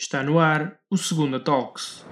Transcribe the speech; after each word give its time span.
Está 0.00 0.22
no 0.22 0.38
ar 0.38 0.78
o 0.88 0.96
Segunda 0.96 1.40
Talks, 1.40 2.06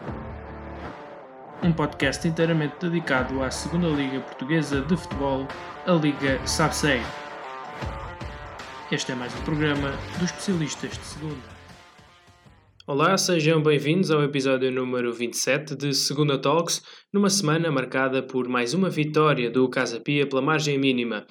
um 1.62 1.72
podcast 1.72 2.26
inteiramente 2.26 2.74
dedicado 2.80 3.40
à 3.44 3.48
Segunda 3.48 3.86
Liga 3.86 4.18
Portuguesa 4.22 4.80
de 4.80 4.96
Futebol, 4.96 5.46
a 5.86 5.92
Liga 5.92 6.44
SABSEG. 6.44 7.00
Este 8.90 9.12
é 9.12 9.14
mais 9.14 9.32
um 9.36 9.42
programa 9.44 9.92
dos 10.18 10.32
especialistas 10.32 10.98
de 10.98 11.04
Segunda. 11.04 11.56
Olá, 12.88 13.16
sejam 13.16 13.62
bem-vindos 13.62 14.10
ao 14.10 14.24
episódio 14.24 14.72
número 14.72 15.12
27 15.12 15.76
de 15.76 15.94
Segunda 15.94 16.40
Talks, 16.40 16.82
numa 17.12 17.30
semana 17.30 17.70
marcada 17.70 18.20
por 18.20 18.48
mais 18.48 18.74
uma 18.74 18.90
vitória 18.90 19.48
do 19.48 19.70
Casa 19.70 20.00
Pia 20.00 20.28
pela 20.28 20.42
margem 20.42 20.76
mínima. 20.76 21.24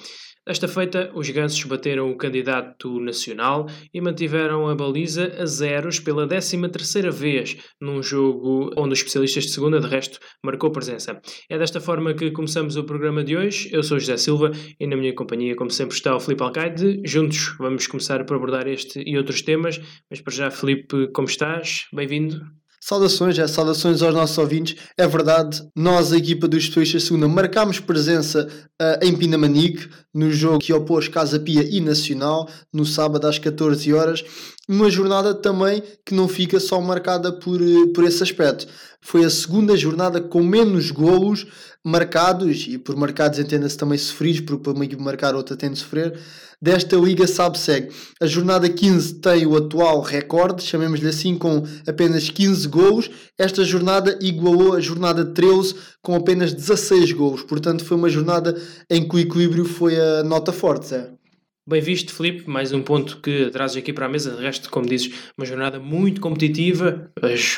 Desta 0.47 0.67
feita, 0.67 1.11
os 1.15 1.27
gansos 1.31 1.63
bateram 1.63 2.11
o 2.11 2.15
candidato 2.15 2.99
nacional 2.99 3.65
e 3.91 3.99
mantiveram 3.99 4.69
a 4.69 4.75
baliza 4.75 5.33
a 5.39 5.45
zeros 5.47 5.99
pela 5.99 6.27
13ª 6.27 7.09
vez, 7.09 7.57
num 7.81 8.03
jogo 8.03 8.69
onde 8.77 8.93
os 8.93 8.99
especialistas 8.99 9.45
de 9.45 9.49
segunda, 9.49 9.79
de 9.79 9.87
resto, 9.87 10.19
marcou 10.43 10.69
presença. 10.69 11.19
É 11.49 11.57
desta 11.57 11.81
forma 11.81 12.13
que 12.13 12.29
começamos 12.29 12.75
o 12.75 12.83
programa 12.83 13.23
de 13.23 13.35
hoje. 13.35 13.71
Eu 13.73 13.81
sou 13.81 13.97
José 13.97 14.17
Silva 14.17 14.51
e 14.79 14.85
na 14.85 14.95
minha 14.95 15.15
companhia, 15.15 15.55
como 15.55 15.71
sempre, 15.71 15.95
está 15.95 16.15
o 16.15 16.19
Filipe 16.19 16.43
Alcaide. 16.43 17.01
Juntos 17.03 17.55
vamos 17.57 17.87
começar 17.87 18.23
por 18.23 18.35
abordar 18.35 18.67
este 18.67 19.01
e 19.03 19.17
outros 19.17 19.41
temas, 19.41 19.81
mas 20.11 20.21
para 20.21 20.31
já, 20.31 20.51
Filipe, 20.51 21.11
como 21.11 21.27
estás? 21.27 21.87
Bem-vindo. 21.91 22.39
Saudações, 22.87 23.39
é, 23.39 23.47
saudações 23.47 24.03
aos 24.03 24.13
nossos 24.13 24.37
ouvintes. 24.37 24.75
É 24.95 25.07
verdade, 25.07 25.67
nós, 25.75 26.13
a 26.13 26.17
equipa 26.17 26.47
dos 26.47 26.65
Especialistas 26.65 27.05
Segunda, 27.05 27.27
marcámos 27.27 27.79
presença 27.79 28.47
uh, 28.79 29.03
em 29.03 29.17
Pinamanique, 29.17 29.89
no 30.13 30.31
jogo 30.31 30.59
que 30.59 30.71
opôs 30.71 31.07
Casa 31.07 31.39
Pia 31.39 31.63
e 31.67 31.81
Nacional, 31.81 32.47
no 32.71 32.85
sábado 32.85 33.25
às 33.25 33.39
14 33.39 33.91
horas. 33.91 34.23
Uma 34.69 34.87
jornada 34.87 35.33
também 35.33 35.81
que 36.05 36.13
não 36.13 36.27
fica 36.27 36.59
só 36.59 36.79
marcada 36.79 37.33
por, 37.33 37.59
eh, 37.59 37.87
por 37.91 38.03
esse 38.03 38.21
aspecto. 38.21 38.67
Foi 39.01 39.25
a 39.25 39.31
segunda 39.31 39.75
jornada 39.75 40.21
com 40.21 40.43
menos 40.43 40.91
golos 40.91 41.47
marcados, 41.83 42.65
e 42.67 42.77
por 42.77 42.95
marcados 42.95 43.39
entenda-se 43.39 43.77
também 43.77 43.97
sofridos, 43.97 44.41
porque 44.41 44.61
para 44.61 44.73
uma 44.73 44.85
equipe 44.85 45.01
marcar 45.01 45.33
outra 45.33 45.57
tem 45.57 45.71
de 45.71 45.79
sofrer, 45.79 46.19
desta 46.61 46.95
Liga 46.95 47.27
SAB-SEG. 47.27 47.89
A 48.21 48.25
jornada 48.25 48.69
15 48.69 49.15
tem 49.15 49.45
o 49.45 49.55
atual 49.55 50.01
recorde, 50.01 50.63
chamemos-lhe 50.63 51.09
assim, 51.09 51.37
com 51.37 51.63
apenas 51.87 52.29
15 52.29 52.67
golos. 52.67 53.09
Esta 53.37 53.63
jornada 53.63 54.17
igualou 54.21 54.73
a 54.73 54.79
jornada 54.79 55.25
13 55.25 55.75
com 56.01 56.15
apenas 56.15 56.53
16 56.53 57.11
golos. 57.11 57.43
Portanto, 57.43 57.83
foi 57.83 57.97
uma 57.97 58.09
jornada 58.09 58.59
em 58.89 59.07
que 59.07 59.15
o 59.15 59.19
equilíbrio 59.19 59.65
foi 59.65 59.99
a 59.99 60.23
nota 60.23 60.51
forte, 60.51 60.87
Zé. 60.87 61.15
Bem 61.67 61.81
visto, 61.81 62.13
Felipe. 62.13 62.47
Mais 62.47 62.71
um 62.71 62.83
ponto 62.83 63.17
que 63.17 63.49
trazes 63.49 63.77
aqui 63.77 63.91
para 63.91 64.05
a 64.05 64.09
mesa. 64.09 64.35
De 64.35 64.43
resto, 64.43 64.69
como 64.69 64.85
dizes, 64.85 65.11
uma 65.35 65.47
jornada 65.47 65.79
muito 65.79 66.21
competitiva. 66.21 67.11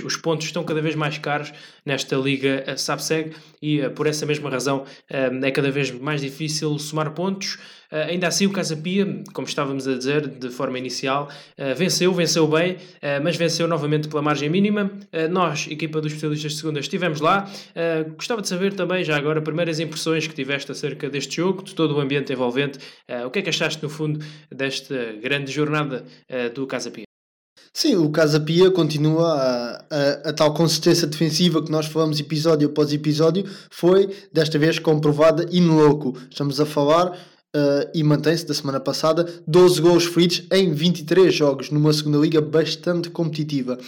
Os 0.06 0.16
pontos 0.16 0.48
estão 0.48 0.64
cada 0.64 0.82
vez 0.82 0.95
mais 0.95 1.17
caros 1.17 1.52
nesta 1.86 2.16
Liga 2.16 2.64
SABSEG 2.78 3.36
e, 3.61 3.82
uh, 3.82 3.92
por 3.92 4.08
essa 4.08 4.26
mesma 4.26 4.50
razão, 4.50 4.86
uh, 5.11 5.45
é 5.45 5.52
cada 5.52 5.70
vez 5.70 5.92
mais 5.92 6.22
difícil 6.22 6.80
somar 6.80 7.11
pontos. 7.11 7.58
Uh, 7.91 8.09
ainda 8.09 8.27
assim, 8.27 8.45
o 8.45 8.52
Casa 8.52 8.75
Pia, 8.75 9.23
como 9.33 9.47
estávamos 9.47 9.88
a 9.88 9.97
dizer 9.97 10.27
de 10.27 10.49
forma 10.49 10.77
inicial, 10.77 11.30
uh, 11.57 11.75
venceu, 11.75 12.13
venceu 12.13 12.47
bem, 12.47 12.73
uh, 12.73 13.23
mas 13.23 13.35
venceu 13.38 13.67
novamente 13.67 14.07
pela 14.07 14.21
margem 14.21 14.49
mínima. 14.49 14.91
nós, 15.30 15.67
equipa 15.69 16.02
dos 16.02 16.11
especialistas 16.11 16.53
de 16.53 16.58
segunda, 16.59 16.80
estivemos 16.80 17.21
lá. 17.21 17.49
gostava 18.15 18.41
de 18.41 18.47
saber 18.47 18.73
também, 18.73 19.03
já 19.03 19.15
agora, 19.17 19.41
primeiras 19.41 19.80
impressões 19.80 20.27
que 20.27 20.33
tiveste 20.33 20.71
acerca 20.71 21.09
deste 21.09 21.38
jogo, 21.38 21.63
de 21.63 21.73
todo 21.73 21.95
o 21.95 21.99
ambiente 21.99 22.31
envolvente. 22.31 22.80
o 23.25 23.30
que 23.30 23.39
é 23.39 23.41
que 23.41 23.49
achaste, 23.49 23.81
no 23.81 23.89
fundo, 23.89 24.23
desta 24.52 25.13
grande 25.21 25.52
jornada 25.52 26.03
do 26.53 26.67
Casa 26.67 26.91
Pia? 26.91 27.08
Sim, 27.73 27.95
o 27.95 28.09
Casa 28.09 28.39
Pia 28.39 28.71
continua 28.71 29.33
a, 29.33 29.85
a, 29.89 30.30
a, 30.30 30.33
tal 30.33 30.53
consistência 30.53 31.08
defensiva 31.08 31.63
que 31.63 31.71
nós 31.71 31.85
falamos 31.85 32.19
episódio 32.19 32.67
após 32.67 32.91
episódio, 32.91 33.45
foi 33.69 34.09
desta 34.33 34.58
vez 34.58 34.80
comprovada 34.80 35.45
in 35.52 35.67
loco. 35.67 36.17
Estamos 36.30 36.59
a 36.59 36.65
falar 36.65 37.15
Uh, 37.55 37.89
e 37.93 38.03
mantém-se 38.03 38.45
da 38.45 38.53
semana 38.53 38.77
passada 38.77 39.25
12 39.47 39.81
gols 39.81 40.03
feridos 40.03 40.43
em 40.52 40.73
23 40.73 41.33
jogos 41.33 41.71
numa 41.71 41.93
segunda 41.93 42.17
liga 42.17 42.41
bastante 42.41 43.09
competitiva. 43.09 43.80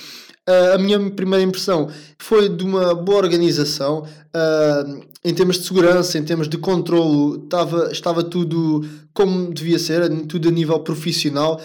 Uh, 0.47 0.75
a 0.75 0.77
minha 0.77 0.97
primeira 1.11 1.43
impressão 1.43 1.89
foi 2.17 2.47
de 2.47 2.63
uma 2.63 2.95
boa 2.95 3.17
organização 3.17 3.99
uh, 4.03 5.03
em 5.25 5.33
termos 5.33 5.59
de 5.59 5.65
segurança, 5.65 6.17
em 6.17 6.23
termos 6.23 6.47
de 6.47 6.57
controlo, 6.57 7.43
estava, 7.43 7.91
estava 7.91 8.23
tudo 8.23 8.87
como 9.13 9.53
devia 9.53 9.77
ser, 9.77 10.09
tudo 10.27 10.47
a 10.47 10.51
nível 10.51 10.79
profissional. 10.79 11.59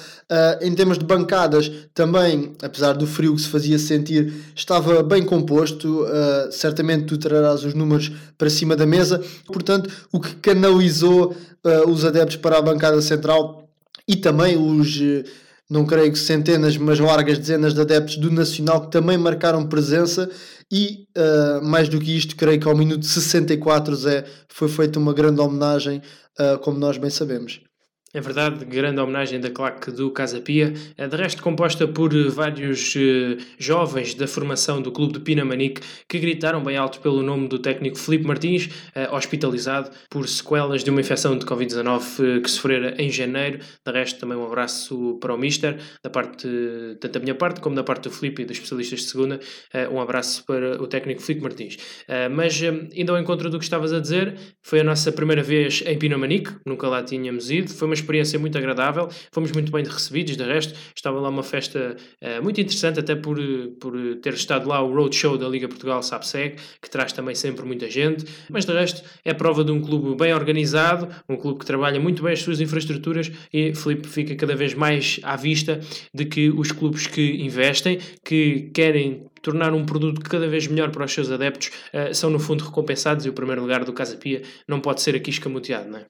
em 0.60 0.74
termos 0.74 0.98
de 0.98 1.04
bancadas, 1.04 1.70
também, 1.94 2.52
apesar 2.60 2.94
do 2.94 3.06
frio 3.06 3.36
que 3.36 3.42
se 3.42 3.48
fazia 3.48 3.78
sentir, 3.78 4.34
estava 4.56 5.04
bem 5.04 5.24
composto. 5.24 6.04
certamente 6.50 7.04
tu 7.04 7.16
trarás 7.16 7.62
os 7.62 7.72
números 7.72 8.10
para 8.36 8.50
cima 8.50 8.74
da 8.74 8.84
mesa, 8.84 9.22
portanto, 9.46 9.88
o 10.10 10.18
que 10.18 10.34
canalizou 10.34 11.32
uh, 11.64 11.88
os 11.88 12.04
adeptos 12.04 12.36
para 12.36 12.58
a 12.58 12.62
bancada 12.62 13.00
central 13.00 13.68
e 14.06 14.16
também 14.16 14.56
os, 14.56 14.96
uh, 14.96 15.24
não 15.68 15.86
creio 15.86 16.12
que 16.12 16.18
centenas, 16.18 16.76
mas 16.76 16.98
largas 16.98 17.38
dezenas 17.38 17.74
de 17.74 17.80
adeptos 17.80 18.16
do 18.16 18.30
Nacional 18.30 18.82
que 18.82 18.90
também 18.90 19.16
marcaram 19.16 19.66
presença 19.66 20.30
e 20.70 21.06
uh, 21.16 21.64
mais 21.64 21.88
do 21.88 21.98
que 21.98 22.16
isto, 22.16 22.36
creio 22.36 22.60
que 22.60 22.68
ao 22.68 22.76
minuto 22.76 23.06
64 23.06 23.94
Zé, 23.96 24.24
foi 24.48 24.68
feita 24.68 24.98
uma 24.98 25.12
grande 25.12 25.40
homenagem, 25.40 26.00
como 26.62 26.78
nós 26.78 26.98
bem 26.98 27.10
sabemos. 27.10 27.60
É 28.14 28.20
verdade, 28.20 28.64
grande 28.64 29.00
homenagem 29.00 29.40
da 29.40 29.50
claque 29.50 29.90
do 29.90 30.08
Casa 30.08 30.40
Pia, 30.40 30.72
é 30.96 31.08
de 31.08 31.16
resto 31.16 31.42
composta 31.42 31.88
por 31.88 32.14
eh, 32.14 32.28
vários 32.28 32.94
uh, 32.94 33.36
jovens 33.58 34.14
da 34.14 34.28
formação 34.28 34.80
do 34.80 34.92
clube 34.92 35.14
de 35.14 35.18
Pinamanique 35.18 35.80
que 36.08 36.20
gritaram 36.20 36.62
bem 36.62 36.76
alto 36.76 37.00
pelo 37.00 37.24
nome 37.24 37.48
do 37.48 37.58
técnico 37.58 37.98
Felipe 37.98 38.24
Martins, 38.24 38.66
uh, 38.66 39.12
hospitalizado 39.16 39.90
por 40.08 40.28
sequelas 40.28 40.84
de 40.84 40.90
uma 40.90 41.00
infecção 41.00 41.36
de 41.36 41.44
Covid-19 41.44 42.38
uh, 42.38 42.40
que 42.40 42.48
sofrera 42.48 42.94
em 43.02 43.10
janeiro. 43.10 43.58
De 43.84 43.92
resto, 43.92 44.20
também 44.20 44.38
um 44.38 44.46
abraço 44.46 45.18
para 45.20 45.34
o 45.34 45.36
Mister, 45.36 45.76
da 46.00 46.08
parte, 46.08 46.46
tanto 47.00 47.14
da 47.14 47.18
minha 47.18 47.34
parte 47.34 47.60
como 47.60 47.74
da 47.74 47.82
parte 47.82 48.04
do 48.04 48.12
Felipe 48.12 48.42
e 48.42 48.44
dos 48.44 48.58
especialistas 48.58 49.00
de 49.00 49.06
segunda. 49.06 49.40
um 49.90 50.00
abraço 50.00 50.44
para 50.46 50.80
o 50.80 50.86
técnico 50.86 51.20
Felipe 51.20 51.42
Martins. 51.42 51.78
mas, 52.30 52.62
indo 52.94 53.10
ao 53.10 53.20
encontro 53.20 53.50
do 53.50 53.58
que 53.58 53.64
estavas 53.64 53.92
a 53.92 53.98
dizer, 53.98 54.36
foi 54.62 54.78
a 54.78 54.84
nossa 54.84 55.10
primeira 55.10 55.42
vez 55.42 55.82
em 55.84 55.98
Pinamanique, 55.98 56.52
nunca 56.64 56.88
lá 56.88 57.02
tínhamos 57.02 57.50
ido, 57.50 57.70
foi 57.70 57.88
uma 57.88 58.03
experiência 58.04 58.38
muito 58.38 58.56
agradável, 58.56 59.08
fomos 59.32 59.50
muito 59.52 59.72
bem 59.72 59.84
recebidos, 59.84 60.36
de 60.36 60.44
resto 60.44 60.74
estava 60.94 61.18
lá 61.20 61.28
uma 61.28 61.42
festa 61.42 61.96
uh, 62.22 62.42
muito 62.42 62.60
interessante, 62.60 63.00
até 63.00 63.14
por, 63.14 63.38
por 63.80 63.94
ter 64.22 64.34
estado 64.34 64.68
lá 64.68 64.80
o 64.82 64.94
Roadshow 64.94 65.36
da 65.36 65.48
Liga 65.48 65.68
Portugal 65.68 66.02
SAPSEG, 66.02 66.56
que 66.80 66.90
traz 66.90 67.12
também 67.12 67.34
sempre 67.34 67.64
muita 67.64 67.90
gente, 67.90 68.24
mas 68.50 68.64
de 68.64 68.72
resto 68.72 69.02
é 69.24 69.32
prova 69.32 69.64
de 69.64 69.72
um 69.72 69.80
clube 69.80 70.16
bem 70.16 70.32
organizado, 70.32 71.08
um 71.28 71.36
clube 71.36 71.60
que 71.60 71.66
trabalha 71.66 71.98
muito 71.98 72.22
bem 72.22 72.32
as 72.32 72.40
suas 72.40 72.60
infraestruturas 72.60 73.30
e 73.52 73.74
Felipe 73.74 74.08
fica 74.08 74.34
cada 74.34 74.54
vez 74.54 74.74
mais 74.74 75.20
à 75.22 75.36
vista 75.36 75.80
de 76.12 76.24
que 76.24 76.50
os 76.50 76.72
clubes 76.72 77.06
que 77.06 77.42
investem, 77.42 77.98
que 78.24 78.70
querem 78.74 79.26
tornar 79.42 79.74
um 79.74 79.84
produto 79.84 80.20
cada 80.22 80.48
vez 80.48 80.66
melhor 80.66 80.90
para 80.90 81.04
os 81.04 81.12
seus 81.12 81.30
adeptos, 81.30 81.68
uh, 81.92 82.14
são 82.14 82.30
no 82.30 82.40
fundo 82.40 82.64
recompensados 82.64 83.26
e 83.26 83.28
o 83.28 83.32
primeiro 83.32 83.60
lugar 83.60 83.84
do 83.84 83.92
Casa 83.92 84.16
Pia 84.16 84.42
não 84.66 84.80
pode 84.80 85.02
ser 85.02 85.14
aqui 85.14 85.30
escamoteado, 85.30 85.90
não 85.90 85.98
é? 85.98 86.06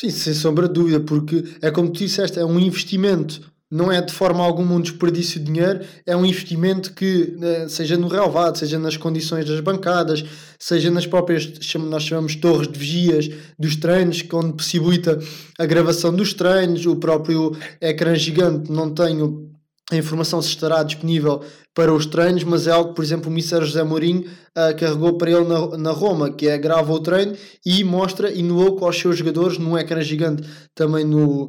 Sim, 0.00 0.10
sem 0.10 0.34
sombra 0.34 0.66
de 0.66 0.74
dúvida, 0.74 1.00
porque 1.00 1.44
é 1.60 1.70
como 1.70 1.90
tu 1.90 1.98
disseste, 1.98 2.38
é 2.38 2.44
um 2.44 2.58
investimento. 2.58 3.52
Não 3.70 3.90
é 3.90 4.02
de 4.02 4.12
forma 4.12 4.44
alguma 4.44 4.74
um 4.74 4.80
desperdício 4.82 5.40
de 5.40 5.46
dinheiro, 5.46 5.80
é 6.04 6.14
um 6.14 6.26
investimento 6.26 6.92
que, 6.92 7.34
né, 7.38 7.66
seja 7.68 7.96
no 7.96 8.06
relevado, 8.06 8.58
seja 8.58 8.78
nas 8.78 8.98
condições 8.98 9.46
das 9.46 9.60
bancadas, 9.60 10.22
seja 10.58 10.90
nas 10.90 11.06
próprias, 11.06 11.50
nós 11.78 12.02
chamamos 12.02 12.36
torres 12.36 12.68
de 12.68 12.78
vigias 12.78 13.30
dos 13.58 13.76
treinos, 13.76 14.22
onde 14.30 14.52
possibilita 14.52 15.18
a 15.58 15.64
gravação 15.64 16.14
dos 16.14 16.34
treinos, 16.34 16.84
o 16.84 16.96
próprio 16.96 17.56
ecrã 17.80 18.14
gigante, 18.14 18.70
não 18.70 18.92
tenho 18.92 19.50
a 19.90 19.96
informação 19.96 20.40
se 20.40 20.48
estará 20.48 20.82
disponível 20.82 21.42
para 21.74 21.92
os 21.92 22.06
treinos, 22.06 22.44
mas 22.44 22.66
é 22.66 22.70
algo, 22.70 22.94
por 22.94 23.04
exemplo, 23.04 23.30
o 23.30 23.32
Mr. 23.32 23.64
José 23.64 23.82
Mourinho 23.82 24.22
uh, 24.22 24.76
carregou 24.78 25.16
para 25.16 25.30
ele 25.30 25.44
na, 25.44 25.76
na 25.76 25.90
Roma, 25.90 26.30
que 26.30 26.48
é 26.48 26.56
grava 26.56 26.92
o 26.92 27.00
treino 27.00 27.36
e 27.64 27.82
mostra 27.82 28.30
e 28.30 28.42
no 28.42 28.62
aos 28.84 28.98
seus 28.98 29.16
jogadores 29.16 29.58
num 29.58 29.76
ecrã 29.76 30.00
gigante 30.00 30.48
também 30.74 31.04
no, 31.04 31.48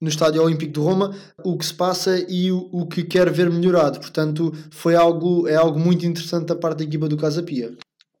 no 0.00 0.08
Estádio 0.08 0.42
Olímpico 0.42 0.72
de 0.72 0.80
Roma 0.80 1.14
o 1.44 1.56
que 1.56 1.66
se 1.66 1.74
passa 1.74 2.24
e 2.28 2.50
o, 2.50 2.68
o 2.72 2.86
que 2.86 3.02
quer 3.02 3.30
ver 3.30 3.50
melhorado. 3.50 4.00
Portanto, 4.00 4.52
foi 4.70 4.94
algo, 4.94 5.46
é 5.48 5.54
algo 5.54 5.78
muito 5.78 6.06
interessante 6.06 6.46
da 6.46 6.56
parte 6.56 6.78
da 6.78 6.84
equipa 6.84 7.08
do 7.08 7.16
Casa 7.16 7.42
Pia. 7.42 7.72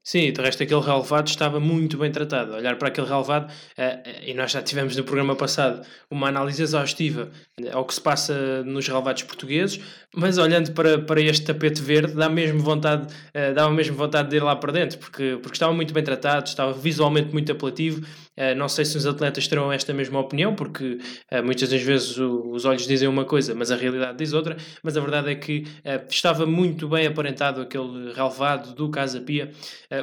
Sim, 0.04 0.32
de 0.32 0.42
resto 0.42 0.64
aquele 0.64 0.80
relevado 0.80 1.28
estava 1.28 1.60
muito 1.60 1.96
bem 1.96 2.10
tratado. 2.10 2.54
Olhar 2.54 2.76
para 2.76 2.88
aquele 2.88 3.06
relevado, 3.06 3.48
uh, 3.48 4.10
e 4.26 4.34
nós 4.34 4.50
já 4.50 4.60
tivemos 4.60 4.96
no 4.96 5.04
programa 5.04 5.36
passado 5.36 5.86
uma 6.10 6.26
análise 6.28 6.60
exaustiva 6.60 7.30
ao 7.72 7.84
que 7.84 7.94
se 7.94 8.00
passa 8.00 8.64
nos 8.64 8.86
relevados 8.88 9.22
portugueses, 9.22 9.80
mas 10.12 10.38
olhando 10.38 10.72
para, 10.72 10.98
para 10.98 11.20
este 11.20 11.46
tapete 11.46 11.80
verde, 11.80 12.14
dá 12.14 12.28
mesmo 12.28 12.60
vontade, 12.60 13.14
dava 13.54 13.70
mesmo 13.70 13.96
vontade 13.96 14.28
de 14.28 14.36
ir 14.36 14.42
lá 14.42 14.56
para 14.56 14.72
dentro, 14.72 14.98
porque, 14.98 15.38
porque 15.40 15.54
estava 15.54 15.72
muito 15.72 15.94
bem 15.94 16.02
tratado, 16.02 16.48
estava 16.48 16.72
visualmente 16.72 17.32
muito 17.32 17.52
apelativo. 17.52 18.04
Uh, 18.38 18.54
não 18.56 18.68
sei 18.68 18.84
se 18.84 18.96
os 18.96 19.06
atletas 19.06 19.46
terão 19.46 19.72
esta 19.72 19.92
mesma 19.92 20.18
opinião, 20.20 20.54
porque 20.54 20.98
muitas 21.44 21.68
das 21.68 21.82
vezes 21.82 22.16
os 22.18 22.64
olhos 22.64 22.86
dizem 22.86 23.08
uma 23.08 23.24
coisa, 23.24 23.54
mas 23.54 23.70
a 23.70 23.76
realidade 23.76 24.18
diz 24.18 24.32
outra. 24.32 24.56
Mas 24.82 24.96
a 24.96 25.00
verdade 25.00 25.30
é 25.30 25.34
que 25.34 25.64
estava 26.08 26.46
muito 26.46 26.88
bem 26.88 27.06
aparentado 27.06 27.60
aquele 27.60 28.12
relevado 28.12 28.74
do 28.74 28.90
Casa 28.90 29.20
Pia 29.20 29.50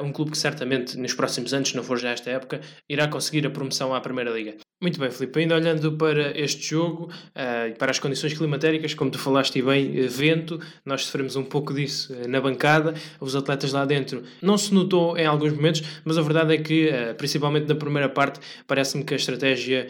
um 0.03 0.11
clube 0.11 0.31
que 0.31 0.37
certamente 0.37 0.97
nos 0.97 1.13
próximos 1.13 1.53
anos, 1.53 1.69
se 1.69 1.75
não 1.75 1.83
for 1.83 1.97
já 1.97 2.09
esta 2.09 2.29
época, 2.29 2.61
irá 2.87 3.07
conseguir 3.07 3.45
a 3.45 3.49
promoção 3.49 3.93
à 3.93 4.01
Primeira 4.01 4.31
Liga. 4.31 4.55
Muito 4.81 4.97
bem, 4.97 5.11
Filipe. 5.11 5.37
Ainda 5.37 5.55
olhando 5.55 5.91
para 5.97 6.39
este 6.39 6.69
jogo 6.69 7.11
e 7.35 7.71
uh, 7.73 7.77
para 7.77 7.91
as 7.91 7.99
condições 7.99 8.33
climatéricas, 8.33 8.93
como 8.93 9.11
tu 9.11 9.19
falaste 9.19 9.61
bem, 9.61 9.99
uh, 9.99 10.09
vento, 10.09 10.57
nós 10.85 11.03
sofremos 11.03 11.35
um 11.35 11.43
pouco 11.43 11.73
disso 11.73 12.13
uh, 12.13 12.25
na 12.29 12.39
bancada. 12.39 12.93
Os 13.19 13.35
atletas 13.35 13.73
lá 13.73 13.83
dentro 13.83 14.23
não 14.41 14.57
se 14.57 14.73
notou 14.73 15.17
em 15.17 15.25
alguns 15.25 15.51
momentos, 15.51 15.83
mas 16.05 16.17
a 16.17 16.21
verdade 16.21 16.53
é 16.53 16.57
que, 16.57 16.89
principalmente 17.17 17.67
na 17.67 17.75
primeira 17.75 18.07
parte, 18.07 18.39
parece-me 18.65 19.03
que 19.03 19.13
a 19.13 19.17
estratégia 19.17 19.87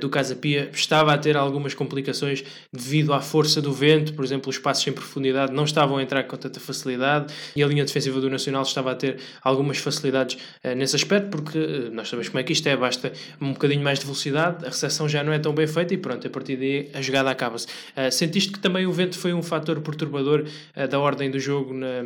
do 0.00 0.08
Casa 0.08 0.34
Pia 0.34 0.70
estava 0.72 1.12
a 1.12 1.18
ter 1.18 1.36
algumas 1.36 1.74
complicações 1.74 2.42
devido 2.72 3.12
à 3.12 3.20
força 3.20 3.60
do 3.60 3.72
vento. 3.72 4.14
Por 4.14 4.24
exemplo, 4.24 4.48
os 4.48 4.58
passos 4.58 4.86
em 4.86 4.92
profundidade 4.92 5.52
não 5.52 5.64
estavam 5.64 5.98
a 5.98 6.02
entrar 6.02 6.22
com 6.24 6.36
tanta 6.36 6.58
facilidade 6.58 7.32
e 7.54 7.62
a 7.62 7.66
linha 7.66 7.84
defensiva 7.84 8.20
do 8.20 8.30
Nacional 8.30 8.62
estava 8.62 8.92
a 8.92 8.94
ter 8.94 9.18
algumas 9.42 9.78
facilidades 9.78 10.38
nesse 10.76 10.96
aspecto, 10.96 11.28
porque 11.28 11.90
nós 11.92 12.08
sabemos 12.08 12.28
como 12.28 12.40
é 12.40 12.42
que 12.42 12.52
isto 12.52 12.66
é, 12.68 12.76
basta 12.76 13.12
um 13.40 13.52
bocadinho 13.52 13.82
mais 13.82 13.98
de 13.98 14.06
velocidade 14.06 14.29
velocidade, 14.30 14.64
a 14.64 14.68
recepção 14.68 15.08
já 15.08 15.22
não 15.22 15.32
é 15.32 15.38
tão 15.38 15.54
bem 15.54 15.66
feita 15.66 15.92
e 15.92 15.98
pronto, 15.98 16.26
a 16.26 16.30
partir 16.30 16.56
daí 16.56 16.90
a 16.94 17.02
jogada 17.02 17.30
acaba-se. 17.30 17.66
Uh, 17.66 18.10
sentiste 18.10 18.52
que 18.52 18.58
também 18.58 18.86
o 18.86 18.92
vento 18.92 19.18
foi 19.18 19.32
um 19.32 19.42
fator 19.42 19.80
perturbador 19.80 20.44
uh, 20.76 20.88
da 20.88 20.98
ordem 20.98 21.30
do 21.30 21.38
jogo 21.38 21.74
na, 21.74 22.02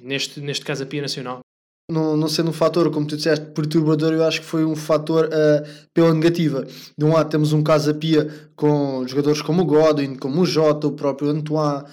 neste, 0.00 0.40
neste 0.40 0.64
caso 0.64 0.82
a 0.82 0.86
Pia 0.86 1.02
Nacional? 1.02 1.40
Não, 1.90 2.16
não 2.16 2.28
sendo 2.28 2.50
um 2.50 2.52
fator, 2.52 2.88
como 2.90 3.06
tu 3.06 3.16
disseste, 3.16 3.46
perturbador, 3.46 4.12
eu 4.12 4.24
acho 4.24 4.40
que 4.40 4.46
foi 4.46 4.64
um 4.64 4.76
fator 4.76 5.26
uh, 5.26 5.68
pela 5.92 6.14
negativa. 6.14 6.64
De 6.96 7.04
um 7.04 7.12
lado 7.12 7.28
temos 7.28 7.52
um 7.52 7.62
Casa 7.62 7.92
Pia 7.92 8.28
com 8.54 9.04
jogadores 9.06 9.42
como 9.42 9.62
o 9.62 9.64
Godwin, 9.64 10.14
como 10.14 10.42
o 10.42 10.46
Jota, 10.46 10.86
o 10.86 10.92
próprio 10.92 11.30
Antoine, 11.30 11.84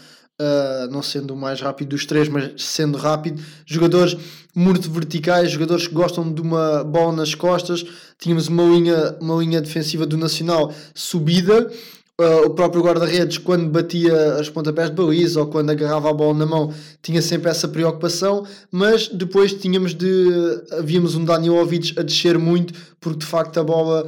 uh, 0.42 0.92
não 0.92 1.02
sendo 1.02 1.34
o 1.34 1.38
mais 1.38 1.62
rápido 1.62 1.90
dos 1.90 2.06
três, 2.06 2.30
mas 2.30 2.64
sendo 2.64 2.98
rápido, 2.98 3.42
jogadores 3.66 4.18
muito 4.56 4.90
verticais, 4.90 5.52
jogadores 5.52 5.88
que 5.88 5.94
gostam 5.94 6.32
de 6.32 6.42
uma 6.42 6.84
bola 6.84 7.16
nas 7.16 7.36
costas. 7.36 7.86
Tínhamos 8.20 8.48
uma 8.48 8.64
linha, 8.64 9.16
uma 9.20 9.36
linha 9.42 9.62
defensiva 9.62 10.06
do 10.06 10.18
Nacional 10.18 10.74
subida. 10.94 11.72
Uh, 12.20 12.48
o 12.48 12.50
próprio 12.50 12.82
guarda-redes, 12.82 13.38
quando 13.38 13.70
batia 13.70 14.38
as 14.40 14.50
pontapés 14.50 14.90
de 14.90 14.96
baliza 14.96 15.40
ou 15.40 15.46
quando 15.46 15.70
agarrava 15.70 16.10
a 16.10 16.14
bola 16.14 16.34
na 16.34 16.48
mão, 16.48 16.74
tinha 17.00 17.22
sempre 17.22 17.52
essa 17.52 17.68
preocupação, 17.68 18.44
mas 18.72 19.08
depois 19.08 19.54
tínhamos 19.54 19.94
de. 19.94 20.26
Havíamos 20.72 21.14
um 21.14 21.24
Danilovic 21.24 21.94
a 21.96 22.02
descer 22.02 22.40
muito, 22.40 22.74
porque 23.00 23.20
de 23.20 23.26
facto 23.28 23.60
a 23.60 23.64
bola 23.64 24.08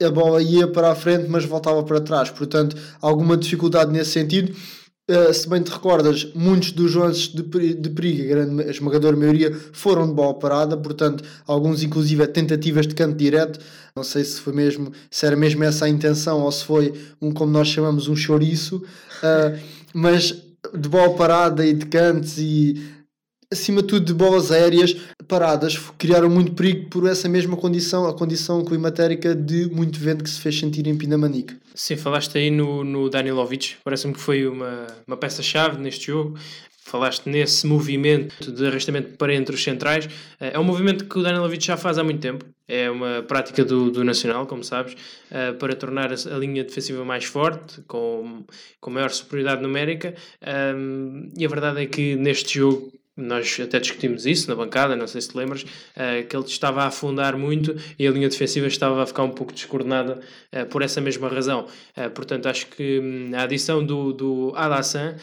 a 0.00 0.10
bola 0.10 0.40
ia 0.40 0.66
para 0.66 0.92
a 0.92 0.94
frente, 0.94 1.28
mas 1.28 1.44
voltava 1.44 1.82
para 1.82 2.00
trás. 2.00 2.30
Portanto, 2.30 2.76
alguma 3.02 3.36
dificuldade 3.36 3.90
nesse 3.90 4.12
sentido. 4.12 4.54
Uh, 5.10 5.34
se 5.34 5.48
bem 5.48 5.60
te 5.60 5.72
recordas, 5.72 6.28
muitos 6.36 6.70
dos 6.70 6.94
lances 6.94 7.26
de, 7.26 7.42
de 7.74 7.90
perigo, 7.90 8.22
a 8.22 8.26
grande 8.28 8.62
a 8.62 8.70
esmagadora 8.70 9.16
maioria, 9.16 9.52
foram 9.72 10.06
de 10.06 10.14
bola 10.14 10.34
parada, 10.34 10.76
portanto, 10.76 11.24
alguns 11.48 11.82
inclusive 11.82 12.24
tentativas 12.28 12.86
de 12.86 12.94
canto 12.94 13.16
direto. 13.16 13.58
Não 13.96 14.04
sei 14.04 14.22
se 14.22 14.40
foi 14.40 14.52
mesmo, 14.52 14.92
se 15.10 15.26
era 15.26 15.34
mesmo 15.34 15.64
essa 15.64 15.86
a 15.86 15.88
intenção 15.88 16.42
ou 16.42 16.52
se 16.52 16.64
foi 16.64 16.94
um, 17.20 17.32
como 17.32 17.50
nós 17.50 17.66
chamamos, 17.66 18.06
um 18.06 18.14
chouriço, 18.14 18.76
uh, 18.76 19.58
mas 19.92 20.32
de 20.72 20.88
bola 20.88 21.16
parada 21.16 21.66
e 21.66 21.72
de 21.72 21.86
cantos 21.86 22.38
e 22.38 22.80
acima 23.52 23.82
de 23.82 23.88
tudo 23.88 24.06
de 24.06 24.14
bolas 24.14 24.52
aéreas 24.52 24.96
paradas 25.26 25.76
criaram 25.98 26.30
muito 26.30 26.52
perigo 26.52 26.88
por 26.88 27.08
essa 27.08 27.28
mesma 27.28 27.56
condição, 27.56 28.06
a 28.06 28.14
condição 28.14 28.64
climatérica 28.64 29.34
de 29.34 29.68
muito 29.70 29.98
vento 29.98 30.22
que 30.22 30.30
se 30.30 30.40
fez 30.40 30.58
sentir 30.58 30.86
em 30.86 30.96
Pinamanique. 30.96 31.56
Sim, 31.74 31.96
falaste 31.96 32.38
aí 32.38 32.50
no, 32.50 32.84
no 32.84 33.08
Danilovic, 33.08 33.76
parece-me 33.82 34.14
que 34.14 34.20
foi 34.20 34.46
uma, 34.46 34.86
uma 35.06 35.16
peça-chave 35.16 35.80
neste 35.80 36.08
jogo. 36.08 36.38
Falaste 36.82 37.28
nesse 37.28 37.68
movimento 37.68 38.50
de 38.50 38.66
arrastamento 38.66 39.16
para 39.16 39.32
entre 39.32 39.54
os 39.54 39.62
centrais. 39.62 40.08
É 40.40 40.58
um 40.58 40.64
movimento 40.64 41.04
que 41.04 41.18
o 41.20 41.22
Danilovic 41.22 41.64
já 41.64 41.76
faz 41.76 41.98
há 41.98 42.02
muito 42.02 42.18
tempo. 42.18 42.44
É 42.66 42.90
uma 42.90 43.22
prática 43.22 43.64
do, 43.64 43.92
do 43.92 44.02
Nacional, 44.02 44.44
como 44.44 44.64
sabes, 44.64 44.96
eh, 45.30 45.52
para 45.52 45.76
tornar 45.76 46.10
a, 46.12 46.36
linha 46.36 46.64
defensiva 46.64 47.04
mais 47.04 47.24
forte, 47.26 47.80
com, 47.86 48.44
com 48.80 48.90
maior 48.90 49.10
superioridade 49.10 49.62
numérica. 49.62 50.14
e 51.38 51.44
a 51.44 51.48
verdade 51.48 51.82
é 51.82 51.86
que 51.86 52.16
neste 52.16 52.58
jogo 52.58 52.92
nós 53.16 53.58
até 53.60 53.78
discutimos 53.78 54.24
isso 54.24 54.48
na 54.48 54.54
bancada, 54.54 54.96
não 54.96 55.06
sei 55.06 55.20
se 55.20 55.28
te 55.28 55.36
lembras, 55.36 55.62
uh, 55.62 56.26
que 56.26 56.34
ele 56.34 56.44
estava 56.44 56.82
a 56.82 56.86
afundar 56.86 57.36
muito 57.36 57.76
e 57.98 58.06
a 58.06 58.10
linha 58.10 58.28
defensiva 58.28 58.66
estava 58.66 59.02
a 59.02 59.06
ficar 59.06 59.24
um 59.24 59.30
pouco 59.30 59.52
descoordenada 59.52 60.20
uh, 60.52 60.66
por 60.66 60.82
essa 60.82 61.00
mesma 61.00 61.28
razão. 61.28 61.66
Uh, 61.96 62.10
portanto, 62.10 62.46
acho 62.46 62.66
que 62.68 63.00
um, 63.00 63.36
a 63.36 63.42
adição 63.42 63.84
do, 63.84 64.12
do 64.12 64.52
Alassan 64.54 65.16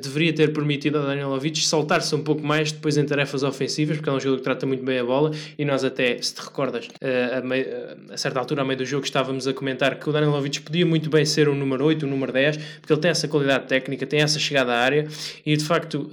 deveria 0.00 0.32
ter 0.32 0.52
permitido 0.52 0.98
ao 0.98 1.04
Danilovic 1.04 1.58
soltar-se 1.58 2.14
um 2.14 2.22
pouco 2.22 2.42
mais 2.42 2.70
depois 2.70 2.96
em 2.96 3.04
tarefas 3.04 3.42
ofensivas, 3.42 3.96
porque 3.96 4.08
é 4.08 4.12
um 4.12 4.20
jogo 4.20 4.36
que 4.38 4.42
trata 4.42 4.64
muito 4.66 4.84
bem 4.84 4.98
a 4.98 5.04
bola 5.04 5.32
e 5.58 5.64
nós 5.64 5.84
até, 5.84 6.20
se 6.22 6.34
te 6.34 6.40
recordas, 6.40 6.88
a, 7.02 8.14
a, 8.14 8.16
certa 8.16 8.38
altura, 8.38 8.62
a 8.62 8.64
meio 8.64 8.78
do 8.78 8.84
jogo, 8.84 9.04
estávamos 9.04 9.48
a 9.48 9.52
comentar 9.52 9.98
que 9.98 10.08
o 10.08 10.12
Danilovic 10.12 10.60
podia 10.60 10.86
muito 10.86 11.10
bem 11.10 11.24
ser 11.24 11.48
o 11.48 11.54
número 11.54 11.84
8, 11.84 12.06
o 12.06 12.08
número 12.08 12.32
10, 12.32 12.56
porque 12.80 12.92
ele 12.92 13.00
tem 13.00 13.10
essa 13.10 13.26
qualidade 13.26 13.66
técnica, 13.66 14.06
tem 14.06 14.20
essa 14.20 14.38
chegada 14.38 14.72
à 14.72 14.78
área 14.78 15.08
e 15.44 15.56
de 15.56 15.64
facto 15.64 16.08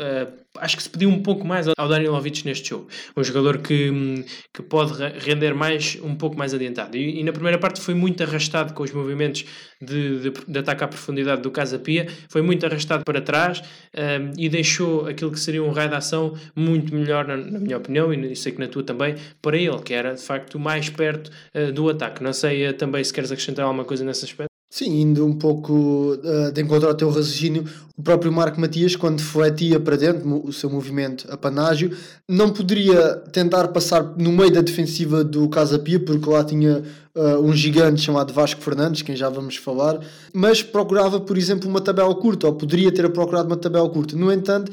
acho 0.57 0.77
que 0.77 0.83
se 0.83 0.89
pediu 0.89 1.09
um 1.09 1.21
pouco 1.21 1.45
mais 1.45 1.68
ao 1.77 1.88
Danilovic 1.88 2.45
neste 2.45 2.69
jogo. 2.69 2.88
Um 3.15 3.24
jogador 3.24 3.59
que, 3.59 4.25
que 4.53 4.62
pode 4.62 4.94
render 5.19 5.53
mais 5.53 5.98
um 6.03 6.15
pouco 6.15 6.38
mais 6.38 6.53
adiantado. 6.53 6.98
E, 6.98 7.19
e 7.19 7.24
na 7.24 7.31
primeira 7.31 7.57
parte 7.57 7.81
foi 7.81 7.94
muito 7.94 8.21
arrastado 8.24 8.74
com 8.74 8.83
os 8.83 8.92
movimentos 8.92 9.45
de, 9.81 10.19
de, 10.19 10.31
de 10.48 10.59
ataque 10.59 10.83
à 10.83 10.88
profundidade 10.88 11.42
do 11.42 11.51
Casa 11.51 11.80
Pia, 11.80 12.07
foi 12.30 12.42
muito 12.42 12.65
arrastado 12.65 13.03
para 13.03 13.19
trás 13.19 13.62
um, 13.95 14.31
e 14.38 14.48
deixou 14.48 15.07
aquilo 15.07 15.31
que 15.31 15.39
seria 15.39 15.63
um 15.63 15.71
raio 15.71 15.89
de 15.89 15.95
ação 15.95 16.38
muito 16.56 16.94
melhor, 16.94 17.27
na, 17.27 17.38
na, 17.38 17.59
minha 17.59 17.77
opinião, 17.77 18.13
e 18.13 18.36
sei 18.36 18.51
que 18.51 18.59
na 18.59 18.68
tua 18.68 18.83
também, 18.83 19.15
para 19.42 19.57
ele, 19.57 19.80
que 19.80 19.94
era 19.94 20.13
de 20.13 20.21
facto 20.21 20.59
mais 20.59 20.89
perto 20.89 21.31
uh, 21.56 21.71
do 21.71 21.89
ataque. 21.89 22.24
Não 22.24 22.33
sei 22.33 22.69
uh, 22.69 22.74
também 22.74 23.04
se 23.04 23.13
queres 23.13 23.31
acrescentar 23.31 23.65
alguma 23.65 23.86
coisa 23.86 24.06
nesse 24.06 24.25
aspecto. 24.25 24.50
Sim, 24.73 25.01
indo 25.01 25.25
um 25.25 25.33
pouco 25.33 26.13
uh, 26.13 26.50
de 26.53 26.62
encontro 26.62 26.88
ao 26.88 26.95
teu 26.95 27.09
raciocínio, 27.09 27.65
o 27.97 28.01
próprio 28.01 28.31
Marco 28.31 28.59
Matias, 28.59 28.95
quando 28.95 29.21
fletia 29.21 29.81
para 29.81 29.97
dentro 29.97 30.47
o 30.47 30.53
seu 30.53 30.69
movimento 30.69 31.27
a 31.29 31.35
panágio, 31.35 31.91
não 32.25 32.53
poderia 32.53 33.15
tentar 33.33 33.68
passar 33.68 34.01
no 34.18 34.31
meio 34.31 34.50
da 34.50 34.62
defensiva 34.62 35.25
do 35.25 35.50
Casa 35.50 35.77
Pia, 35.77 36.00
porque 36.00 36.29
lá 36.29 36.41
tinha 36.41 36.83
uh, 37.16 37.40
um 37.40 37.54
gigante 37.54 38.02
chamado 38.02 38.34
Vasco 38.34 38.62
Fernandes, 38.62 39.02
quem 39.02 39.16
já 39.16 39.30
vamos 39.30 39.56
falar, 39.56 40.00
mas 40.34 40.62
procurava, 40.63 41.19
por 41.19 41.38
exemplo, 41.38 41.69
uma 41.69 41.81
tabela 41.81 42.13
curta, 42.16 42.48
ou 42.48 42.54
poderia 42.54 42.92
ter 42.92 43.10
procurado 43.12 43.48
uma 43.48 43.58
tabela 43.58 43.90
curta. 43.90 44.16
No 44.16 44.31
entanto, 44.31 44.72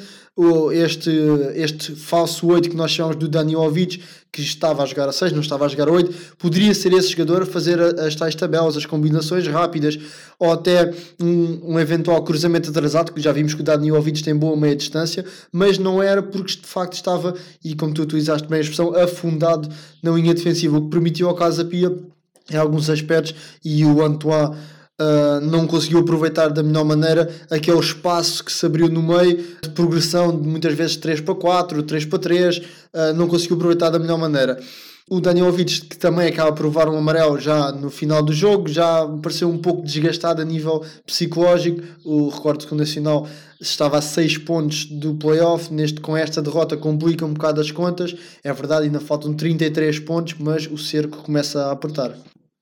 este, 0.73 1.11
este 1.55 1.97
falso 1.97 2.47
8 2.47 2.71
que 2.71 2.77
nós 2.77 2.93
chamamos 2.93 3.17
do 3.17 3.29
Daniovic, 3.29 4.01
que 4.31 4.41
estava 4.41 4.83
a 4.83 4.87
jogar 4.87 5.09
a 5.09 5.13
6, 5.13 5.33
não 5.33 5.41
estava 5.41 5.65
a 5.65 5.69
jogar 5.69 5.89
a 5.89 5.93
8, 5.93 6.37
poderia 6.39 6.73
ser 6.75 6.93
esse 6.93 7.11
jogador 7.11 7.43
a 7.43 7.47
fazer 7.47 7.81
as 7.99 8.15
tais 8.15 8.35
tabelas, 8.37 8.77
as 8.77 8.87
combinações 8.87 9.49
rápidas, 9.49 9.99
ou 10.39 10.53
até 10.53 10.95
um, 11.21 11.73
um 11.75 11.81
eventual 11.81 12.23
cruzamento 12.23 12.71
atrasado, 12.71 13.13
que 13.13 13.21
já 13.21 13.33
vimos 13.33 13.55
que 13.55 13.63
o 13.63 13.65
Daniovic 13.65 14.23
tem 14.23 14.37
boa 14.37 14.57
meia 14.57 14.77
distância, 14.77 15.25
mas 15.51 15.77
não 15.77 16.01
era 16.01 16.23
porque 16.23 16.53
de 16.53 16.67
facto 16.67 16.93
estava, 16.93 17.35
e 17.65 17.75
como 17.75 17.93
tu 17.93 18.03
utilizaste 18.03 18.47
bem 18.47 18.59
a 18.59 18.61
expressão, 18.61 18.95
afundado 18.95 19.69
na 20.03 20.13
linha 20.13 20.35
defensiva, 20.35 20.79
o 20.79 20.83
que 20.83 20.91
permitiu 20.91 21.29
ao 21.29 21.35
Casa 21.35 21.65
Pia 21.65 21.91
em 22.51 22.57
alguns 22.57 22.89
aspectos 22.91 23.35
e 23.65 23.85
o 23.85 24.05
Antoine 24.05 24.57
uh, 25.01 25.41
não 25.43 25.67
conseguiu 25.67 26.01
aproveitar 26.01 26.49
da 26.49 26.63
melhor 26.63 26.85
maneira 26.85 27.29
aquele 27.51 27.79
espaço 27.79 28.45
que 28.45 28.53
se 28.53 28.67
abriu 28.67 28.89
no 28.89 29.03
meio 29.03 29.37
de 29.63 29.71
progressão 29.71 30.37
de 30.37 30.47
muitas 30.49 30.75
vezes 30.75 30.97
3 30.97 31.21
para 31.21 31.35
4, 31.35 31.83
3 31.83 32.05
para 32.07 32.19
3, 32.19 32.59
uh, 32.59 32.63
não 33.15 33.29
conseguiu 33.29 33.57
aproveitar 33.57 33.91
da 33.91 33.99
melhor 33.99 34.19
maneira. 34.19 34.59
O 35.11 35.23
Danilovic, 35.23 35.87
que 35.87 35.97
também 35.97 36.29
acaba 36.29 36.53
por 36.53 36.59
provar 36.59 36.87
um 36.87 36.99
amarelo 36.99 37.41
já 37.41 37.73
no 37.73 37.89
final 37.89 38.23
do 38.23 38.31
jogo, 38.31 38.69
já 38.69 39.07
pareceu 39.23 39.49
um 39.49 39.57
pouco 39.57 39.83
desgastado 39.83 40.43
a 40.43 40.45
nível 40.45 40.85
psicológico. 41.07 41.81
O 42.05 42.29
recorte 42.29 42.67
que 42.67 42.75
o 42.75 42.77
Nacional 42.77 43.27
estava 43.59 43.97
a 43.97 44.03
6 44.03 44.37
pontos 44.39 44.85
do 44.85 45.15
playoff, 45.15 45.73
neste, 45.73 45.99
com 45.99 46.15
esta 46.15 46.43
derrota 46.43 46.77
complica 46.77 47.25
um 47.25 47.33
bocado 47.33 47.59
as 47.59 47.71
contas. 47.71 48.15
É 48.45 48.53
verdade, 48.53 48.85
ainda 48.85 49.01
faltam 49.01 49.33
33 49.33 49.99
pontos, 50.01 50.35
mas 50.39 50.67
o 50.71 50.77
cerco 50.77 51.23
começa 51.23 51.65
a 51.65 51.73
apertar. 51.73 52.15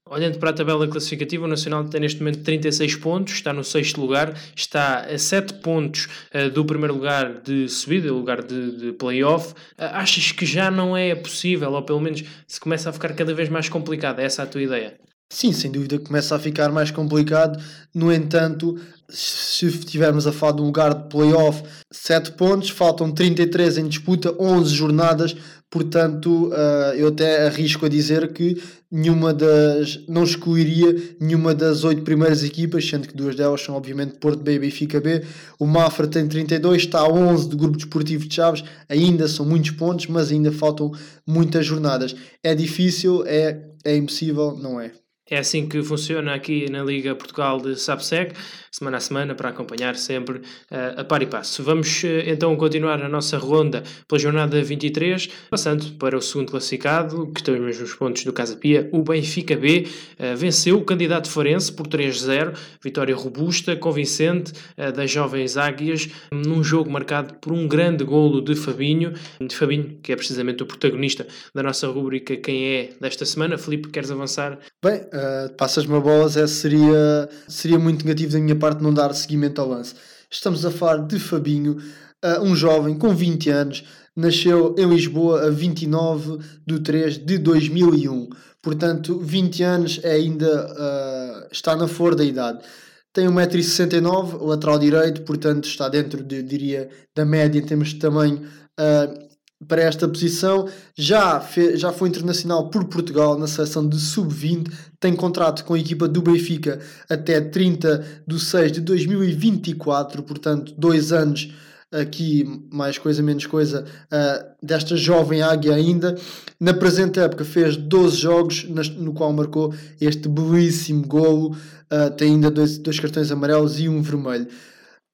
Olhando 0.09 0.39
para 0.39 0.51
a 0.51 0.53
tabela 0.53 0.87
classificativa, 0.87 1.45
o 1.45 1.49
Nacional 1.49 1.85
tem 1.85 2.01
neste 2.01 2.21
momento 2.21 2.41
36 2.45 2.95
pontos, 2.95 3.35
está 3.35 3.53
no 3.53 3.65
sexto 3.65 4.01
lugar, 4.01 4.39
está 4.55 5.01
a 5.01 5.19
7 5.19 5.55
pontos 5.55 6.07
uh, 6.33 6.49
do 6.49 6.65
primeiro 6.65 6.95
lugar 6.95 7.41
de 7.41 7.69
subida, 7.69 8.13
lugar 8.13 8.41
de, 8.41 8.77
de 8.77 8.93
playoff. 8.93 9.53
Uh, 9.53 9.55
achas 9.79 10.31
que 10.31 10.47
já 10.47 10.71
não 10.71 10.97
é 10.97 11.13
possível, 11.17 11.73
ou 11.73 11.83
pelo 11.83 12.01
menos 12.01 12.23
se 12.47 12.61
começa 12.61 12.89
a 12.89 12.93
ficar 12.93 13.15
cada 13.15 13.35
vez 13.35 13.49
mais 13.49 13.69
complicado? 13.69 14.21
É 14.21 14.25
essa 14.25 14.45
a 14.45 14.47
tua 14.47 14.63
ideia? 14.63 14.97
Sim, 15.29 15.53
sem 15.53 15.73
dúvida 15.73 15.99
começa 15.99 16.37
a 16.37 16.39
ficar 16.39 16.71
mais 16.71 16.93
complicado. 16.93 17.61
No 17.93 18.13
entanto, 18.13 18.79
se 19.09 19.67
estivermos 19.67 20.25
a 20.25 20.33
falar 20.33 20.53
de 20.53 20.63
um 20.63 20.67
lugar 20.67 20.95
de 20.95 21.09
playoff, 21.09 21.65
7 21.93 22.33
pontos, 22.33 22.71
faltam 22.71 23.11
33 23.13 23.79
em 23.79 23.89
disputa, 23.89 24.33
11 24.41 24.73
jornadas, 24.73 25.37
portanto, 25.71 26.49
uh, 26.49 26.95
eu 26.97 27.09
até 27.09 27.47
arrisco 27.47 27.87
a 27.87 27.89
dizer 27.89 28.33
que 28.33 28.61
nenhuma 28.91 29.35
das. 29.35 30.07
não 30.09 30.25
excluiria 30.25 31.17
nenhuma 31.21 31.55
das 31.55 31.85
8 31.85 32.03
primeiras 32.03 32.43
equipas, 32.45 32.89
sendo 32.89 33.09
que 33.09 33.15
duas 33.15 33.37
delas 33.37 33.61
são 33.61 33.75
obviamente 33.75 34.19
Porto 34.19 34.43
B 34.43 34.55
e 34.55 34.59
Benfica 34.59 35.01
B. 35.01 35.23
O 35.59 35.67
Mafra 35.67 36.07
tem 36.07 36.27
32, 36.27 36.83
está 36.83 37.01
a 37.01 37.09
11 37.09 37.49
do 37.49 37.57
Grupo 37.57 37.77
Desportivo 37.77 38.27
de 38.27 38.35
Chaves, 38.35 38.65
ainda 38.89 39.29
são 39.29 39.45
muitos 39.45 39.73
pontos, 39.73 40.07
mas 40.07 40.31
ainda 40.31 40.53
faltam 40.53 40.93
muitas 41.27 41.67
jornadas. 41.67 42.15
É 42.43 42.55
difícil, 42.55 43.25
é, 43.27 43.61
é 43.85 43.97
impossível, 43.97 44.57
não 44.57 44.81
é? 44.81 44.93
É 45.29 45.39
assim 45.39 45.69
que 45.69 45.83
funciona 45.83 46.35
aqui 46.35 46.71
na 46.71 46.85
Liga 46.85 47.13
Portugal 47.13 47.61
de 47.61 47.75
SAPSEC, 47.75 48.33
semana 48.77 48.99
a 48.99 49.01
semana, 49.01 49.35
para 49.35 49.49
acompanhar 49.49 49.97
sempre 49.97 50.39
uh, 50.39 51.01
a 51.01 51.05
par 51.05 51.23
e 51.23 51.27
passo. 51.27 51.63
Vamos 51.63 52.03
uh, 52.03 52.07
então 52.27 52.55
continuar 52.57 53.03
a 53.03 53.09
nossa 53.09 53.39
ronda 53.39 53.83
pela 54.07 54.19
jornada 54.19 54.63
23, 54.63 55.31
passando 55.49 55.93
para 55.93 56.17
o 56.17 56.21
segundo 56.21 56.51
classificado, 56.51 57.33
que 57.33 57.43
tem 57.43 57.55
os 57.55 57.61
mesmos 57.61 57.95
pontos 57.95 58.25
do 58.25 58.35
Casa 58.35 58.55
Pia, 58.55 58.87
o 58.93 59.03
Benfica 59.03 59.57
B, 59.57 59.87
uh, 60.21 60.37
venceu 60.37 60.77
o 60.77 60.85
candidato 60.85 61.31
Farense 61.31 61.73
por 61.73 61.87
3-0, 61.89 62.55
vitória 62.83 63.17
robusta, 63.17 63.75
convincente 63.77 64.53
das 64.95 65.11
jovens 65.11 65.57
águias, 65.57 66.09
num 66.31 66.63
jogo 66.63 66.91
marcado 66.91 67.35
por 67.35 67.53
um 67.53 67.67
grande 67.67 68.05
golo 68.05 68.43
de 68.43 68.55
Fabinho, 68.55 69.15
de 69.41 69.55
Fabinho, 69.57 69.99
que 70.03 70.13
é 70.13 70.17
precisamente 70.17 70.63
o 70.63 70.67
protagonista 70.67 71.27
da 71.55 71.63
nossa 71.63 71.87
rubrica 71.89 72.37
Quem 72.37 72.65
é 72.65 72.91
desta 73.01 73.25
semana. 73.25 73.57
Felipe, 73.57 73.89
queres 73.89 74.11
avançar? 74.11 74.59
Bem, 74.85 75.01
uh, 75.01 75.53
passas-me 75.57 75.97
a 75.97 76.01
bolas, 76.01 76.37
é, 76.37 76.47
seria, 76.47 77.29
seria 77.49 77.79
muito 77.79 78.05
negativo 78.05 78.33
da 78.33 78.39
minha 78.39 78.57
parte 78.57 78.66
não 78.75 78.93
dar 78.93 79.15
seguimento 79.15 79.61
ao 79.61 79.69
lance. 79.69 79.95
Estamos 80.31 80.65
a 80.65 80.71
falar 80.71 80.99
de 81.07 81.19
Fabinho, 81.19 81.79
uh, 82.25 82.43
um 82.43 82.55
jovem 82.55 82.99
com 82.99 83.15
20 83.15 83.51
anos, 83.51 83.85
nasceu 84.15 84.75
em 84.79 84.89
Lisboa 84.89 85.47
a 85.47 85.51
29 85.51 86.39
de 86.67 86.81
3 86.81 87.19
de 87.19 87.39
2001. 87.39 88.29
Portanto, 88.63 89.19
20 89.19 89.63
anos 89.63 90.01
é 90.03 90.13
ainda 90.13 90.67
uh, 90.67 91.49
está 91.53 91.77
na 91.77 91.87
flor 91.87 92.15
da 92.15 92.25
idade. 92.25 92.65
Tem 93.13 93.27
1,69m, 93.29 94.41
lateral 94.43 94.79
direito, 94.79 95.23
portanto 95.23 95.67
está 95.67 95.89
dentro, 95.89 96.23
de, 96.23 96.43
diria, 96.43 96.91
da 97.15 97.25
média 97.25 97.59
em 97.59 97.65
termos 97.65 97.89
de 97.91 97.99
tamanho 97.99 98.43
uh, 98.79 99.27
para 99.67 99.83
esta 99.83 100.07
posição. 100.07 100.69
Já, 100.97 101.41
fez, 101.41 101.81
já 101.81 101.93
foi 101.93 102.09
internacional 102.09 102.69
por 102.71 102.85
Portugal 102.85 103.39
na 103.39 103.47
seleção 103.47 103.89
de 103.89 103.99
sub-20. 103.99 104.71
Tem 105.01 105.15
contrato 105.15 105.65
com 105.65 105.75
a 105.75 105.79
equipa 105.79 106.09
do 106.09 106.23
Benfica 106.23 106.81
até 107.09 107.41
30 107.41 108.23
de 108.27 108.41
6 108.41 108.73
de 108.73 108.81
2024, 108.81 110.23
portanto, 110.23 110.75
dois 110.77 111.13
anos 111.13 111.53
aqui, 111.93 112.45
mais 112.73 112.99
coisa, 112.99 113.23
menos 113.23 113.47
coisa, 113.47 113.85
uh, 114.07 114.57
desta 114.63 114.97
jovem 114.97 115.43
águia 115.43 115.75
ainda. 115.75 116.17
Na 116.59 116.75
presente 116.75 117.21
época 117.21 117.45
fez 117.45 117.77
12 117.77 118.17
jogos, 118.17 118.67
no 118.97 119.13
qual 119.13 119.33
marcou 119.33 119.73
este 120.01 120.29
belíssimo 120.29 121.07
golo. 121.07 121.57
Uh, 121.93 122.11
tem 122.17 122.33
ainda 122.33 122.51
dois, 122.51 122.79
dois 122.79 122.99
cartões 122.99 123.31
amarelos 123.31 123.79
e 123.79 123.89
um 123.89 124.03
vermelho. 124.03 124.49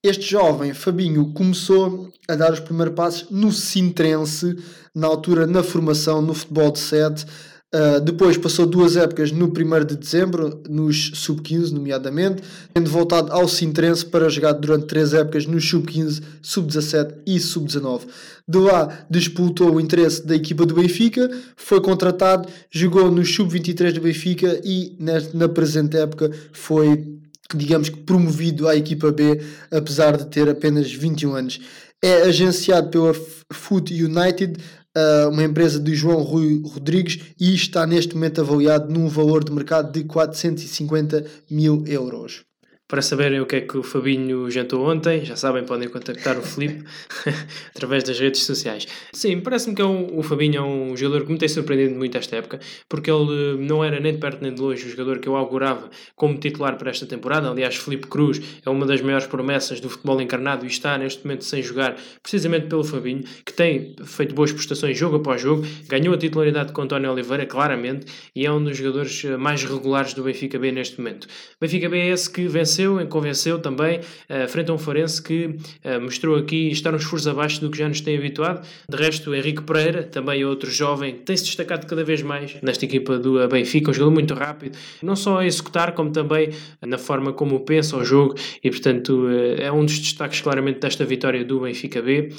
Este 0.04 0.28
jovem, 0.28 0.74
Fabinho, 0.74 1.32
começou 1.32 2.10
a 2.26 2.34
dar 2.34 2.52
os 2.52 2.58
primeiros 2.58 2.92
passos 2.92 3.30
no 3.30 3.52
Sintrense, 3.52 4.56
na 4.92 5.06
altura 5.06 5.46
na 5.46 5.62
formação 5.62 6.20
no 6.20 6.34
futebol 6.34 6.72
de 6.72 6.80
7. 6.80 7.24
Uh, 7.72 8.00
depois 8.00 8.36
passou 8.36 8.66
duas 8.66 8.96
épocas 8.96 9.30
no 9.30 9.46
1 9.46 9.84
de 9.86 9.96
dezembro, 9.96 10.60
nos 10.68 11.12
sub-15, 11.14 11.70
nomeadamente, 11.70 12.42
tendo 12.74 12.90
voltado 12.90 13.32
ao 13.32 13.46
Sintrense 13.46 14.04
para 14.04 14.28
jogar 14.28 14.54
durante 14.54 14.86
três 14.86 15.14
épocas 15.14 15.46
nos 15.46 15.68
sub-15, 15.68 16.20
sub-17 16.42 17.18
e 17.24 17.38
sub-19. 17.38 18.00
De 18.48 18.58
lá 18.58 19.06
disputou 19.08 19.76
o 19.76 19.80
interesse 19.80 20.26
da 20.26 20.34
equipa 20.34 20.66
do 20.66 20.74
Benfica, 20.74 21.30
foi 21.54 21.80
contratado, 21.80 22.48
jogou 22.72 23.08
no 23.08 23.24
sub-23 23.24 23.92
do 23.92 24.00
Benfica 24.00 24.60
e 24.64 24.96
na 25.32 25.48
presente 25.48 25.96
época 25.96 26.28
foi 26.50 27.22
digamos 27.56 27.88
que 27.88 27.96
promovido 27.96 28.68
à 28.68 28.76
equipa 28.76 29.10
B, 29.10 29.40
apesar 29.70 30.16
de 30.16 30.26
ter 30.26 30.48
apenas 30.48 30.92
21 30.92 31.34
anos. 31.34 31.60
É 32.02 32.22
agenciado 32.22 32.90
pela 32.90 33.14
Foot 33.52 33.92
United, 33.92 34.58
uh, 34.96 35.28
uma 35.28 35.44
empresa 35.44 35.78
de 35.78 35.94
João 35.94 36.22
Rui 36.22 36.60
Rodrigues, 36.64 37.20
e 37.38 37.54
está 37.54 37.86
neste 37.86 38.14
momento 38.14 38.40
avaliado 38.40 38.92
num 38.92 39.08
valor 39.08 39.44
de 39.44 39.52
mercado 39.52 39.92
de 39.92 40.04
450 40.04 41.24
mil 41.50 41.84
euros. 41.86 42.44
Para 42.92 43.00
saberem 43.00 43.40
o 43.40 43.46
que 43.46 43.56
é 43.56 43.60
que 43.62 43.78
o 43.78 43.82
Fabinho 43.82 44.50
jantou 44.50 44.86
ontem, 44.86 45.24
já 45.24 45.34
sabem, 45.34 45.64
podem 45.64 45.88
contactar 45.88 46.36
o 46.36 46.42
Felipe 46.42 46.84
através 47.74 48.04
das 48.04 48.20
redes 48.20 48.42
sociais. 48.42 48.86
Sim, 49.14 49.40
parece-me 49.40 49.74
que 49.74 49.80
é 49.80 49.84
um, 49.86 50.18
o 50.18 50.22
Fabinho 50.22 50.58
é 50.58 50.62
um 50.62 50.94
jogador 50.94 51.24
que 51.24 51.32
me 51.32 51.38
tem 51.38 51.48
surpreendido 51.48 51.94
muito 51.94 52.18
esta 52.18 52.36
época, 52.36 52.60
porque 52.90 53.10
ele 53.10 53.56
não 53.66 53.82
era 53.82 53.98
nem 53.98 54.12
de 54.12 54.18
perto 54.18 54.42
nem 54.42 54.52
de 54.52 54.60
longe 54.60 54.84
o 54.84 54.90
jogador 54.90 55.20
que 55.20 55.26
eu 55.26 55.36
augurava 55.36 55.88
como 56.14 56.36
titular 56.36 56.76
para 56.76 56.90
esta 56.90 57.06
temporada. 57.06 57.48
Aliás, 57.48 57.76
Felipe 57.76 58.08
Cruz 58.08 58.42
é 58.62 58.68
uma 58.68 58.84
das 58.84 59.00
maiores 59.00 59.26
promessas 59.26 59.80
do 59.80 59.88
futebol 59.88 60.20
encarnado 60.20 60.66
e 60.66 60.68
está 60.68 60.98
neste 60.98 61.24
momento 61.24 61.44
sem 61.44 61.62
jogar, 61.62 61.96
precisamente 62.22 62.66
pelo 62.66 62.84
Fabinho, 62.84 63.24
que 63.46 63.54
tem 63.54 63.96
feito 64.04 64.34
boas 64.34 64.52
prestações 64.52 64.98
jogo 64.98 65.16
após 65.16 65.40
jogo, 65.40 65.64
ganhou 65.88 66.12
a 66.12 66.18
titularidade 66.18 66.74
com 66.74 66.82
António 66.82 67.10
Oliveira, 67.10 67.46
claramente, 67.46 68.04
e 68.36 68.44
é 68.44 68.52
um 68.52 68.62
dos 68.62 68.76
jogadores 68.76 69.24
mais 69.38 69.64
regulares 69.64 70.12
do 70.12 70.22
Benfica 70.24 70.58
B 70.58 70.70
neste 70.70 70.98
momento. 70.98 71.26
Benfica 71.58 71.88
B 71.88 71.98
é 71.98 72.08
esse 72.08 72.30
que 72.30 72.46
venceu 72.46 72.81
convenceu, 72.82 73.06
convenceu 73.06 73.58
também 73.58 74.00
uh, 74.00 74.48
frente 74.48 74.70
a 74.70 74.74
um 74.74 74.78
Farense 74.78 75.22
que 75.22 75.46
uh, 75.46 76.00
mostrou 76.00 76.36
aqui 76.36 76.68
estar 76.70 76.94
uns 76.94 77.04
furos 77.04 77.26
abaixo 77.26 77.60
do 77.60 77.70
que 77.70 77.78
já 77.78 77.88
nos 77.88 78.00
tem 78.00 78.16
habituado. 78.16 78.66
De 78.88 78.96
resto, 78.96 79.34
Henrique 79.34 79.62
Pereira, 79.62 80.02
também 80.02 80.44
outro 80.44 80.70
jovem, 80.70 81.14
tem-se 81.14 81.44
destacado 81.44 81.86
cada 81.86 82.04
vez 82.04 82.22
mais 82.22 82.56
nesta 82.62 82.84
equipa 82.84 83.18
do 83.18 83.46
Benfica, 83.48 83.90
um 83.90 83.94
jogador 83.94 84.12
muito 84.12 84.34
rápido, 84.34 84.76
não 85.02 85.16
só 85.16 85.38
a 85.38 85.46
executar, 85.46 85.92
como 85.92 86.10
também 86.10 86.50
na 86.80 86.98
forma 86.98 87.32
como 87.32 87.60
pensa 87.60 87.96
o 87.96 88.04
jogo, 88.04 88.34
e 88.62 88.70
portanto 88.70 89.26
é 89.58 89.70
um 89.70 89.84
dos 89.84 89.98
destaques 89.98 90.40
claramente 90.40 90.80
desta 90.80 91.04
vitória 91.04 91.44
do 91.44 91.60
Benfica 91.60 92.02
B 92.02 92.30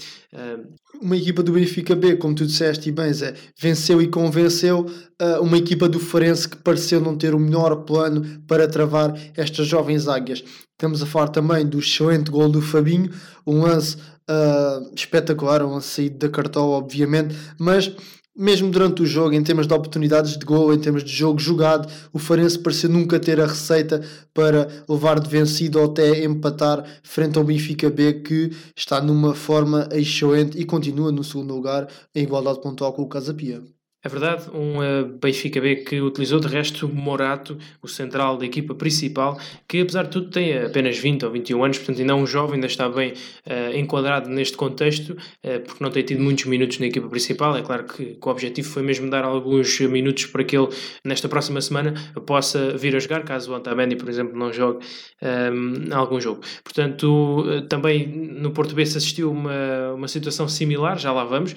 uma 1.01 1.17
equipa 1.17 1.43
do 1.43 1.51
Benfica 1.51 1.95
B, 1.95 2.15
como 2.15 2.33
tu 2.33 2.45
disseste 2.45 2.89
e 2.89 2.91
bem, 2.91 3.11
Zé, 3.13 3.33
venceu 3.59 4.01
e 4.01 4.07
convenceu 4.07 4.85
uh, 5.21 5.41
uma 5.41 5.57
equipa 5.57 5.87
do 5.89 5.99
Farense 5.99 6.47
que 6.47 6.57
pareceu 6.57 6.99
não 7.01 7.17
ter 7.17 7.35
o 7.35 7.39
melhor 7.39 7.83
plano 7.83 8.41
para 8.47 8.67
travar 8.67 9.13
estas 9.35 9.67
jovens 9.67 10.07
águias. 10.07 10.43
Estamos 10.71 11.03
a 11.03 11.05
falar 11.05 11.29
também 11.29 11.65
do 11.65 11.79
excelente 11.79 12.31
gol 12.31 12.49
do 12.49 12.61
Fabinho, 12.61 13.11
um 13.45 13.61
lance 13.61 13.97
uh, 14.29 14.93
espetacular, 14.95 15.63
um 15.63 15.73
lance 15.73 15.87
saído 15.87 16.17
da 16.17 16.29
cartola, 16.29 16.77
obviamente, 16.77 17.35
mas 17.59 17.93
mesmo 18.35 18.71
durante 18.71 19.01
o 19.03 19.05
jogo, 19.05 19.33
em 19.33 19.43
termos 19.43 19.67
de 19.67 19.73
oportunidades 19.73 20.37
de 20.37 20.45
gol, 20.45 20.73
em 20.73 20.79
termos 20.79 21.03
de 21.03 21.11
jogo 21.11 21.39
jogado, 21.39 21.87
o 22.11 22.19
Farense 22.19 22.57
pareceu 22.57 22.89
nunca 22.89 23.19
ter 23.19 23.39
a 23.39 23.45
receita 23.45 24.01
para 24.33 24.67
levar 24.89 25.19
de 25.19 25.29
vencido 25.29 25.79
ou 25.79 25.85
até 25.85 26.23
empatar 26.23 26.83
frente 27.03 27.37
ao 27.37 27.43
Benfica 27.43 27.89
B, 27.89 28.21
que 28.21 28.51
está 28.75 29.01
numa 29.01 29.35
forma 29.35 29.87
excelente 29.91 30.57
e 30.57 30.65
continua 30.65 31.11
no 31.11 31.23
segundo 31.23 31.53
lugar 31.53 31.87
em 32.15 32.23
igualdade 32.23 32.61
pontual 32.61 32.93
com 32.93 33.03
o 33.03 33.09
Casa 33.09 33.33
Pia. 33.33 33.61
É 34.05 34.09
verdade, 34.09 34.49
um 34.53 34.79
uh, 34.79 35.05
Benfica 35.05 35.61
B 35.61 35.77
que 35.77 36.01
utilizou 36.01 36.37
de 36.37 36.49
resto 36.49 36.89
Morato, 36.89 37.57
o 37.81 37.87
central 37.87 38.35
da 38.35 38.45
equipa 38.45 38.75
principal, 38.75 39.39
que 39.65 39.79
apesar 39.79 40.03
de 40.03 40.09
tudo 40.09 40.29
tem 40.29 40.57
apenas 40.57 40.97
20 40.97 41.23
ou 41.23 41.31
21 41.31 41.63
anos, 41.63 41.77
portanto 41.77 42.01
ainda 42.01 42.11
é 42.11 42.15
um 42.15 42.27
jovem, 42.27 42.55
ainda 42.55 42.67
está 42.67 42.89
bem 42.89 43.13
uh, 43.13 43.77
enquadrado 43.77 44.29
neste 44.29 44.57
contexto, 44.57 45.11
uh, 45.11 45.61
porque 45.65 45.81
não 45.81 45.89
tem 45.89 46.03
tido 46.03 46.21
muitos 46.21 46.43
minutos 46.43 46.79
na 46.79 46.87
equipa 46.87 47.07
principal. 47.07 47.55
É 47.55 47.61
claro 47.61 47.85
que, 47.85 48.03
que, 48.15 48.27
o 48.27 48.29
objetivo 48.29 48.67
foi 48.67 48.83
mesmo 48.83 49.09
dar 49.09 49.23
alguns 49.23 49.79
minutos 49.79 50.25
para 50.25 50.43
que 50.43 50.57
ele, 50.57 50.67
nesta 51.05 51.29
próxima 51.29 51.61
semana, 51.61 51.93
possa 52.25 52.75
vir 52.77 52.97
a 52.97 52.99
jogar, 52.99 53.23
caso 53.23 53.53
o 53.53 53.55
Otamendi, 53.55 53.95
por 53.95 54.09
exemplo, 54.09 54.37
não 54.37 54.51
jogue 54.51 54.85
um, 55.21 55.95
algum 55.95 56.19
jogo. 56.19 56.41
Portanto, 56.61 57.45
também 57.69 58.05
no 58.05 58.51
Porto 58.51 58.75
B 58.75 58.85
se 58.85 58.97
assistiu 58.97 59.31
uma, 59.31 59.93
uma 59.95 60.07
situação 60.09 60.49
similar, 60.49 60.99
já 60.99 61.13
lá 61.13 61.23
vamos, 61.23 61.55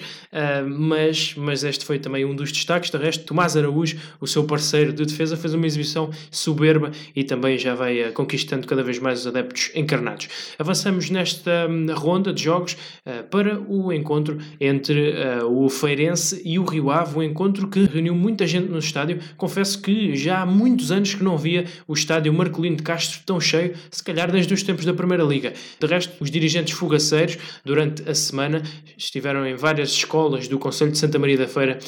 mas, 0.65 1.35
mas 1.35 1.65
este 1.65 1.83
foi 1.83 1.99
também 1.99 2.23
um 2.23 2.36
dos 2.37 2.51
destaques. 2.51 2.89
De 2.89 2.97
resto, 2.97 3.25
Tomás 3.25 3.57
Araújo, 3.57 3.97
o 4.21 4.27
seu 4.27 4.45
parceiro 4.45 4.93
de 4.93 5.05
defesa, 5.05 5.35
fez 5.35 5.53
uma 5.53 5.65
exibição 5.65 6.09
soberba 6.31 6.91
e 7.15 7.23
também 7.23 7.57
já 7.57 7.75
vai 7.75 8.09
uh, 8.09 8.13
conquistando 8.13 8.65
cada 8.65 8.83
vez 8.83 8.99
mais 8.99 9.19
os 9.21 9.27
adeptos 9.27 9.71
encarnados. 9.75 10.29
Avançamos 10.57 11.09
nesta 11.09 11.67
um, 11.69 11.93
ronda 11.93 12.31
de 12.31 12.43
jogos 12.43 12.73
uh, 13.05 13.23
para 13.29 13.59
o 13.59 13.91
encontro 13.91 14.37
entre 14.59 15.11
uh, 15.11 15.45
o 15.45 15.69
Feirense 15.69 16.41
e 16.45 16.57
o 16.57 16.63
Rio 16.63 16.89
Ave, 16.91 17.17
um 17.17 17.23
encontro 17.23 17.67
que 17.67 17.83
reuniu 17.83 18.15
muita 18.15 18.47
gente 18.47 18.69
no 18.69 18.79
estádio. 18.79 19.19
Confesso 19.35 19.81
que 19.81 20.15
já 20.15 20.41
há 20.41 20.45
muitos 20.45 20.91
anos 20.91 21.13
que 21.13 21.23
não 21.23 21.37
via 21.37 21.65
o 21.87 21.93
estádio 21.93 22.33
Marcolino 22.33 22.77
de 22.77 22.83
Castro 22.83 23.21
tão 23.25 23.39
cheio, 23.39 23.73
se 23.91 24.03
calhar 24.03 24.31
desde 24.31 24.53
os 24.53 24.63
tempos 24.63 24.85
da 24.85 24.93
Primeira 24.93 25.23
Liga. 25.23 25.53
De 25.79 25.87
resto, 25.87 26.13
os 26.19 26.29
dirigentes 26.29 26.77
fogaceiros, 26.77 27.37
durante 27.65 28.07
a 28.09 28.13
semana, 28.13 28.61
estiveram 28.97 29.45
em 29.45 29.55
várias 29.55 29.89
escolas 29.89 30.47
do 30.47 30.59
Conselho 30.59 30.91
de 30.91 30.97
Santa 30.97 31.17
Maria 31.17 31.37
da 31.37 31.47
Feira 31.47 31.79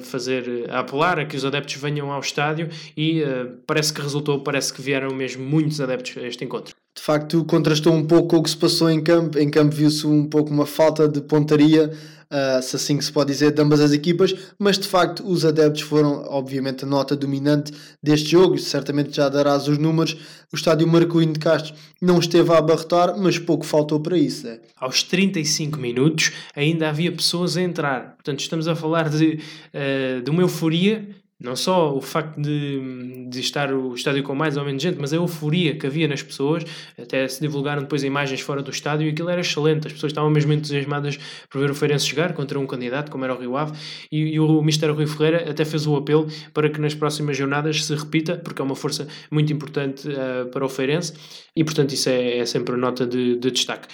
fazer, 0.00 0.70
a 0.70 0.80
apelar 0.80 1.18
a 1.18 1.24
que 1.24 1.36
os 1.36 1.44
adeptos 1.44 1.74
venham 1.76 2.10
ao 2.12 2.20
estádio 2.20 2.68
e 2.96 3.22
uh, 3.22 3.56
parece 3.66 3.92
que 3.92 4.00
resultou, 4.00 4.40
parece 4.40 4.72
que 4.72 4.80
vieram 4.80 5.14
mesmo 5.14 5.44
muitos 5.44 5.80
adeptos 5.80 6.16
a 6.16 6.26
este 6.26 6.44
encontro 6.44 6.74
de 6.96 7.02
facto 7.02 7.44
contrastou 7.44 7.92
um 7.92 8.06
pouco 8.06 8.28
com 8.28 8.36
o 8.36 8.42
que 8.42 8.50
se 8.50 8.56
passou 8.56 8.88
em 8.88 9.02
campo. 9.02 9.36
Em 9.36 9.50
campo 9.50 9.74
viu-se 9.74 10.06
um 10.06 10.24
pouco 10.26 10.50
uma 10.50 10.64
falta 10.64 11.08
de 11.08 11.20
pontaria, 11.20 11.92
uh, 12.30 12.62
se 12.62 12.76
assim 12.76 13.00
se 13.00 13.10
pode 13.10 13.32
dizer, 13.32 13.52
de 13.52 13.62
ambas 13.62 13.80
as 13.80 13.92
equipas, 13.92 14.34
mas 14.58 14.78
de 14.78 14.86
facto 14.86 15.26
os 15.26 15.44
adeptos 15.44 15.82
foram, 15.82 16.24
obviamente, 16.28 16.84
a 16.84 16.86
nota 16.86 17.16
dominante 17.16 17.72
deste 18.02 18.30
jogo. 18.30 18.58
Certamente 18.58 19.14
já 19.16 19.28
darás 19.28 19.68
os 19.68 19.78
números. 19.78 20.16
O 20.52 20.56
estádio 20.56 20.86
Marcoinho 20.86 21.32
de 21.32 21.38
Castro 21.38 21.74
não 22.00 22.18
esteve 22.18 22.52
a 22.52 22.58
abarrotar, 22.58 23.18
mas 23.18 23.38
pouco 23.38 23.64
faltou 23.64 24.00
para 24.00 24.16
isso. 24.16 24.46
É. 24.46 24.60
Aos 24.76 25.02
35 25.02 25.78
minutos 25.78 26.32
ainda 26.54 26.88
havia 26.88 27.10
pessoas 27.10 27.56
a 27.56 27.62
entrar. 27.62 28.14
Portanto, 28.14 28.40
estamos 28.40 28.68
a 28.68 28.76
falar 28.76 29.08
de, 29.08 29.40
uh, 29.74 30.22
de 30.22 30.30
uma 30.30 30.42
euforia 30.42 31.08
não 31.40 31.56
só 31.56 31.94
o 31.94 32.00
facto 32.00 32.40
de, 32.40 33.28
de 33.28 33.40
estar 33.40 33.72
o 33.72 33.94
estádio 33.94 34.22
com 34.22 34.34
mais 34.34 34.56
ou 34.56 34.64
menos 34.64 34.82
gente, 34.82 34.98
mas 34.98 35.12
a 35.12 35.16
euforia 35.16 35.76
que 35.76 35.86
havia 35.86 36.06
nas 36.06 36.22
pessoas, 36.22 36.64
até 36.98 37.26
se 37.28 37.40
divulgaram 37.40 37.82
depois 37.82 38.04
imagens 38.04 38.40
fora 38.40 38.62
do 38.62 38.70
estádio 38.70 39.06
e 39.06 39.10
aquilo 39.10 39.28
era 39.28 39.40
excelente, 39.40 39.86
as 39.86 39.92
pessoas 39.92 40.12
estavam 40.12 40.30
mesmo 40.30 40.52
entusiasmadas 40.52 41.18
por 41.50 41.60
ver 41.60 41.70
o 41.70 41.74
Feirense 41.74 42.06
jogar 42.06 42.32
contra 42.32 42.58
um 42.58 42.66
candidato, 42.66 43.10
como 43.10 43.24
era 43.24 43.34
o 43.34 43.38
Rio 43.38 43.56
Ave, 43.56 43.72
e, 44.10 44.34
e 44.34 44.40
o 44.40 44.62
Mister 44.62 44.92
Rui 44.94 45.06
Ferreira 45.06 45.50
até 45.50 45.64
fez 45.64 45.86
o 45.86 45.96
apelo 45.96 46.26
para 46.52 46.70
que 46.70 46.80
nas 46.80 46.94
próximas 46.94 47.36
jornadas 47.36 47.84
se 47.84 47.94
repita, 47.94 48.36
porque 48.36 48.62
é 48.62 48.64
uma 48.64 48.76
força 48.76 49.06
muito 49.30 49.52
importante 49.52 50.08
uh, 50.08 50.46
para 50.50 50.64
o 50.64 50.68
Feirense, 50.68 51.14
e 51.56 51.64
portanto 51.64 51.92
isso 51.92 52.08
é, 52.08 52.38
é 52.38 52.46
sempre 52.46 52.76
nota 52.76 53.06
de, 53.06 53.36
de 53.36 53.50
destaque. 53.50 53.88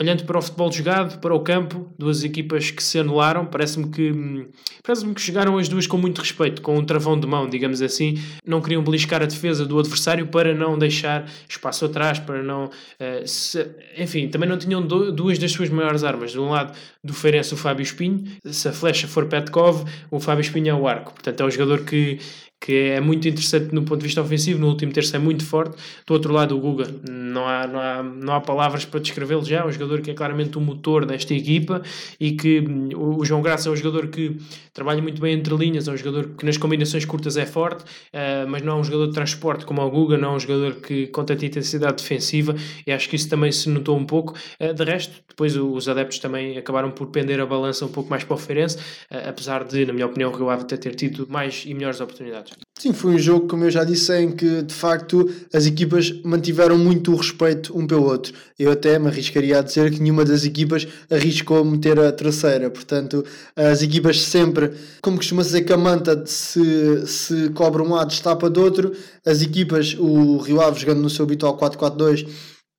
Olhando 0.00 0.24
para 0.24 0.38
o 0.38 0.42
futebol 0.42 0.70
jogado, 0.70 1.18
para 1.18 1.34
o 1.34 1.40
campo, 1.40 1.92
duas 1.98 2.22
equipas 2.22 2.70
que 2.70 2.82
se 2.82 3.00
anularam, 3.00 3.44
parece-me 3.44 3.90
que 3.90 4.48
parece-me 4.82 5.12
que 5.12 5.20
chegaram 5.20 5.58
as 5.58 5.68
duas 5.68 5.88
com 5.88 5.96
muito 5.96 6.20
respeito, 6.20 6.62
com 6.62 6.78
um 6.78 6.84
travão 6.84 7.18
de 7.18 7.26
mão, 7.26 7.48
digamos 7.48 7.82
assim. 7.82 8.16
Não 8.46 8.60
queriam 8.60 8.82
beliscar 8.82 9.22
a 9.22 9.26
defesa 9.26 9.66
do 9.66 9.78
adversário 9.78 10.28
para 10.28 10.54
não 10.54 10.78
deixar 10.78 11.28
espaço 11.48 11.84
atrás, 11.84 12.20
para 12.20 12.42
não. 12.44 12.66
Uh, 12.66 13.26
se, 13.26 13.68
enfim, 13.96 14.28
também 14.28 14.48
não 14.48 14.56
tinham 14.56 14.80
do, 14.80 15.10
duas 15.10 15.36
das 15.36 15.50
suas 15.50 15.68
maiores 15.68 16.04
armas. 16.04 16.30
De 16.30 16.38
um 16.38 16.50
lado, 16.50 16.78
do 17.02 17.12
Feirense, 17.12 17.52
o 17.54 17.56
Fábio 17.56 17.82
Espinho. 17.82 18.24
Se 18.44 18.68
a 18.68 18.72
flecha 18.72 19.08
for 19.08 19.26
Petkov, 19.26 19.84
o 20.10 20.20
Fábio 20.20 20.42
Espinho 20.42 20.70
é 20.70 20.74
o 20.74 20.86
arco. 20.86 21.12
Portanto, 21.12 21.42
é 21.42 21.46
um 21.46 21.50
jogador 21.50 21.84
que 21.84 22.20
que 22.60 22.90
é 22.90 23.00
muito 23.00 23.28
interessante 23.28 23.74
no 23.74 23.82
ponto 23.82 24.00
de 24.00 24.06
vista 24.06 24.20
ofensivo, 24.20 24.60
no 24.60 24.68
último 24.68 24.92
terço 24.92 25.14
é 25.14 25.18
muito 25.18 25.44
forte. 25.44 25.76
Do 26.06 26.14
outro 26.14 26.32
lado, 26.32 26.56
o 26.56 26.60
Guga, 26.60 26.86
não 27.08 27.46
há, 27.46 27.66
não 27.66 27.80
há, 27.80 28.02
não 28.02 28.34
há 28.34 28.40
palavras 28.40 28.84
para 28.84 29.00
descrevê-lo 29.00 29.44
já, 29.44 29.60
é 29.60 29.64
um 29.64 29.70
jogador 29.70 30.00
que 30.00 30.10
é 30.10 30.14
claramente 30.14 30.58
o 30.58 30.60
motor 30.60 31.06
desta 31.06 31.34
equipa 31.34 31.82
e 32.18 32.32
que 32.32 32.60
hum, 32.60 32.88
o, 32.94 33.24
João 33.24 33.42
Graça 33.42 33.68
é 33.68 33.72
um 33.72 33.76
jogador 33.76 34.08
que 34.08 34.36
trabalha 34.72 35.00
muito 35.00 35.20
bem 35.20 35.34
entre 35.34 35.54
linhas, 35.54 35.86
é 35.88 35.92
um 35.92 35.96
jogador 35.96 36.30
que 36.36 36.44
nas 36.44 36.56
combinações 36.56 37.04
curtas 37.04 37.36
é 37.36 37.46
forte, 37.46 37.82
uh, 37.82 38.48
mas 38.48 38.62
não 38.62 38.76
é 38.76 38.80
um 38.80 38.84
jogador 38.84 39.06
de 39.06 39.12
transporte 39.12 39.64
como 39.64 39.82
o 39.82 39.90
Guga, 39.90 40.16
não 40.18 40.32
é 40.32 40.36
um 40.36 40.40
jogador 40.40 40.74
que 40.76 41.06
com 41.08 41.24
tanta 41.24 41.46
intensidade 41.46 42.02
defensiva 42.02 42.54
e 42.86 42.92
acho 42.92 43.08
que 43.08 43.16
isso 43.16 43.28
também 43.28 43.52
se 43.52 43.68
notou 43.68 43.96
um 43.96 44.04
pouco. 44.04 44.34
Uh, 44.60 44.74
de 44.74 44.84
resto, 44.84 45.14
depois 45.28 45.56
os 45.56 45.88
adeptos 45.88 46.18
também 46.18 46.58
acabaram 46.58 46.90
por 46.90 47.08
pender 47.08 47.40
a 47.40 47.46
balança 47.46 47.84
um 47.84 47.88
pouco 47.88 48.10
mais 48.10 48.24
para 48.24 48.34
o 48.34 48.38
Feirense, 48.38 48.76
uh, 48.76 49.28
apesar 49.28 49.64
de, 49.64 49.86
na 49.86 49.92
minha 49.92 50.06
opinião, 50.06 50.30
o 50.30 50.36
Rio 50.36 50.50
Ave 50.50 50.64
ter 50.64 50.94
tido 50.94 51.26
mais 51.28 51.64
e 51.66 51.74
melhores 51.74 52.00
oportunidades. 52.00 52.47
Sim, 52.78 52.92
foi 52.92 53.14
um 53.14 53.18
jogo, 53.18 53.48
como 53.48 53.64
eu 53.64 53.70
já 53.72 53.82
disse, 53.82 54.16
em 54.16 54.30
que 54.30 54.62
de 54.62 54.72
facto 54.72 55.28
as 55.52 55.66
equipas 55.66 56.12
mantiveram 56.22 56.78
muito 56.78 57.12
o 57.12 57.16
respeito 57.16 57.76
um 57.76 57.84
pelo 57.84 58.04
outro. 58.04 58.32
Eu 58.56 58.70
até 58.70 58.96
me 59.00 59.08
arriscaria 59.08 59.58
a 59.58 59.62
dizer 59.62 59.90
que 59.90 60.00
nenhuma 60.00 60.24
das 60.24 60.44
equipas 60.44 60.86
arriscou 61.10 61.64
meter 61.64 61.98
a 61.98 62.12
terceira. 62.12 62.70
Portanto, 62.70 63.24
as 63.56 63.82
equipas 63.82 64.20
sempre, 64.20 64.70
como 65.02 65.16
costuma 65.16 65.42
dizer 65.42 65.62
que 65.62 65.72
a 65.72 65.76
manta 65.76 66.22
se, 66.24 67.04
se 67.04 67.48
cobre 67.50 67.82
um 67.82 67.94
lado, 67.94 68.10
destapa 68.10 68.48
do 68.48 68.62
outro, 68.62 68.92
as 69.26 69.42
equipas, 69.42 69.96
o 69.98 70.38
Rio 70.38 70.60
Ave 70.60 70.78
jogando 70.78 71.00
no 71.00 71.10
seu 71.10 71.24
habitual 71.24 71.58
4-4-2 71.58 72.28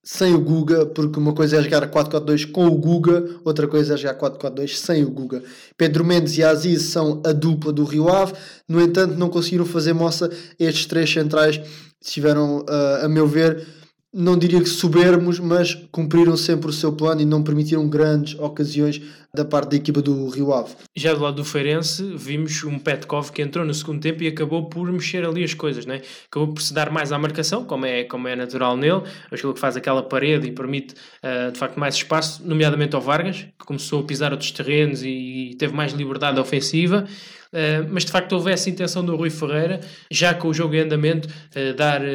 sem 0.04 0.34
o 0.34 0.40
Guga, 0.40 0.86
porque 0.86 1.20
uma 1.20 1.34
coisa 1.34 1.58
é 1.58 1.62
jogar 1.62 1.90
4-4-2 1.90 2.52
com 2.52 2.66
o 2.68 2.76
Guga, 2.78 3.24
outra 3.44 3.68
coisa 3.68 3.94
é 3.94 3.98
jogar 3.98 4.18
4-4-2 4.18 4.76
sem 4.76 5.04
o 5.04 5.10
Guga. 5.10 5.44
Pedro 5.78 6.06
Mendes 6.06 6.38
e 6.38 6.44
Aziz 6.44 6.84
são 6.84 7.22
a 7.26 7.32
dupla 7.32 7.72
do 7.72 7.84
Rio 7.84 8.10
Ave, 8.10 8.34
no 8.68 8.82
entanto 8.82 9.16
não 9.16 9.30
conseguiram 9.30 9.66
fazer 9.66 9.94
moça 9.94 10.30
estes 10.60 10.86
três 10.86 11.12
centrais, 11.12 11.60
estiveram, 12.02 12.60
uh, 12.60 13.06
a 13.06 13.10
meu 13.10 13.28
ver, 13.28 13.68
não 14.14 14.38
diria 14.38 14.60
que 14.60 14.70
soberbos, 14.70 15.40
mas 15.40 15.76
cumpriram 15.92 16.36
sempre 16.36 16.70
o 16.70 16.74
seu 16.74 16.92
plano 16.94 17.22
e 17.22 17.26
não 17.26 17.44
permitiram 17.44 17.88
grandes 17.88 18.38
ocasiões 18.40 19.02
da 19.34 19.46
parte 19.46 19.70
da 19.70 19.76
equipa 19.76 20.02
do 20.02 20.28
Rio 20.30 20.52
Ave. 20.52 20.74
Já 20.96 21.14
do 21.14 21.22
lado 21.22 21.36
do 21.36 21.46
Feirense, 21.46 22.04
vimos 22.16 22.64
um 22.64 22.80
Petkov 22.80 23.32
que 23.32 23.42
entrou 23.42 23.64
no 23.64 23.74
segundo 23.74 24.02
tempo 24.02 24.24
e 24.24 24.28
acabou 24.28 24.68
por 24.68 24.92
mexer 24.92 25.24
ali 25.24 25.44
as 25.44 25.54
coisas, 25.54 25.86
né? 25.86 26.02
acabou 26.26 26.54
por 26.54 26.62
se 26.62 26.74
dar 26.74 26.90
mais 26.90 27.12
à 27.12 27.20
marcação, 27.20 27.64
como 27.64 27.86
é, 27.86 28.04
como 28.04 28.28
é 28.28 28.36
natural 28.36 28.76
nele, 28.76 29.04
aquilo 29.32 29.54
que 29.54 29.60
faz 29.60 29.78
aquela 29.78 30.02
parede 30.02 30.48
e 30.48 30.52
permite 30.52 30.96
uh, 31.24 31.52
de 31.52 31.60
facto 31.60 31.80
mais 31.80 31.94
espaço, 31.94 32.42
nomeadamente 32.44 32.96
ao 32.96 33.02
Vargas, 33.02 33.46
que 33.60 33.66
começou 33.66 34.02
a 34.02 34.04
pisar 34.04 34.32
outros 34.32 34.52
terrenos 34.52 35.04
e 35.04 35.56
teve 35.60 35.74
mais 35.74 35.94
liberdade 35.94 36.40
ofensiva. 36.40 37.06
Uh, 37.52 37.82
mas 37.90 38.06
de 38.06 38.12
facto 38.12 38.34
houve 38.34 38.52
essa 38.52 38.70
intenção 38.70 39.04
do 39.04 39.16
Rui 39.16 39.32
Ferreira, 39.32 39.80
já 40.12 40.36
com 40.36 40.50
o 40.50 40.54
jogo 40.54 40.76
em 40.76 40.82
andamento, 40.82 41.28
uh, 41.28 41.74
dar, 41.76 42.00
uh, 42.00 42.06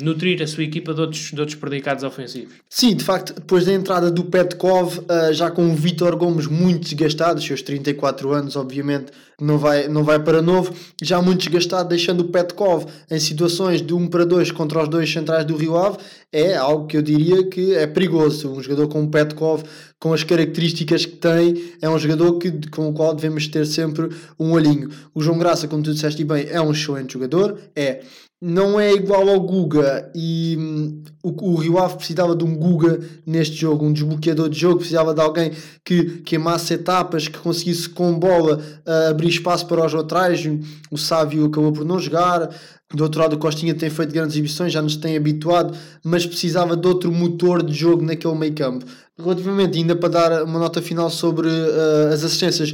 nutrir 0.00 0.40
a 0.40 0.46
sua 0.46 0.62
equipa 0.62 0.94
de 0.94 1.00
outros, 1.00 1.32
de 1.32 1.40
outros 1.40 1.58
predicados 1.58 2.04
ofensivos. 2.04 2.54
Sim, 2.70 2.94
de 2.94 3.02
facto, 3.02 3.34
depois 3.34 3.64
da 3.66 3.72
entrada 3.72 4.08
do 4.08 4.24
Petkov, 4.24 5.00
já 5.32 5.50
com 5.50 5.66
o 5.66 5.74
Vitor 5.74 6.16
Gomes 6.16 6.46
muito 6.46 6.82
desgastado, 6.82 7.40
seus 7.42 7.60
34 7.62 8.32
anos, 8.32 8.54
obviamente, 8.54 9.10
não 9.40 9.56
vai, 9.56 9.88
não 9.88 10.04
vai 10.04 10.18
para 10.18 10.42
novo, 10.42 10.74
já 11.02 11.22
muito 11.22 11.40
desgastado, 11.40 11.88
deixando 11.88 12.20
o 12.20 12.28
Petkov 12.28 12.86
em 13.10 13.18
situações 13.18 13.80
de 13.80 13.94
1 13.94 14.08
para 14.08 14.24
2 14.24 14.50
contra 14.50 14.82
os 14.82 14.88
dois 14.88 15.10
centrais 15.12 15.44
do 15.44 15.56
Rio 15.56 15.76
Ave, 15.76 15.98
é 16.32 16.56
algo 16.56 16.86
que 16.86 16.96
eu 16.96 17.02
diria 17.02 17.48
que 17.48 17.74
é 17.74 17.86
perigoso. 17.86 18.52
Um 18.52 18.62
jogador 18.62 18.88
como 18.88 19.10
Petkov, 19.10 19.64
com 19.98 20.12
as 20.12 20.22
características 20.22 21.06
que 21.06 21.16
tem, 21.16 21.72
é 21.80 21.88
um 21.88 21.98
jogador 21.98 22.38
que, 22.38 22.68
com 22.70 22.88
o 22.88 22.92
qual 22.92 23.14
devemos 23.14 23.46
ter 23.48 23.66
sempre 23.66 24.08
um 24.38 24.52
olhinho. 24.52 24.90
O 25.14 25.22
João 25.22 25.38
Graça, 25.38 25.66
como 25.66 25.82
tu 25.82 25.92
disseste 25.92 26.24
bem, 26.24 26.46
é 26.48 26.60
um 26.60 26.72
excelente 26.72 27.14
jogador, 27.14 27.58
é 27.74 28.00
não 28.40 28.78
é 28.78 28.92
igual 28.92 29.28
ao 29.28 29.40
Guga 29.40 30.12
e 30.14 30.56
hum, 30.56 31.02
o, 31.24 31.50
o 31.50 31.56
Rio 31.56 31.76
Ave 31.76 31.96
precisava 31.96 32.36
de 32.36 32.44
um 32.44 32.54
Guga 32.54 33.00
neste 33.26 33.56
jogo, 33.56 33.84
um 33.84 33.92
desbloqueador 33.92 34.48
de 34.48 34.60
jogo, 34.60 34.78
precisava 34.78 35.12
de 35.12 35.20
alguém 35.20 35.50
que 35.84 36.20
queimasse 36.20 36.74
etapas, 36.74 37.26
que 37.26 37.38
conseguisse 37.38 37.88
com 37.88 38.16
bola 38.16 38.60
uh, 38.86 39.10
abrir 39.10 39.28
espaço 39.28 39.66
para 39.66 39.84
os 39.84 39.92
laterais. 39.92 40.40
O 40.88 40.96
Sávio 40.96 41.46
acabou 41.46 41.72
por 41.72 41.84
não 41.84 41.98
jogar. 41.98 42.48
Do 42.94 43.02
outro 43.04 43.20
lado, 43.20 43.36
o 43.36 43.38
Costinha 43.38 43.74
tem 43.74 43.90
feito 43.90 44.12
grandes 44.12 44.34
exibições, 44.34 44.72
já 44.72 44.80
nos 44.80 44.96
tem 44.96 45.14
habituado, 45.14 45.76
mas 46.02 46.24
precisava 46.24 46.74
de 46.74 46.88
outro 46.88 47.12
motor 47.12 47.62
de 47.62 47.74
jogo 47.74 48.02
naquele 48.02 48.34
meio 48.34 48.54
campo. 48.54 48.86
Relativamente, 49.18 49.76
ainda 49.76 49.94
para 49.94 50.08
dar 50.08 50.44
uma 50.44 50.58
nota 50.58 50.80
final 50.80 51.10
sobre 51.10 51.48
uh, 51.48 52.08
as 52.10 52.24
assistências, 52.24 52.70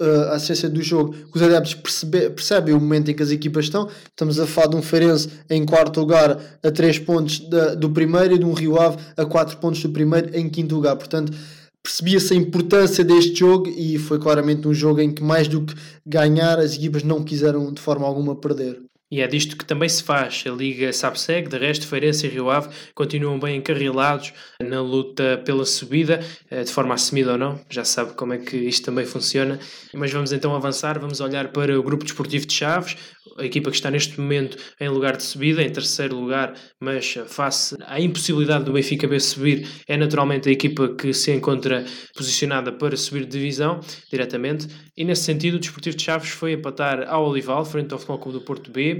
uh, 0.00 0.30
a 0.30 0.36
assistência 0.36 0.70
do 0.70 0.82
jogo, 0.82 1.14
os 1.34 1.42
adeptos 1.42 1.74
percebe, 1.74 2.30
percebem 2.30 2.74
o 2.74 2.80
momento 2.80 3.10
em 3.10 3.14
que 3.14 3.22
as 3.22 3.30
equipas 3.30 3.66
estão. 3.66 3.90
Estamos 4.08 4.40
a 4.40 4.46
falar 4.46 4.68
de 4.68 4.76
um 4.76 4.82
Feirense 4.82 5.28
em 5.50 5.66
quarto 5.66 6.00
lugar 6.00 6.38
a 6.62 6.70
3 6.70 7.00
pontos 7.00 7.40
da, 7.40 7.74
do 7.74 7.90
primeiro 7.90 8.36
e 8.36 8.38
de 8.38 8.46
um 8.46 8.54
Rio 8.54 8.80
Ave 8.80 8.96
a 9.18 9.26
4 9.26 9.58
pontos 9.58 9.82
do 9.82 9.90
primeiro 9.90 10.34
em 10.34 10.48
quinto 10.48 10.74
lugar. 10.74 10.96
Portanto, 10.96 11.30
percebia-se 11.82 12.32
a 12.32 12.36
importância 12.36 13.04
deste 13.04 13.38
jogo 13.38 13.68
e 13.68 13.98
foi 13.98 14.18
claramente 14.18 14.66
um 14.66 14.72
jogo 14.72 15.00
em 15.00 15.12
que 15.12 15.22
mais 15.22 15.46
do 15.46 15.60
que 15.60 15.74
ganhar 16.06 16.58
as 16.58 16.74
equipas 16.74 17.02
não 17.02 17.22
quiseram 17.22 17.70
de 17.70 17.82
forma 17.82 18.06
alguma 18.06 18.34
perder. 18.34 18.80
E 19.10 19.22
é 19.22 19.26
disto 19.26 19.56
que 19.56 19.64
também 19.64 19.88
se 19.88 20.02
faz. 20.02 20.44
A 20.46 20.50
Liga 20.50 20.92
SAPSEG, 20.92 21.48
de 21.48 21.56
resto, 21.56 21.86
Feirense 21.86 22.26
e 22.26 22.30
Rio 22.30 22.50
Ave 22.50 22.68
continuam 22.94 23.38
bem 23.38 23.56
encarrilados 23.56 24.34
na 24.62 24.82
luta 24.82 25.40
pela 25.46 25.64
subida, 25.64 26.20
eh, 26.50 26.62
de 26.62 26.70
forma 26.70 26.92
assumida 26.94 27.32
ou 27.32 27.38
não, 27.38 27.58
já 27.70 27.84
sabe 27.84 28.12
como 28.12 28.34
é 28.34 28.38
que 28.38 28.56
isto 28.56 28.84
também 28.84 29.06
funciona. 29.06 29.58
Mas 29.94 30.12
vamos 30.12 30.30
então 30.30 30.54
avançar, 30.54 30.98
vamos 30.98 31.20
olhar 31.20 31.48
para 31.48 31.78
o 31.78 31.82
Grupo 31.82 32.04
Desportivo 32.04 32.46
de 32.46 32.52
Chaves, 32.52 32.96
a 33.38 33.44
equipa 33.44 33.70
que 33.70 33.76
está 33.76 33.90
neste 33.90 34.20
momento 34.20 34.58
em 34.80 34.88
lugar 34.88 35.16
de 35.16 35.22
subida, 35.22 35.62
em 35.62 35.70
terceiro 35.70 36.18
lugar, 36.18 36.54
mas 36.80 37.14
face 37.26 37.76
à 37.86 38.00
impossibilidade 38.00 38.64
do 38.64 38.72
Benfica 38.72 39.06
B 39.06 39.18
subir, 39.20 39.66
é 39.86 39.96
naturalmente 39.96 40.48
a 40.48 40.52
equipa 40.52 40.88
que 40.94 41.12
se 41.14 41.32
encontra 41.32 41.84
posicionada 42.14 42.72
para 42.72 42.96
subir 42.96 43.24
de 43.24 43.38
divisão 43.38 43.80
diretamente. 44.10 44.66
E 44.96 45.04
nesse 45.04 45.22
sentido, 45.22 45.54
o 45.54 45.58
Desportivo 45.60 45.96
de 45.96 46.02
Chaves 46.02 46.30
foi 46.30 46.52
empatar 46.52 47.08
ao 47.08 47.28
Olival, 47.28 47.64
frente 47.64 47.92
ao 47.92 47.98
Futebol 47.98 48.18
Clube 48.18 48.38
do 48.38 48.44
Porto 48.44 48.70
B. 48.70 48.97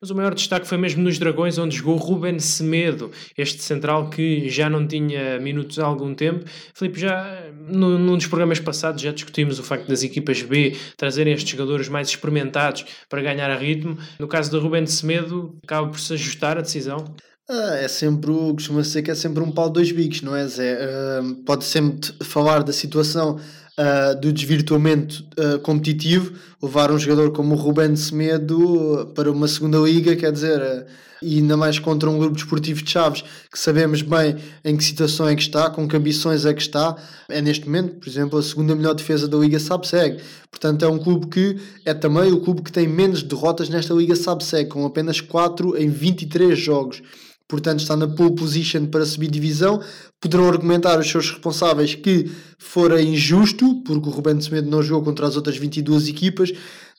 Mas 0.00 0.10
o 0.10 0.14
maior 0.14 0.34
destaque 0.34 0.66
foi 0.66 0.78
mesmo 0.78 1.02
nos 1.02 1.18
Dragões, 1.18 1.58
onde 1.58 1.76
jogou 1.76 1.96
Ruben 1.96 2.38
Semedo, 2.38 3.10
este 3.36 3.62
central 3.62 4.08
que 4.08 4.48
já 4.48 4.70
não 4.70 4.86
tinha 4.86 5.38
minutos 5.38 5.78
há 5.78 5.84
algum 5.84 6.14
tempo. 6.14 6.46
Filipe, 6.74 6.98
já 6.98 7.50
no, 7.68 7.98
num 7.98 8.16
dos 8.16 8.26
programas 8.26 8.58
passados 8.58 9.02
já 9.02 9.12
discutimos 9.12 9.58
o 9.58 9.62
facto 9.62 9.86
das 9.88 10.02
equipas 10.02 10.40
B 10.40 10.74
trazerem 10.96 11.34
estes 11.34 11.50
jogadores 11.50 11.88
mais 11.88 12.08
experimentados 12.08 12.86
para 13.10 13.20
ganhar 13.20 13.50
a 13.50 13.56
ritmo. 13.56 13.98
No 14.18 14.26
caso 14.26 14.50
do 14.50 14.58
Ruben 14.58 14.86
Semedo, 14.86 15.58
acaba 15.62 15.88
por 15.88 16.00
se 16.00 16.14
ajustar 16.14 16.56
a 16.56 16.62
decisão. 16.62 17.04
Ah, 17.52 17.78
é 17.78 17.88
sempre, 17.88 18.30
costuma 18.30 18.84
ser 18.84 19.02
que 19.02 19.10
é 19.10 19.14
sempre 19.14 19.42
um 19.42 19.50
pau 19.50 19.66
de 19.66 19.74
dois 19.74 19.90
bicos, 19.90 20.22
não 20.22 20.36
é, 20.36 20.46
Zé? 20.46 20.78
Uh, 21.20 21.34
pode 21.44 21.64
sempre 21.64 22.12
falar 22.22 22.62
da 22.62 22.72
situação 22.72 23.40
uh, 23.76 24.20
do 24.20 24.32
desvirtuamento 24.32 25.24
uh, 25.36 25.58
competitivo, 25.58 26.32
levar 26.62 26.90
um 26.92 26.98
jogador 26.98 27.32
como 27.32 27.54
o 27.54 27.58
Ruben 27.58 27.96
Semedo 27.96 29.10
para 29.14 29.30
uma 29.30 29.48
segunda 29.48 29.78
liga, 29.78 30.14
quer 30.14 30.30
dizer, 30.30 30.60
uh, 30.60 30.84
e 31.22 31.38
ainda 31.38 31.56
mais 31.56 31.78
contra 31.78 32.08
um 32.08 32.18
grupo 32.18 32.34
desportivo 32.34 32.82
de 32.82 32.90
Chaves, 32.90 33.22
que 33.50 33.58
sabemos 33.58 34.02
bem 34.02 34.36
em 34.64 34.76
que 34.76 34.84
situação 34.84 35.28
é 35.28 35.34
que 35.34 35.42
está, 35.42 35.68
com 35.70 35.86
que 35.86 35.96
ambições 35.96 36.46
é 36.46 36.54
que 36.54 36.62
está, 36.62 36.96
é 37.28 37.40
neste 37.40 37.66
momento, 37.66 37.96
por 37.96 38.08
exemplo, 38.08 38.38
a 38.38 38.42
segunda 38.42 38.74
melhor 38.74 38.94
defesa 38.94 39.28
da 39.28 39.36
Liga 39.36 39.58
Sabseg. 39.58 40.22
Portanto, 40.50 40.84
é 40.84 40.88
um 40.88 40.98
clube 40.98 41.26
que 41.26 41.60
é 41.84 41.92
também 41.92 42.32
o 42.32 42.40
clube 42.40 42.62
que 42.62 42.72
tem 42.72 42.88
menos 42.88 43.22
derrotas 43.22 43.68
nesta 43.68 43.92
Liga 43.94 44.16
Sabseg, 44.16 44.68
com 44.68 44.84
apenas 44.86 45.20
4 45.20 45.76
em 45.76 45.88
23 45.88 46.58
jogos 46.58 47.02
portanto 47.50 47.80
está 47.80 47.96
na 47.96 48.06
pole 48.06 48.36
position 48.36 48.86
para 48.86 49.04
subir 49.04 49.28
divisão, 49.28 49.82
poderão 50.20 50.48
argumentar 50.48 51.00
os 51.00 51.10
seus 51.10 51.28
responsáveis 51.28 51.96
que 51.96 52.30
fora 52.56 53.02
injusto, 53.02 53.82
porque 53.82 54.08
o 54.08 54.12
Ruben 54.12 54.40
Semedo 54.40 54.70
não 54.70 54.82
jogou 54.82 55.04
contra 55.04 55.26
as 55.26 55.34
outras 55.34 55.56
22 55.56 56.08
equipas, 56.08 56.52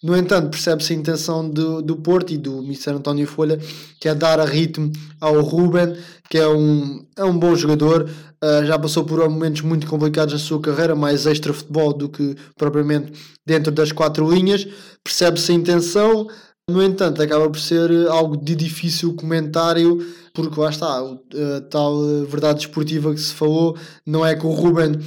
no 0.03 0.17
entanto, 0.17 0.49
percebe-se 0.49 0.93
a 0.93 0.95
intenção 0.95 1.47
do, 1.47 1.81
do 1.81 1.95
Porto 1.95 2.33
e 2.33 2.37
do 2.37 2.57
Mr. 2.63 2.95
António 2.95 3.27
Folha, 3.27 3.59
que 3.99 4.09
é 4.09 4.15
dar 4.15 4.39
a 4.39 4.45
ritmo 4.45 4.91
ao 5.19 5.39
Ruben, 5.41 5.95
que 6.27 6.39
é 6.39 6.47
um, 6.47 7.05
é 7.15 7.23
um 7.23 7.37
bom 7.37 7.55
jogador, 7.55 8.09
uh, 8.43 8.65
já 8.65 8.79
passou 8.79 9.05
por 9.05 9.19
momentos 9.29 9.61
muito 9.61 9.85
complicados 9.85 10.33
na 10.33 10.39
sua 10.39 10.59
carreira, 10.59 10.95
mais 10.95 11.27
extra 11.27 11.53
futebol 11.53 11.93
do 11.93 12.09
que 12.09 12.35
propriamente 12.57 13.13
dentro 13.45 13.71
das 13.71 13.91
quatro 13.91 14.29
linhas, 14.29 14.67
percebe-se 15.03 15.51
a 15.51 15.55
intenção, 15.55 16.27
no 16.67 16.81
entanto, 16.81 17.21
acaba 17.21 17.47
por 17.47 17.59
ser 17.59 17.91
algo 18.07 18.37
de 18.37 18.55
difícil 18.55 19.13
comentário, 19.13 19.99
porque 20.33 20.59
lá 20.59 20.69
está, 20.69 20.99
a 20.99 21.61
tal 21.69 22.01
verdade 22.25 22.61
esportiva 22.61 23.13
que 23.13 23.21
se 23.21 23.33
falou, 23.33 23.77
não 24.05 24.25
é 24.25 24.35
que 24.35 24.45
o 24.45 24.51
Ruben 24.51 24.99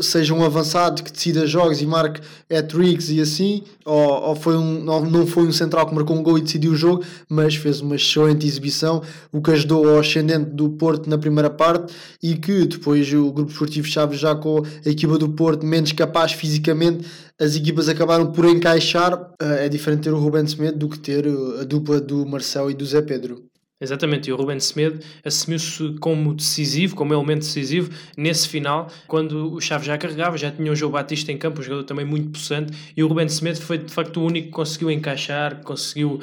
seja 0.00 0.32
um 0.32 0.44
avançado 0.44 1.02
que 1.02 1.10
decida 1.10 1.46
jogos 1.46 1.80
e 1.80 1.86
marque 1.86 2.20
hat-tricks 2.50 3.10
e 3.10 3.20
assim, 3.20 3.62
ou, 3.84 4.28
ou, 4.28 4.36
foi 4.36 4.56
um, 4.56 4.88
ou 4.88 5.04
não 5.04 5.26
foi 5.26 5.44
um 5.44 5.52
central 5.52 5.86
que 5.86 5.94
marcou 5.94 6.16
um 6.16 6.22
gol 6.22 6.38
e 6.38 6.42
decidiu 6.42 6.72
o 6.72 6.76
jogo, 6.76 7.04
mas 7.28 7.56
fez 7.56 7.80
uma 7.80 7.96
excelente 7.96 8.46
exibição, 8.46 9.02
o 9.32 9.40
que 9.40 9.50
ajudou 9.50 9.88
ao 9.88 9.98
ascendente 9.98 10.50
do 10.50 10.70
Porto 10.70 11.08
na 11.08 11.18
primeira 11.18 11.50
parte 11.50 11.92
e 12.22 12.36
que 12.36 12.66
depois 12.66 13.12
o 13.12 13.32
Grupo 13.32 13.50
Esportivo 13.50 13.86
Chaves 13.86 14.20
já 14.20 14.34
com 14.34 14.62
a 14.64 14.88
equipa 14.88 15.18
do 15.18 15.30
Porto 15.30 15.66
menos 15.66 15.92
capaz 15.92 16.32
fisicamente, 16.32 17.06
as 17.40 17.56
equipas 17.56 17.88
acabaram 17.88 18.30
por 18.30 18.44
encaixar. 18.44 19.32
Eh, 19.40 19.66
é 19.66 19.68
diferente 19.68 20.02
ter 20.02 20.12
o 20.12 20.18
Ruben 20.18 20.46
Semedo 20.46 20.78
do 20.78 20.88
que 20.88 20.98
ter 20.98 21.26
a 21.60 21.64
dupla 21.64 22.00
do 22.00 22.24
Marcel 22.24 22.70
e 22.70 22.74
do 22.74 22.86
Zé 22.86 23.02
Pedro. 23.02 23.51
Exatamente, 23.82 24.30
e 24.30 24.32
o 24.32 24.36
Ruben 24.36 24.60
Semedo 24.60 25.00
assumiu-se 25.24 25.96
como 25.98 26.32
decisivo, 26.34 26.94
como 26.94 27.12
elemento 27.12 27.40
decisivo, 27.40 27.90
nesse 28.16 28.48
final, 28.48 28.88
quando 29.08 29.54
o 29.54 29.60
Chaves 29.60 29.88
já 29.88 29.98
carregava, 29.98 30.38
já 30.38 30.52
tinha 30.52 30.70
o 30.70 30.76
João 30.76 30.92
Batista 30.92 31.32
em 31.32 31.36
campo, 31.36 31.58
um 31.58 31.62
jogador 31.64 31.82
também 31.82 32.04
muito 32.04 32.30
possante, 32.30 32.72
e 32.96 33.02
o 33.02 33.08
Ruben 33.08 33.28
Semedo 33.28 33.60
foi 33.60 33.78
de 33.78 33.92
facto 33.92 34.20
o 34.20 34.24
único 34.24 34.46
que 34.46 34.52
conseguiu 34.52 34.88
encaixar, 34.88 35.62
conseguiu 35.64 36.20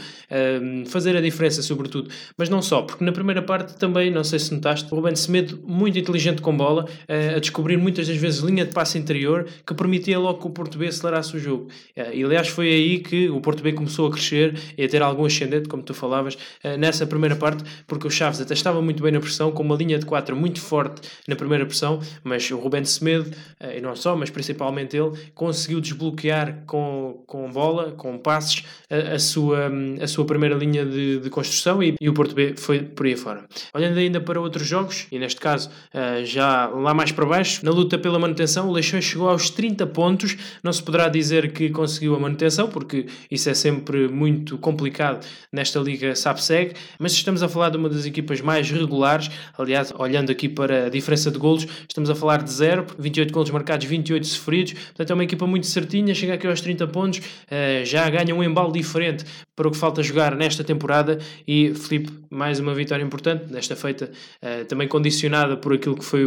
um, 0.61 0.85
fazer 0.85 1.17
a 1.17 1.21
diferença, 1.21 1.61
sobretudo. 1.61 2.09
Mas 2.37 2.47
não 2.47 2.61
só, 2.61 2.81
porque 2.81 3.03
na 3.03 3.11
primeira 3.11 3.41
parte 3.41 3.75
também, 3.77 4.09
não 4.09 4.23
sei 4.23 4.39
se 4.39 4.53
notaste, 4.53 4.87
o 4.89 4.95
Ruben 4.95 5.15
Semedo 5.17 5.59
muito 5.67 5.99
inteligente 5.99 6.41
com 6.41 6.55
bola, 6.55 6.85
uh, 6.85 7.35
a 7.35 7.39
descobrir 7.39 7.75
muitas 7.75 8.07
das 8.07 8.15
vezes 8.15 8.39
linha 8.39 8.65
de 8.65 8.71
passe 8.71 8.97
interior, 8.97 9.45
que 9.67 9.73
permitia 9.73 10.17
logo 10.17 10.49
que 10.49 10.61
o 10.61 10.77
B 10.77 10.87
acelerasse 10.87 11.35
o 11.35 11.39
jogo. 11.39 11.67
Uh, 11.97 12.13
e 12.13 12.23
aliás 12.23 12.47
foi 12.47 12.69
aí 12.69 12.99
que 12.99 13.29
o 13.29 13.41
Porto 13.41 13.61
B 13.61 13.73
começou 13.73 14.07
a 14.07 14.11
crescer 14.11 14.57
e 14.77 14.85
a 14.85 14.87
ter 14.87 15.01
algum 15.01 15.25
ascendente, 15.25 15.67
como 15.67 15.83
tu 15.83 15.93
falavas, 15.93 16.35
uh, 16.35 16.77
nessa 16.77 17.05
primeira 17.05 17.35
parte 17.35 17.48
parte, 17.49 17.63
porque 17.87 18.07
o 18.07 18.09
Chaves 18.09 18.39
até 18.41 18.53
estava 18.53 18.81
muito 18.81 19.01
bem 19.01 19.11
na 19.11 19.19
pressão, 19.19 19.51
com 19.51 19.63
uma 19.63 19.75
linha 19.75 19.97
de 19.97 20.05
4 20.05 20.35
muito 20.35 20.61
forte 20.61 21.01
na 21.27 21.35
primeira 21.35 21.65
pressão, 21.65 21.99
mas 22.23 22.49
o 22.51 22.57
Rubén 22.57 22.85
Semedo, 22.85 23.31
eh, 23.59 23.77
e 23.77 23.81
não 23.81 23.95
só, 23.95 24.15
mas 24.15 24.29
principalmente 24.29 24.95
ele, 24.95 25.11
conseguiu 25.33 25.81
desbloquear 25.81 26.63
com, 26.65 27.23
com 27.25 27.49
bola, 27.51 27.91
com 27.91 28.17
passes, 28.17 28.63
a, 28.89 29.15
a 29.15 29.19
sua, 29.19 29.71
a 30.01 30.07
sua 30.07 30.25
primeira 30.25 30.55
linha 30.55 30.85
de, 30.85 31.19
de 31.19 31.29
construção 31.29 31.81
e, 31.81 31.95
e, 31.99 32.09
o 32.09 32.13
Porto 32.13 32.35
B 32.35 32.55
foi 32.55 32.81
por 32.81 33.05
aí 33.05 33.15
fora. 33.15 33.45
Olhando 33.73 33.97
ainda 33.97 34.19
para 34.21 34.39
outros 34.39 34.67
jogos, 34.67 35.07
e 35.11 35.19
neste 35.19 35.39
caso 35.39 35.69
eh, 35.93 36.23
já 36.25 36.67
lá 36.67 36.93
mais 36.93 37.11
para 37.11 37.25
baixo, 37.25 37.63
na 37.65 37.71
luta 37.71 37.97
pela 37.97 38.19
manutenção, 38.19 38.69
o 38.69 38.71
Leixões 38.71 39.05
chegou 39.05 39.29
aos 39.29 39.49
30 39.49 39.87
pontos, 39.87 40.37
não 40.63 40.73
se 40.73 40.83
poderá 40.83 41.07
dizer 41.07 41.51
que 41.51 41.69
conseguiu 41.69 42.15
a 42.15 42.19
manutenção, 42.19 42.69
porque 42.69 43.07
isso 43.29 43.49
é 43.49 43.53
sempre 43.53 44.07
muito 44.07 44.57
complicado 44.57 45.25
nesta 45.51 45.79
liga 45.79 46.15
SAPSEG, 46.15 46.73
mas 46.99 47.13
estamos 47.13 47.38
estamos 47.39 47.43
a 47.43 47.49
falar 47.49 47.69
de 47.69 47.77
uma 47.77 47.89
das 47.89 48.05
equipas 48.05 48.41
mais 48.41 48.69
regulares, 48.69 49.29
aliás, 49.57 49.93
olhando 49.97 50.31
aqui 50.31 50.49
para 50.49 50.87
a 50.87 50.89
diferença 50.89 51.31
de 51.31 51.37
golos, 51.37 51.65
estamos 51.87 52.09
a 52.09 52.15
falar 52.15 52.43
de 52.43 52.51
0, 52.51 52.85
28 52.97 53.33
golos 53.33 53.49
marcados, 53.49 53.85
28 53.85 54.27
sofridos, 54.27 54.73
portanto 54.73 55.11
é 55.11 55.13
uma 55.13 55.23
equipa 55.23 55.47
muito 55.47 55.67
certinha, 55.67 56.13
chega 56.13 56.33
aqui 56.33 56.47
aos 56.47 56.59
30 56.59 56.87
pontos, 56.87 57.19
uh, 57.19 57.85
já 57.85 58.09
ganha 58.09 58.35
um 58.35 58.43
embalo 58.43 58.71
diferente 58.71 59.25
para 59.55 59.67
o 59.67 59.71
que 59.71 59.77
falta 59.77 60.03
jogar 60.03 60.35
nesta 60.35 60.63
temporada. 60.63 61.19
E 61.47 61.73
Felipe, 61.73 62.11
mais 62.29 62.59
uma 62.59 62.73
vitória 62.73 63.03
importante, 63.03 63.45
desta 63.45 63.75
feita 63.75 64.11
uh, 64.43 64.65
também 64.65 64.87
condicionada 64.87 65.55
por 65.55 65.73
aquilo 65.73 65.97
que 65.97 66.05
foi 66.05 66.23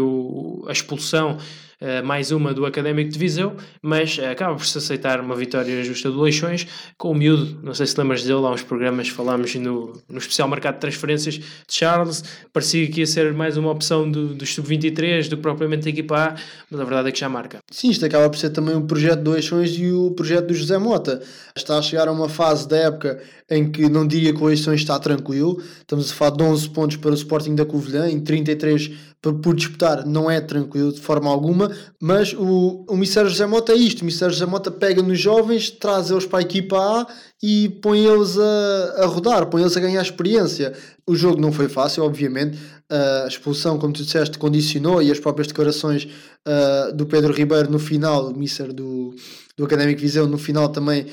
a 0.68 0.72
expulsão 0.72 1.38
eh, 1.38 1.71
mais 2.02 2.30
uma 2.30 2.54
do 2.54 2.64
Académico 2.64 3.10
de 3.10 3.18
Viseu, 3.18 3.56
mas 3.82 4.18
uh, 4.18 4.26
acaba 4.26 4.54
por 4.54 4.64
se 4.66 4.78
aceitar 4.78 5.20
uma 5.20 5.34
vitória 5.34 5.82
justa 5.82 6.10
do 6.10 6.20
Leixões 6.20 6.66
com 6.96 7.10
o 7.10 7.14
miúdo, 7.14 7.58
não 7.62 7.74
sei 7.74 7.86
se 7.86 7.98
lembras 7.98 8.22
dele, 8.22 8.44
há 8.46 8.50
uns 8.50 8.62
programas 8.62 9.08
falámos 9.08 9.54
no, 9.54 9.92
no 10.08 10.18
especial 10.18 10.48
mercado 10.48 10.74
de 10.74 10.80
transferências 10.80 11.34
de 11.34 11.44
Charles, 11.68 12.22
parecia 12.52 12.88
que 12.88 13.00
ia 13.00 13.06
ser 13.06 13.32
mais 13.32 13.56
uma 13.56 13.70
opção 13.70 14.10
do, 14.10 14.34
dos 14.34 14.54
sub-23 14.54 15.28
do 15.28 15.36
que 15.36 15.42
propriamente 15.42 15.84
da 15.84 15.90
equipa 15.90 16.16
A, 16.16 16.36
mas 16.70 16.80
a 16.80 16.84
verdade 16.84 17.08
é 17.08 17.12
que 17.12 17.18
já 17.18 17.28
marca. 17.28 17.58
Sim, 17.70 17.90
isto 17.90 18.04
acaba 18.04 18.28
por 18.30 18.38
ser 18.38 18.50
também 18.50 18.74
o 18.76 18.82
projeto 18.82 19.20
do 19.20 19.32
Leixões 19.32 19.70
e 19.76 19.90
o 19.90 20.12
projeto 20.12 20.46
do 20.46 20.54
José 20.54 20.78
Mota. 20.78 21.22
Está 21.56 21.78
a 21.78 21.82
chegar 21.82 22.08
a 22.08 22.12
uma 22.12 22.28
fase 22.28 22.68
da 22.68 22.76
época 22.76 23.20
em 23.50 23.70
que 23.70 23.88
não 23.88 24.06
diria 24.06 24.32
que 24.32 24.42
o 24.42 24.46
Leixões 24.46 24.80
está 24.80 24.98
tranquilo, 24.98 25.62
estamos 25.80 26.10
a 26.10 26.14
falar 26.14 26.36
de 26.36 26.42
11 26.42 26.70
pontos 26.70 26.96
para 26.96 27.10
o 27.10 27.14
Sporting 27.14 27.54
da 27.54 27.66
Covilhã, 27.66 28.08
em 28.08 28.20
33 28.20 29.11
por 29.30 29.54
disputar 29.54 30.04
não 30.04 30.28
é 30.28 30.40
tranquilo 30.40 30.92
de 30.92 31.00
forma 31.00 31.30
alguma, 31.30 31.70
mas 32.00 32.32
o, 32.32 32.84
o 32.88 32.96
Mistério 32.96 33.30
José 33.30 33.46
Mota 33.46 33.72
é 33.72 33.76
isto: 33.76 34.02
o 34.02 34.04
Mistério 34.04 34.34
José 34.34 34.46
Mota 34.46 34.70
pega 34.70 35.00
nos 35.00 35.20
jovens, 35.20 35.70
traz-eles 35.70 36.26
para 36.26 36.40
a 36.40 36.42
equipa 36.42 36.76
A 36.76 37.06
e 37.40 37.68
põe-eles 37.80 38.36
a, 38.36 39.02
a 39.04 39.06
rodar, 39.06 39.46
põe-eles 39.46 39.76
a 39.76 39.80
ganhar 39.80 40.02
experiência. 40.02 40.72
O 41.06 41.14
jogo 41.14 41.40
não 41.40 41.52
foi 41.52 41.68
fácil, 41.68 42.02
obviamente. 42.02 42.58
A 42.90 43.26
expulsão, 43.28 43.78
como 43.78 43.92
tu 43.92 44.02
disseste, 44.02 44.38
condicionou 44.38 45.00
e 45.00 45.10
as 45.10 45.20
próprias 45.20 45.46
declarações 45.46 46.04
uh, 46.04 46.94
do 46.94 47.06
Pedro 47.06 47.32
Ribeiro 47.32 47.70
no 47.70 47.78
final, 47.78 48.28
o 48.28 48.36
Mister 48.36 48.72
do, 48.72 49.14
do 49.56 49.64
Académico 49.64 50.00
Viseu, 50.00 50.26
no 50.26 50.38
final 50.38 50.68
também. 50.68 51.06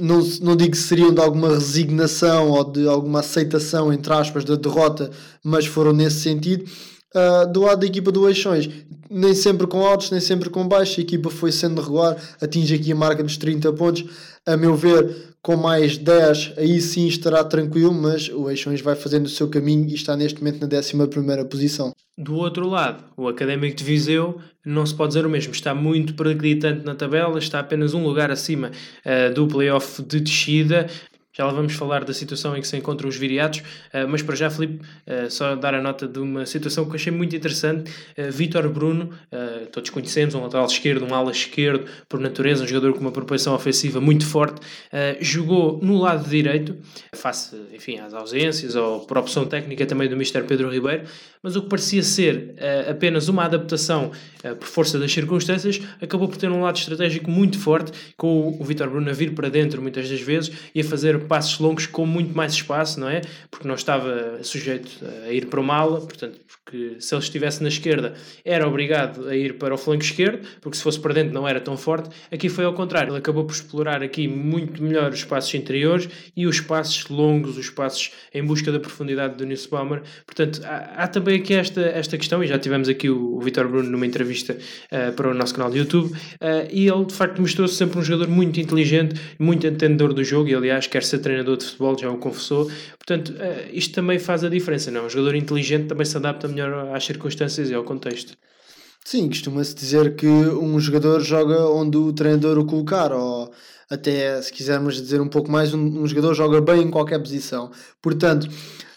Não, 0.00 0.20
não 0.42 0.56
digo 0.56 0.72
que 0.72 0.76
seriam 0.76 1.12
de 1.12 1.20
alguma 1.20 1.50
resignação 1.50 2.50
ou 2.50 2.64
de 2.64 2.86
alguma 2.86 3.20
aceitação, 3.20 3.90
entre 3.90 4.12
aspas, 4.12 4.44
da 4.44 4.54
derrota, 4.54 5.10
mas 5.42 5.64
foram 5.64 5.92
nesse 5.92 6.20
sentido 6.20 6.68
uh, 7.14 7.50
do 7.50 7.62
lado 7.62 7.80
da 7.80 7.86
equipa 7.86 8.10
do 8.10 8.28
Eixões. 8.28 8.68
Nem 9.08 9.34
sempre 9.34 9.66
com 9.66 9.84
altos, 9.84 10.10
nem 10.10 10.20
sempre 10.20 10.50
com 10.50 10.66
baixos. 10.66 10.98
A 10.98 11.02
equipa 11.02 11.30
foi 11.30 11.52
sendo 11.52 11.80
regular, 11.80 12.16
atinge 12.40 12.74
aqui 12.74 12.92
a 12.92 12.96
marca 12.96 13.22
dos 13.22 13.36
30 13.36 13.72
pontos. 13.72 14.04
A 14.44 14.56
meu 14.56 14.74
ver, 14.74 15.34
com 15.46 15.56
mais 15.56 15.96
10, 15.96 16.54
aí 16.56 16.80
sim 16.80 17.06
estará 17.06 17.44
tranquilo, 17.44 17.94
mas 17.94 18.28
o 18.28 18.50
Eixões 18.50 18.80
vai 18.80 18.96
fazendo 18.96 19.26
o 19.26 19.28
seu 19.28 19.48
caminho 19.48 19.88
e 19.88 19.94
está 19.94 20.16
neste 20.16 20.40
momento 20.40 20.60
na 20.60 20.78
11 20.78 21.44
posição. 21.48 21.92
Do 22.18 22.34
outro 22.34 22.68
lado, 22.68 23.04
o 23.16 23.28
Académico 23.28 23.76
de 23.76 23.84
Viseu 23.84 24.40
não 24.64 24.84
se 24.84 24.92
pode 24.94 25.10
dizer 25.10 25.24
o 25.24 25.30
mesmo, 25.30 25.52
está 25.52 25.72
muito 25.72 26.14
periclitante 26.14 26.84
na 26.84 26.96
tabela, 26.96 27.38
está 27.38 27.60
apenas 27.60 27.94
um 27.94 28.02
lugar 28.02 28.30
acima 28.30 28.72
uh, 29.04 29.32
do 29.32 29.46
playoff 29.46 30.02
de 30.02 30.18
descida, 30.18 30.88
Já 31.36 31.44
lá 31.44 31.52
vamos 31.52 31.74
falar 31.74 32.02
da 32.02 32.14
situação 32.14 32.56
em 32.56 32.62
que 32.62 32.66
se 32.66 32.74
encontram 32.78 33.10
os 33.10 33.16
viriatos, 33.16 33.58
uh, 33.58 34.08
mas 34.08 34.22
para 34.22 34.34
já, 34.34 34.48
Filipe, 34.48 34.82
uh, 35.06 35.30
só 35.30 35.54
dar 35.54 35.74
a 35.74 35.82
nota 35.82 36.08
de 36.08 36.18
uma 36.18 36.46
situação 36.46 36.86
que 36.86 36.92
eu 36.92 36.94
achei 36.94 37.12
muito 37.12 37.36
interessante. 37.36 37.90
Uh, 38.16 38.32
Vítor 38.32 38.66
Bruno, 38.70 39.10
todos 39.70 39.90
conhecemos, 39.90 40.34
um 40.34 40.42
lateral 40.42 40.64
esquerdo, 40.64 41.04
um 41.04 41.14
ala 41.14 41.30
esquerdo, 41.30 41.84
por 42.08 42.18
natureza, 42.18 42.64
um 42.64 42.66
jogador 42.66 42.94
com 42.94 43.00
uma 43.00 43.12
propensão 43.12 43.54
ofensiva 43.54 44.00
muito 44.00 44.24
forte, 44.24 44.60
jogou 45.20 45.78
no 45.82 45.98
lado 45.98 46.28
direito, 46.28 46.76
face 47.12 47.56
enfim, 47.72 47.98
às 47.98 48.14
ausências 48.14 48.74
ou 48.74 49.00
por 49.00 49.18
opção 49.18 49.44
técnica 49.46 49.84
também 49.84 50.08
do 50.08 50.14
Mr. 50.14 50.42
Pedro 50.44 50.70
Ribeiro, 50.70 51.04
mas 51.42 51.56
o 51.56 51.62
que 51.62 51.68
parecia 51.68 52.02
ser 52.02 52.54
apenas 52.88 53.28
uma 53.28 53.44
adaptação 53.44 54.10
por 54.58 54.66
força 54.66 54.98
das 54.98 55.12
circunstâncias, 55.12 55.80
acabou 56.00 56.28
por 56.28 56.36
ter 56.36 56.50
um 56.50 56.62
lado 56.62 56.76
estratégico 56.76 57.30
muito 57.30 57.58
forte, 57.58 57.92
com 58.16 58.56
o 58.58 58.64
Vítor 58.64 58.88
Bruno 58.88 59.10
a 59.10 59.12
vir 59.12 59.34
para 59.34 59.48
dentro 59.48 59.82
muitas 59.82 60.08
das 60.08 60.20
vezes 60.20 60.52
e 60.74 60.80
a 60.80 60.84
fazer 60.84 61.25
passos 61.26 61.58
longos 61.58 61.86
com 61.86 62.06
muito 62.06 62.36
mais 62.36 62.52
espaço, 62.52 62.98
não 62.98 63.08
é? 63.08 63.20
Porque 63.50 63.66
não 63.66 63.74
estava 63.74 64.42
sujeito 64.42 64.90
a 65.26 65.32
ir 65.32 65.46
para 65.46 65.60
o 65.60 65.64
mala, 65.64 66.00
portanto, 66.00 66.40
porque 66.46 66.96
se 67.00 67.14
ele 67.14 67.22
estivesse 67.22 67.62
na 67.62 67.68
esquerda 67.68 68.14
era 68.44 68.66
obrigado 68.66 69.28
a 69.28 69.36
ir 69.36 69.56
para 69.58 69.74
o 69.74 69.78
flanco 69.78 70.02
esquerdo, 70.02 70.46
porque 70.60 70.76
se 70.76 70.82
fosse 70.82 70.98
para 70.98 71.14
dentro 71.14 71.32
não 71.32 71.46
era 71.46 71.60
tão 71.60 71.76
forte. 71.76 72.10
Aqui 72.30 72.48
foi 72.48 72.64
ao 72.64 72.72
contrário, 72.72 73.10
ele 73.10 73.18
acabou 73.18 73.44
por 73.44 73.54
explorar 73.54 74.02
aqui 74.02 74.26
muito 74.26 74.82
melhor 74.82 75.10
os 75.12 75.18
espaços 75.18 75.54
interiores 75.54 76.08
e 76.36 76.46
os 76.46 76.56
espaços 76.56 77.08
longos, 77.08 77.56
os 77.56 77.66
espaços 77.66 78.12
em 78.34 78.44
busca 78.44 78.72
da 78.72 78.80
profundidade 78.80 79.36
do 79.36 79.46
Nils 79.46 79.66
Baumer. 79.66 80.02
Portanto, 80.24 80.60
há, 80.64 81.04
há, 81.04 81.08
também 81.08 81.38
aqui 81.38 81.54
esta, 81.54 81.80
esta 81.80 82.18
questão, 82.18 82.42
e 82.42 82.46
já 82.46 82.58
tivemos 82.58 82.88
aqui 82.88 83.08
o, 83.08 83.36
o 83.36 83.40
Vitor 83.40 83.68
Bruno 83.68 83.88
numa 83.88 84.06
entrevista 84.06 84.54
uh, 84.54 85.12
para 85.12 85.30
o 85.30 85.34
nosso 85.34 85.54
canal 85.54 85.70
de 85.70 85.78
YouTube, 85.78 86.12
uh, 86.12 86.68
e 86.70 86.88
ele 86.88 87.04
de 87.04 87.14
facto 87.14 87.40
mostrou-se 87.40 87.74
sempre 87.74 87.98
um 87.98 88.02
jogador 88.02 88.28
muito 88.28 88.60
inteligente, 88.60 89.20
muito 89.38 89.66
entendedor 89.66 90.12
do 90.12 90.24
jogo, 90.24 90.48
e 90.48 90.54
aliás 90.54 90.86
quer 90.86 91.02
ser 91.02 91.15
treinador 91.18 91.56
de 91.56 91.64
futebol, 91.64 91.98
já 91.98 92.10
o 92.10 92.18
confessou. 92.18 92.70
Portanto, 92.98 93.32
uh, 93.32 93.68
isto 93.72 93.94
também 93.94 94.18
faz 94.18 94.44
a 94.44 94.48
diferença, 94.48 94.90
não? 94.90 95.02
É? 95.02 95.04
Um 95.04 95.10
jogador 95.10 95.34
inteligente 95.34 95.86
também 95.86 96.04
se 96.04 96.16
adapta 96.16 96.48
melhor 96.48 96.94
às 96.94 97.04
circunstâncias 97.04 97.70
e 97.70 97.74
ao 97.74 97.84
contexto. 97.84 98.36
Sim, 99.04 99.28
costuma-se 99.28 99.74
dizer 99.74 100.16
que 100.16 100.26
um 100.26 100.80
jogador 100.80 101.20
joga 101.20 101.64
onde 101.68 101.96
o 101.96 102.12
treinador 102.12 102.58
o 102.58 102.66
colocar, 102.66 103.12
ou 103.12 103.52
até, 103.88 104.42
se 104.42 104.52
quisermos 104.52 105.00
dizer 105.00 105.20
um 105.20 105.28
pouco 105.28 105.50
mais, 105.50 105.72
um, 105.72 106.02
um 106.02 106.06
jogador 106.06 106.34
joga 106.34 106.60
bem 106.60 106.82
em 106.82 106.90
qualquer 106.90 107.20
posição. 107.20 107.70
Portanto, 108.02 108.48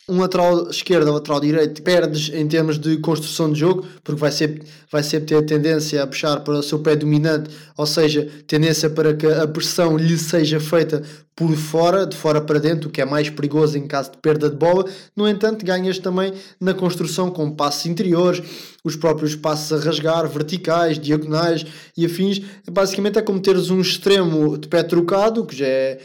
um 0.09 0.19
lateral 0.19 0.67
esquerdo 0.69 1.07
ou 1.09 1.13
lateral 1.13 1.39
direito 1.39 1.83
perdes 1.83 2.33
em 2.33 2.47
termos 2.47 2.79
de 2.79 2.97
construção 2.97 3.51
de 3.53 3.59
jogo, 3.59 3.85
porque 4.03 4.19
vai 4.19 4.31
sempre, 4.31 4.63
vai 4.91 5.03
sempre 5.03 5.27
ter 5.27 5.45
tendência 5.45 6.01
a 6.01 6.07
puxar 6.07 6.39
para 6.39 6.55
o 6.55 6.63
seu 6.63 6.79
pé 6.79 6.95
dominante, 6.95 7.55
ou 7.77 7.85
seja, 7.85 8.27
tendência 8.47 8.89
para 8.89 9.13
que 9.13 9.27
a 9.27 9.47
pressão 9.47 9.95
lhe 9.95 10.17
seja 10.17 10.59
feita 10.59 11.03
por 11.39 11.55
fora, 11.55 12.05
de 12.05 12.17
fora 12.17 12.41
para 12.41 12.59
dentro, 12.59 12.89
o 12.89 12.91
que 12.91 12.99
é 12.99 13.05
mais 13.05 13.29
perigoso 13.29 13.77
em 13.77 13.87
caso 13.87 14.11
de 14.11 14.17
perda 14.17 14.49
de 14.49 14.57
bola. 14.57 14.83
No 15.15 15.25
entanto, 15.25 15.65
ganhas 15.65 15.97
também 15.97 16.33
na 16.59 16.73
construção 16.73 17.31
com 17.31 17.49
passos 17.49 17.85
interiores, 17.85 18.43
os 18.83 18.97
próprios 18.97 19.37
passos 19.37 19.71
a 19.71 19.85
rasgar, 19.85 20.27
verticais, 20.27 20.99
diagonais 20.99 21.65
e 21.95 22.05
afins. 22.05 22.41
Basicamente 22.69 23.19
é 23.19 23.21
como 23.21 23.39
teres 23.39 23.69
um 23.69 23.79
extremo 23.79 24.57
de 24.57 24.67
pé 24.67 24.83
trocado, 24.83 25.45
que 25.45 25.55
já 25.55 25.65
é 25.65 25.99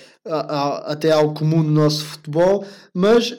até 0.87 1.11
algo 1.11 1.35
comum 1.35 1.65
no 1.65 1.71
nosso 1.71 2.05
futebol, 2.05 2.65
mas 2.95 3.35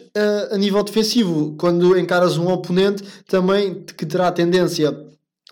a 0.52 0.58
nível 0.58 0.84
defensivo, 0.84 1.56
quando 1.58 1.98
encaras 1.98 2.38
um 2.38 2.50
oponente 2.52 3.04
também 3.26 3.86
que 3.98 4.06
terá 4.06 4.30
tendência 4.34 4.92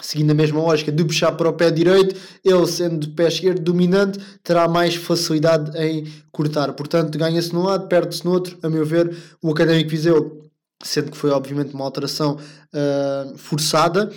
seguindo 0.04 0.32
a 0.32 0.34
mesma 0.34 0.62
lógica 0.62 0.92
de 0.92 1.04
puxar 1.04 1.32
para 1.32 1.50
o 1.50 1.54
pé 1.54 1.72
direito, 1.72 2.16
ele 2.44 2.68
sendo 2.68 3.00
de 3.00 3.08
pé 3.08 3.28
esquerdo 3.28 3.62
dominante, 3.62 4.20
terá 4.44 4.68
mais 4.68 4.96
facilidade 4.96 5.76
em 5.78 6.06
cortar. 6.32 6.74
Portanto, 6.74 7.18
ganha-se 7.18 7.54
num 7.54 7.63
lado, 7.63 7.88
perde-se 7.88 8.24
no 8.26 8.32
outro. 8.32 8.58
A 8.62 8.70
meu 8.70 8.86
ver, 8.86 9.16
o 9.42 9.50
Académico 9.52 9.89
Viseu, 9.89 10.50
sendo 10.84 11.12
que 11.12 11.18
foi 11.18 11.32
obviamente 11.32 11.74
uma 11.74 11.86
alteração 11.86 12.38
uh, 12.38 13.38
forçada, 13.38 14.12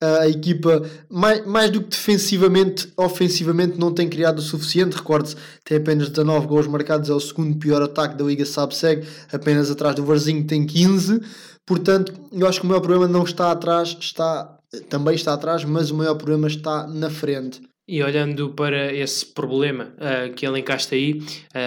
a 0.00 0.28
equipa, 0.28 0.82
mais, 1.08 1.46
mais 1.46 1.70
do 1.70 1.80
que 1.80 1.88
defensivamente, 1.88 2.92
ofensivamente 2.96 3.78
não 3.78 3.92
tem 3.92 4.08
criado 4.08 4.38
o 4.38 4.42
suficiente. 4.42 4.96
Recorde-se, 4.96 5.36
tem 5.64 5.78
apenas 5.78 6.08
19 6.08 6.46
gols 6.46 6.66
marcados, 6.66 7.08
é 7.08 7.14
o 7.14 7.20
segundo 7.20 7.56
pior 7.58 7.82
ataque 7.82 8.16
da 8.16 8.24
Liga 8.24 8.44
Sabseg, 8.44 9.06
apenas 9.32 9.70
atrás 9.70 9.94
do 9.94 10.04
Varzinho 10.04 10.44
tem 10.44 10.66
15. 10.66 11.20
Portanto, 11.64 12.12
eu 12.30 12.46
acho 12.46 12.60
que 12.60 12.66
o 12.66 12.68
maior 12.68 12.80
problema 12.80 13.08
não 13.08 13.24
está 13.24 13.50
atrás, 13.50 13.96
está 13.98 14.55
também 14.88 15.14
está 15.14 15.34
atrás, 15.34 15.64
mas 15.64 15.90
o 15.90 15.96
maior 15.96 16.14
problema 16.14 16.46
está 16.46 16.86
na 16.86 17.10
frente. 17.10 17.60
E 17.88 18.02
olhando 18.02 18.50
para 18.50 18.92
esse 18.92 19.24
problema 19.26 19.94
uh, 19.94 20.34
que 20.34 20.44
ele 20.44 20.58
encaixa 20.58 20.96
aí, 20.96 21.22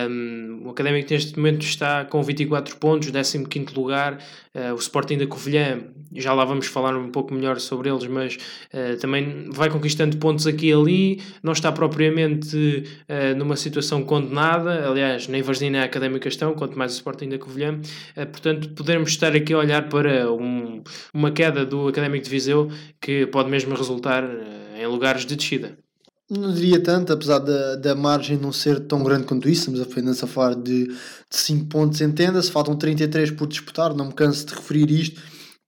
um, 0.10 0.64
o 0.66 0.70
Académico 0.72 1.14
neste 1.14 1.38
momento 1.38 1.64
está 1.64 2.04
com 2.04 2.22
24 2.22 2.76
pontos, 2.76 3.10
15 3.10 3.74
lugar. 3.74 4.22
Uh, 4.54 4.74
o 4.74 4.76
Sporting 4.76 5.18
da 5.18 5.28
Covilhã, 5.28 5.82
já 6.14 6.34
lá 6.34 6.46
vamos 6.46 6.68
falar 6.68 6.96
um 6.96 7.10
pouco 7.10 7.34
melhor 7.34 7.60
sobre 7.60 7.90
eles, 7.90 8.08
mas 8.08 8.38
uh, 8.74 8.98
também 9.00 9.50
vai 9.52 9.70
conquistando 9.70 10.18
pontos 10.18 10.48
aqui 10.48 10.68
e 10.68 10.74
ali. 10.74 11.22
Não 11.44 11.54
está 11.54 11.72
propriamente 11.72 12.84
numa 13.38 13.56
situação 13.56 14.04
condenada, 14.04 14.88
aliás, 14.88 15.28
nem 15.28 15.42
Varzim 15.42 15.70
nem 15.70 15.82
a 15.82 15.86
Académica 15.86 16.28
estão, 16.28 16.54
quanto 16.54 16.78
mais 16.78 16.94
o 16.94 16.96
Sporting 16.96 17.30
da 17.30 17.38
Covilhã. 17.38 17.80
portanto, 18.16 18.70
podermos 18.70 19.10
estar 19.10 19.36
aqui 19.36 19.54
a 19.54 19.58
olhar 19.58 19.90
para 19.90 20.32
um, 20.32 20.84
uma 21.14 21.32
queda 21.32 21.66
do 21.66 21.88
Académico 21.88 22.24
de 22.24 22.30
Viseu 22.30 22.70
que 23.02 23.26
pode 23.28 23.50
mesmo 23.50 23.76
resultar 23.76 24.24
em 24.78 24.86
lugares 24.88 25.26
de 25.26 25.36
descida. 25.36 25.78
Não 26.30 26.54
diria 26.54 26.80
tanto, 26.80 27.12
apesar 27.12 27.40
da, 27.40 27.76
da 27.76 27.96
margem 27.96 28.38
não 28.38 28.52
ser 28.52 28.82
tão 28.82 29.04
grande 29.04 29.26
quanto 29.26 29.50
isso, 29.50 29.62
estamos 29.62 29.82
apenas 29.82 30.24
a 30.24 30.28
falar 30.28 30.54
de 30.54 30.88
5 31.28 31.66
pontos, 31.66 32.02
entenda-se, 32.02 32.52
faltam 32.52 32.76
33 32.76 33.32
por 33.32 33.48
disputar, 33.48 33.96
não 33.96 34.06
me 34.06 34.14
canso 34.14 34.46
de 34.46 34.54
referir 34.54 34.92
isto, 34.92 35.20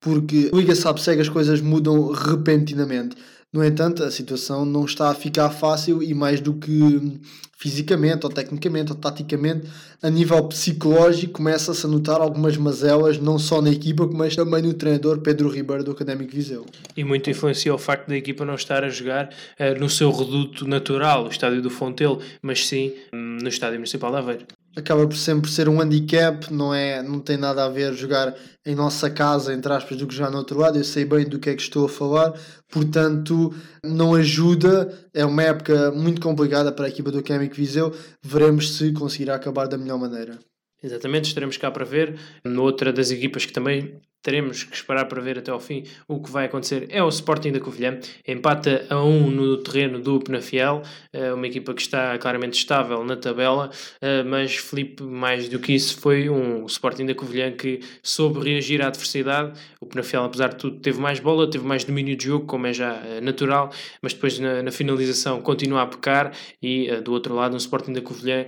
porque 0.02 0.50
o 0.52 0.60
Liga 0.60 0.76
sabe 0.76 1.02
segue 1.02 1.22
as 1.22 1.30
coisas 1.30 1.62
mudam 1.62 2.12
repentinamente. 2.12 3.16
No 3.54 3.64
entanto, 3.64 4.02
a 4.04 4.10
situação 4.10 4.64
não 4.64 4.86
está 4.86 5.10
a 5.10 5.14
ficar 5.14 5.50
fácil 5.50 6.02
e 6.02 6.14
mais 6.14 6.40
do 6.40 6.54
que 6.54 7.20
fisicamente, 7.58 8.26
ou 8.26 8.32
tecnicamente, 8.32 8.92
ou 8.92 8.98
taticamente, 8.98 9.68
a 10.02 10.10
nível 10.10 10.42
psicológico, 10.46 11.34
começa-se 11.34 11.86
a 11.86 11.90
notar 11.90 12.22
algumas 12.22 12.56
mazelas, 12.56 13.20
não 13.20 13.38
só 13.38 13.62
na 13.62 13.70
equipa, 13.70 14.08
mas 14.08 14.38
também 14.38 14.64
no 14.64 14.74
treinador 14.74 15.20
Pedro 15.20 15.50
Ribeiro 15.50 15.84
do 15.84 15.92
Académico 15.92 16.32
Viseu. 16.32 16.66
E 16.96 17.04
muito 17.04 17.30
influenciou 17.30 17.76
o 17.76 17.80
facto 17.80 18.08
da 18.08 18.16
equipa 18.16 18.46
não 18.46 18.56
estar 18.56 18.86
a 18.86 18.90
jogar 18.90 19.30
uh, 19.60 19.80
no 19.80 19.90
seu 19.90 20.10
reduto 20.12 20.66
natural, 20.66 21.26
o 21.26 21.30
estádio 21.30 21.62
do 21.62 21.70
Fontelo, 21.70 22.20
mas 22.42 22.66
sim 22.66 22.94
um, 23.14 23.38
no 23.42 23.50
estádio 23.50 23.76
municipal 23.76 24.12
de 24.12 24.18
Aveiro 24.18 24.61
acaba 24.76 25.06
por 25.06 25.16
sempre 25.16 25.52
ser 25.52 25.68
um 25.68 25.82
handicap, 25.82 26.52
não, 26.54 26.74
é, 26.74 27.02
não 27.02 27.20
tem 27.20 27.38
nada 27.38 27.66
a 27.66 27.70
ver 27.70 27.94
jogar 27.94 28.36
em 28.66 28.76
nossa 28.76 29.10
casa, 29.10 29.54
entre 29.54 29.72
aspas, 29.72 29.98
do 29.98 30.08
que 30.08 30.16
jogar 30.16 30.32
no 30.32 30.38
outro 30.38 30.60
lado. 30.60 30.78
Eu 30.78 30.84
sei 30.84 31.06
bem 31.06 31.28
do 31.28 31.40
que 31.40 31.50
é 31.50 31.56
que 31.56 31.62
estou 31.62 31.86
a 31.86 31.90
falar, 31.90 32.34
portanto, 32.70 33.54
não 33.84 34.14
ajuda. 34.16 34.92
É 35.14 35.26
uma 35.26 35.44
época 35.44 35.92
muito 35.92 36.22
complicada 36.22 36.72
para 36.72 36.86
a 36.86 36.90
equipa 36.90 37.12
do 37.12 37.24
Químico 37.24 37.56
Viseu. 37.56 37.94
Veremos 38.24 38.78
se 38.78 38.92
conseguirá 38.94 39.36
acabar 39.36 39.68
da 39.68 39.78
melhor 39.78 39.98
maneira. 39.98 40.40
Exatamente, 40.84 41.26
estaremos 41.26 41.58
cá 41.58 41.70
para 41.70 41.86
ver. 41.86 42.18
Noutra 42.44 42.92
das 42.92 43.12
equipas 43.12 43.46
que 43.46 43.54
também 43.54 44.00
teremos 44.22 44.64
que 44.64 44.76
esperar 44.76 45.06
para 45.06 45.22
ver 45.22 45.40
até 45.40 45.52
ao 45.52 45.60
fim 45.60 45.84
o 46.08 46.22
que 46.22 46.30
vai 46.30 46.46
acontecer. 46.46 46.88
É 46.90 47.04
o 47.04 47.10
Sporting 47.10 47.52
da 47.52 47.60
Covilhã, 47.60 48.00
empata 48.28 48.86
a 48.90 49.04
1 49.04 49.32
no 49.32 49.58
terreno 49.58 50.00
do 50.00 50.20
Penafiel, 50.20 50.84
eh, 51.12 51.34
uma 51.34 51.48
equipa 51.48 51.74
que 51.74 51.82
está 51.82 52.18
claramente 52.18 52.58
estável 52.58 53.04
na 53.04 53.16
tabela, 53.16 53.72
eh, 54.02 54.24
mas 54.24 54.56
Felipe, 54.56 55.04
mais 55.04 55.50
do 55.50 55.60
que 55.60 55.74
isso, 55.74 56.00
foi 56.00 56.30
um 56.30 56.66
Sporting 56.66 57.06
da 57.06 57.16
Covilhã 57.16 57.52
que 57.52 57.80
soube 58.04 58.40
reagir 58.40 58.82
à 58.82 58.88
adversidade, 58.88 59.60
o 59.80 59.86
Penafiel 59.86 60.24
apesar 60.24 60.50
de 60.50 60.58
tudo 60.58 60.80
teve 60.80 61.00
mais 61.00 61.20
bola, 61.20 61.50
teve 61.50 61.66
mais 61.66 61.84
domínio 61.84 62.16
de 62.16 62.26
jogo, 62.26 62.46
como 62.46 62.68
é 62.68 62.74
já 62.74 63.02
eh, 63.06 63.22
natural, 63.22 63.72
mas 64.02 64.14
depois 64.14 64.38
na, 64.40 64.62
na 64.62 64.72
finalização 64.72 65.42
continua 65.42 65.82
a 65.82 65.88
pecar 65.88 66.32
e 66.62 66.90
do 67.04 67.12
outro 67.12 67.34
lado 67.34 67.54
um 67.54 67.58
Sporting 67.58 67.94
da 67.94 68.02
Covilhã 68.02 68.46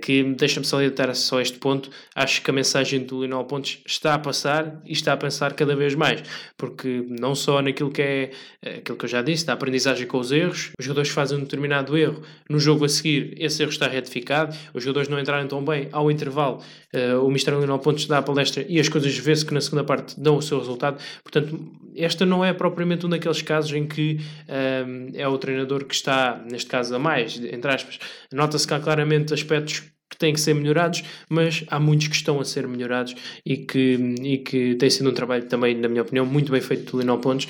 que 0.00 0.22
deixa-me 0.22 0.66
salientar 0.66 1.14
só 1.14 1.40
este 1.40 1.58
ponto, 1.58 1.90
acho 2.14 2.42
que 2.42 2.50
a 2.50 2.52
mensagem 2.52 3.04
do 3.04 3.20
Lionel 3.20 3.44
Pontes 3.44 3.80
está 3.86 4.14
a 4.14 4.18
passar 4.18 4.80
está 4.98 5.12
a 5.12 5.16
pensar 5.16 5.52
cada 5.54 5.74
vez 5.74 5.94
mais, 5.94 6.22
porque 6.56 7.04
não 7.08 7.34
só 7.34 7.60
naquilo 7.62 7.90
que 7.90 8.02
é 8.02 8.30
eh, 8.62 8.76
aquilo 8.78 8.96
que 8.96 9.04
eu 9.04 9.08
já 9.08 9.22
disse, 9.22 9.46
da 9.46 9.52
aprendizagem 9.52 10.06
com 10.06 10.18
os 10.18 10.32
erros, 10.32 10.70
os 10.78 10.84
jogadores 10.84 11.10
fazem 11.10 11.38
um 11.38 11.42
determinado 11.42 11.96
erro, 11.96 12.22
no 12.48 12.58
jogo 12.58 12.84
a 12.84 12.88
seguir 12.88 13.34
esse 13.38 13.62
erro 13.62 13.70
está 13.70 13.86
retificado, 13.86 14.56
os 14.74 14.82
jogadores 14.82 15.08
não 15.08 15.18
entrarem 15.18 15.46
tão 15.46 15.64
bem, 15.64 15.88
ao 15.92 16.10
intervalo 16.10 16.60
uh, 16.94 17.24
o 17.24 17.28
Mr. 17.28 17.50
Lionel 17.52 17.78
Pontes 17.78 18.06
dá 18.06 18.18
a 18.18 18.22
palestra 18.22 18.64
e 18.68 18.78
as 18.78 18.88
coisas 18.88 19.16
vê-se 19.16 19.44
que 19.44 19.54
na 19.54 19.60
segunda 19.60 19.84
parte 19.84 20.18
dão 20.20 20.36
o 20.36 20.42
seu 20.42 20.58
resultado, 20.58 21.00
portanto 21.22 21.58
esta 21.96 22.24
não 22.24 22.44
é 22.44 22.52
propriamente 22.52 23.06
um 23.06 23.08
daqueles 23.08 23.42
casos 23.42 23.72
em 23.72 23.86
que 23.86 24.18
um, 24.48 25.10
eh, 25.14 25.22
é 25.22 25.28
o 25.28 25.36
treinador 25.38 25.84
que 25.84 25.94
está, 25.94 26.42
neste 26.50 26.68
caso 26.68 26.94
a 26.94 26.98
mais, 26.98 27.36
entre 27.36 27.70
aspas, 27.72 27.98
nota-se 28.32 28.66
claramente 28.66 29.34
aspectos 29.34 29.82
que 30.08 30.16
têm 30.16 30.32
que 30.32 30.40
ser 30.40 30.54
melhorados, 30.54 31.02
mas 31.28 31.64
há 31.68 31.78
muitos 31.78 32.08
que 32.08 32.16
estão 32.16 32.40
a 32.40 32.44
ser 32.44 32.66
melhorados 32.66 33.14
e 33.44 33.56
que, 33.56 33.94
e 34.22 34.38
que 34.38 34.74
tem 34.76 34.88
sido 34.88 35.10
um 35.10 35.12
trabalho 35.12 35.44
também, 35.44 35.74
na 35.76 35.88
minha 35.88 36.02
opinião, 36.02 36.24
muito 36.24 36.50
bem 36.50 36.60
feito 36.60 36.92
do 36.92 36.98
Lionel 36.98 37.18
Pontes, 37.18 37.48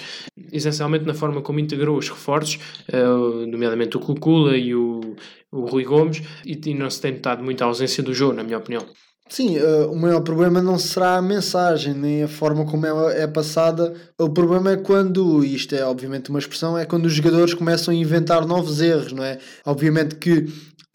essencialmente 0.53 1.05
na 1.05 1.15
forma 1.15 1.41
como 1.41 1.61
integrou 1.61 1.97
os 1.97 2.09
reforços, 2.09 2.59
uh, 2.93 3.47
nomeadamente 3.47 3.97
o 3.97 4.01
Cucula 4.01 4.57
e 4.57 4.75
o, 4.75 5.17
o 5.53 5.67
Rui 5.67 5.85
Gomes, 5.85 6.23
e, 6.45 6.59
e 6.67 6.75
não 6.75 6.91
se 6.91 7.01
tem 7.01 7.13
notado 7.13 7.43
muita 7.43 7.65
ausência 7.65 8.03
do 8.03 8.13
jogo, 8.13 8.35
na 8.35 8.43
minha 8.43 8.59
opinião. 8.59 8.85
Sim, 9.29 9.59
uh, 9.59 9.93
o 9.93 9.97
maior 9.97 10.23
problema 10.23 10.63
não 10.63 10.79
será 10.79 11.17
a 11.17 11.23
mensagem, 11.23 11.93
nem 11.93 12.23
a 12.23 12.29
forma 12.29 12.65
como 12.65 12.87
ela 12.87 13.13
é 13.13 13.27
passada. 13.27 13.95
O 14.19 14.31
problema 14.31 14.73
é 14.73 14.77
quando, 14.79 15.45
isto 15.45 15.75
é 15.75 15.85
obviamente 15.85 16.31
uma 16.31 16.39
expressão, 16.39 16.79
é 16.79 16.87
quando 16.87 17.05
os 17.05 17.13
jogadores 17.13 17.53
começam 17.53 17.93
a 17.93 17.97
inventar 17.97 18.47
novos 18.47 18.81
erros, 18.81 19.13
não 19.13 19.23
é? 19.23 19.39
Obviamente 19.67 20.15
que 20.15 20.47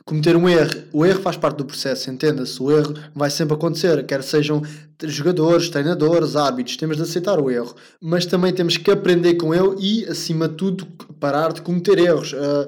cometer 0.05 0.35
um 0.35 0.47
erro, 0.49 0.83
o 0.91 1.05
erro 1.05 1.21
faz 1.21 1.37
parte 1.37 1.57
do 1.57 1.65
processo, 1.65 2.09
entenda-se, 2.09 2.61
o 2.61 2.71
erro 2.71 2.93
vai 3.15 3.29
sempre 3.29 3.53
acontecer, 3.55 4.05
quer 4.05 4.21
sejam 4.23 4.61
jogadores, 5.03 5.69
treinadores, 5.69 6.35
árbitros, 6.35 6.77
temos 6.77 6.97
de 6.97 7.03
aceitar 7.03 7.39
o 7.39 7.49
erro, 7.49 7.75
mas 8.01 8.25
também 8.25 8.53
temos 8.53 8.77
que 8.77 8.91
aprender 8.91 9.35
com 9.35 9.53
ele 9.53 9.75
e, 9.79 10.05
acima 10.05 10.47
de 10.47 10.55
tudo, 10.55 10.85
parar 11.19 11.53
de 11.53 11.61
cometer 11.61 11.97
erros. 11.99 12.33
Uh, 12.33 12.67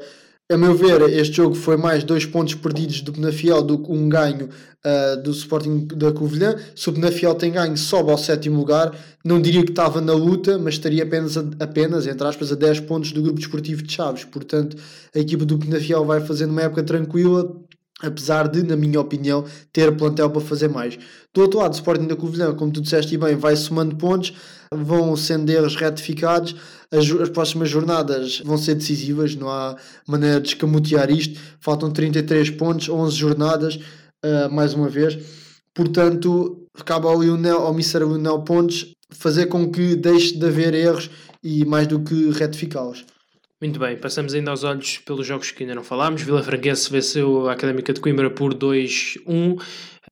a 0.52 0.58
meu 0.58 0.76
ver, 0.76 1.02
este 1.10 1.38
jogo 1.38 1.56
foi 1.56 1.76
mais 1.76 2.04
dois 2.04 2.24
pontos 2.24 2.54
perdidos 2.54 3.02
do 3.02 3.12
Penafiel 3.12 3.64
do 3.64 3.80
que 3.80 3.92
um 3.92 4.08
ganho 4.08 4.48
uh, 4.48 5.22
do 5.24 5.32
Sporting 5.32 5.88
da 5.96 6.12
Covilhã. 6.12 6.56
Se 6.76 6.88
o 6.88 6.94
Penafiel 6.94 7.34
tem 7.34 7.52
ganho, 7.52 7.76
sobe 7.76 8.12
ao 8.12 8.18
sétimo 8.18 8.58
lugar. 8.58 8.96
Não 9.24 9.42
diria 9.42 9.64
que 9.64 9.72
estava 9.72 10.00
na 10.00 10.14
luta, 10.14 10.60
mas 10.60 10.76
estaria 10.76 11.02
apenas, 11.02 11.36
a, 11.36 11.44
apenas 11.60 12.06
entre 12.06 12.28
aspas, 12.28 12.52
a 12.52 12.56
10 12.56 12.82
pontos 12.82 13.12
do 13.12 13.24
Grupo 13.24 13.40
Desportivo 13.40 13.82
de 13.82 13.92
Chaves. 13.92 14.24
Portanto, 14.24 14.78
a 15.16 15.20
equipa 15.20 15.46
do 15.46 15.58
Penafiel 15.58 16.06
vai 16.06 16.22
fazendo 16.22 16.52
uma 16.52 16.62
época 16.62 16.84
tranquila, 16.84 17.52
apesar 18.04 18.48
de, 18.48 18.62
na 18.62 18.76
minha 18.76 19.02
opinião, 19.02 19.46
ter 19.74 19.98
plantel 19.98 20.30
para 20.30 20.42
fazer 20.42 20.68
mais. 20.68 20.96
Do 21.34 21.42
outro 21.42 21.58
lado, 21.58 21.74
o 21.74 21.76
Sporting 21.76 22.06
da 22.06 22.16
Covilhã, 22.16 22.54
como 22.54 22.72
tu 22.72 22.82
disseste 22.82 23.18
bem, 23.18 23.36
vai 23.36 23.56
somando 23.56 23.96
pontos, 23.96 24.32
vão 24.72 25.16
sendo 25.16 25.50
erros 25.50 25.76
retificados, 25.76 26.56
as, 26.92 27.10
as 27.10 27.30
próximas 27.30 27.70
jornadas 27.70 28.42
vão 28.44 28.58
ser 28.58 28.76
decisivas, 28.76 29.36
não 29.36 29.50
há 29.50 29.76
maneira 30.08 30.40
de 30.40 30.50
escamotear 30.50 31.10
isto, 31.10 31.40
faltam 31.60 31.92
33 31.92 32.52
pontos, 32.52 32.90
11 32.90 33.16
jornadas, 33.16 33.76
uh, 33.76 34.52
mais 34.52 34.74
uma 34.74 34.90
vez, 34.90 35.18
portanto, 35.74 36.68
cabe 36.86 37.08
ao, 37.08 37.22
Lionel, 37.22 37.60
ao 37.60 37.74
Mr. 37.74 38.00
Lionel 38.00 38.42
Pontes 38.42 38.94
fazer 39.12 39.48
com 39.48 39.72
que 39.72 39.96
deixe 39.96 40.38
de 40.38 40.46
haver 40.46 40.74
erros 40.74 41.10
e 41.44 41.64
mais 41.66 41.88
do 41.88 42.00
que 42.00 42.32
retificá-los. 42.32 43.06
Muito 43.62 43.80
bem, 43.80 43.96
passamos 43.96 44.34
ainda 44.34 44.52
aos 44.52 44.64
olhos 44.64 44.98
pelos 44.98 45.26
jogos 45.26 45.50
que 45.52 45.64
ainda 45.64 45.76
não 45.76 45.84
falámos. 45.84 46.22
Vila 46.22 46.44
Franquense 46.44 46.92
venceu 46.92 47.48
a 47.48 47.54
Académica 47.54 47.94
de 47.94 48.02
Coimbra 48.02 48.30
por 48.30 48.54
2-1. 48.54 49.62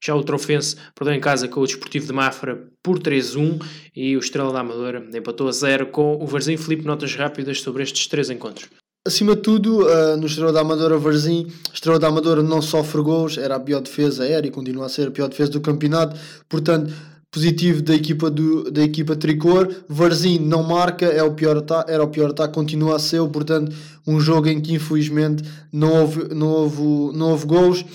Já 0.05 0.13
o 0.13 0.23
Trofense 0.23 0.75
perdeu 0.93 1.13
em 1.13 1.19
casa 1.21 1.47
com 1.47 1.61
o 1.61 1.65
Desportivo 1.65 2.05
de 2.05 2.11
Mafra 2.11 2.61
por 2.83 2.99
3-1 2.99 3.63
e 3.95 4.17
o 4.17 4.19
Estrela 4.19 4.51
da 4.51 4.59
Amadora 4.59 5.01
empatou 5.13 5.47
a 5.47 5.51
0 5.51 5.87
com 5.87 6.21
o 6.21 6.27
Varzim. 6.27 6.57
Felipe, 6.57 6.85
notas 6.85 7.15
rápidas 7.15 7.61
sobre 7.61 7.83
estes 7.83 8.07
três 8.07 8.29
encontros. 8.29 8.67
Acima 9.07 9.33
de 9.33 9.41
tudo, 9.41 9.85
uh, 9.85 10.17
no 10.17 10.27
Estrela 10.27 10.51
da 10.51 10.59
Amadora 10.59 10.97
Varzim, 10.97 11.47
Estrela 11.73 11.97
da 11.99 12.07
Amadora 12.07 12.43
não 12.43 12.61
sofre 12.61 13.01
gols, 13.01 13.37
era 13.37 13.55
a 13.55 13.59
pior 13.59 13.79
defesa, 13.79 14.27
era 14.27 14.45
e 14.45 14.51
continua 14.51 14.87
a 14.87 14.89
ser 14.89 15.07
a 15.07 15.11
pior 15.11 15.29
defesa 15.29 15.51
do 15.51 15.61
campeonato, 15.61 16.19
portanto 16.49 16.93
positivo 17.31 17.81
da 17.81 17.95
equipa, 17.95 18.29
do, 18.29 18.69
da 18.69 18.83
equipa 18.83 19.15
tricor. 19.15 19.67
Varzim 19.89 20.37
não 20.37 20.61
marca, 20.61 21.07
é 21.07 21.23
o 21.23 21.33
pior 21.33 21.57
ataque, 21.57 21.91
era 21.91 22.03
o 22.03 22.07
pior 22.07 22.29
ataque, 22.29 22.53
continua 22.53 22.97
a 22.97 22.99
ser, 22.99 23.27
portanto, 23.29 23.75
um 24.05 24.19
jogo 24.19 24.47
em 24.47 24.61
que 24.61 24.73
infelizmente 24.73 25.43
não 25.71 26.01
houve, 26.01 26.33
não 26.33 26.47
houve, 26.47 27.17
não 27.17 27.31
houve 27.31 27.47
gols. 27.47 27.85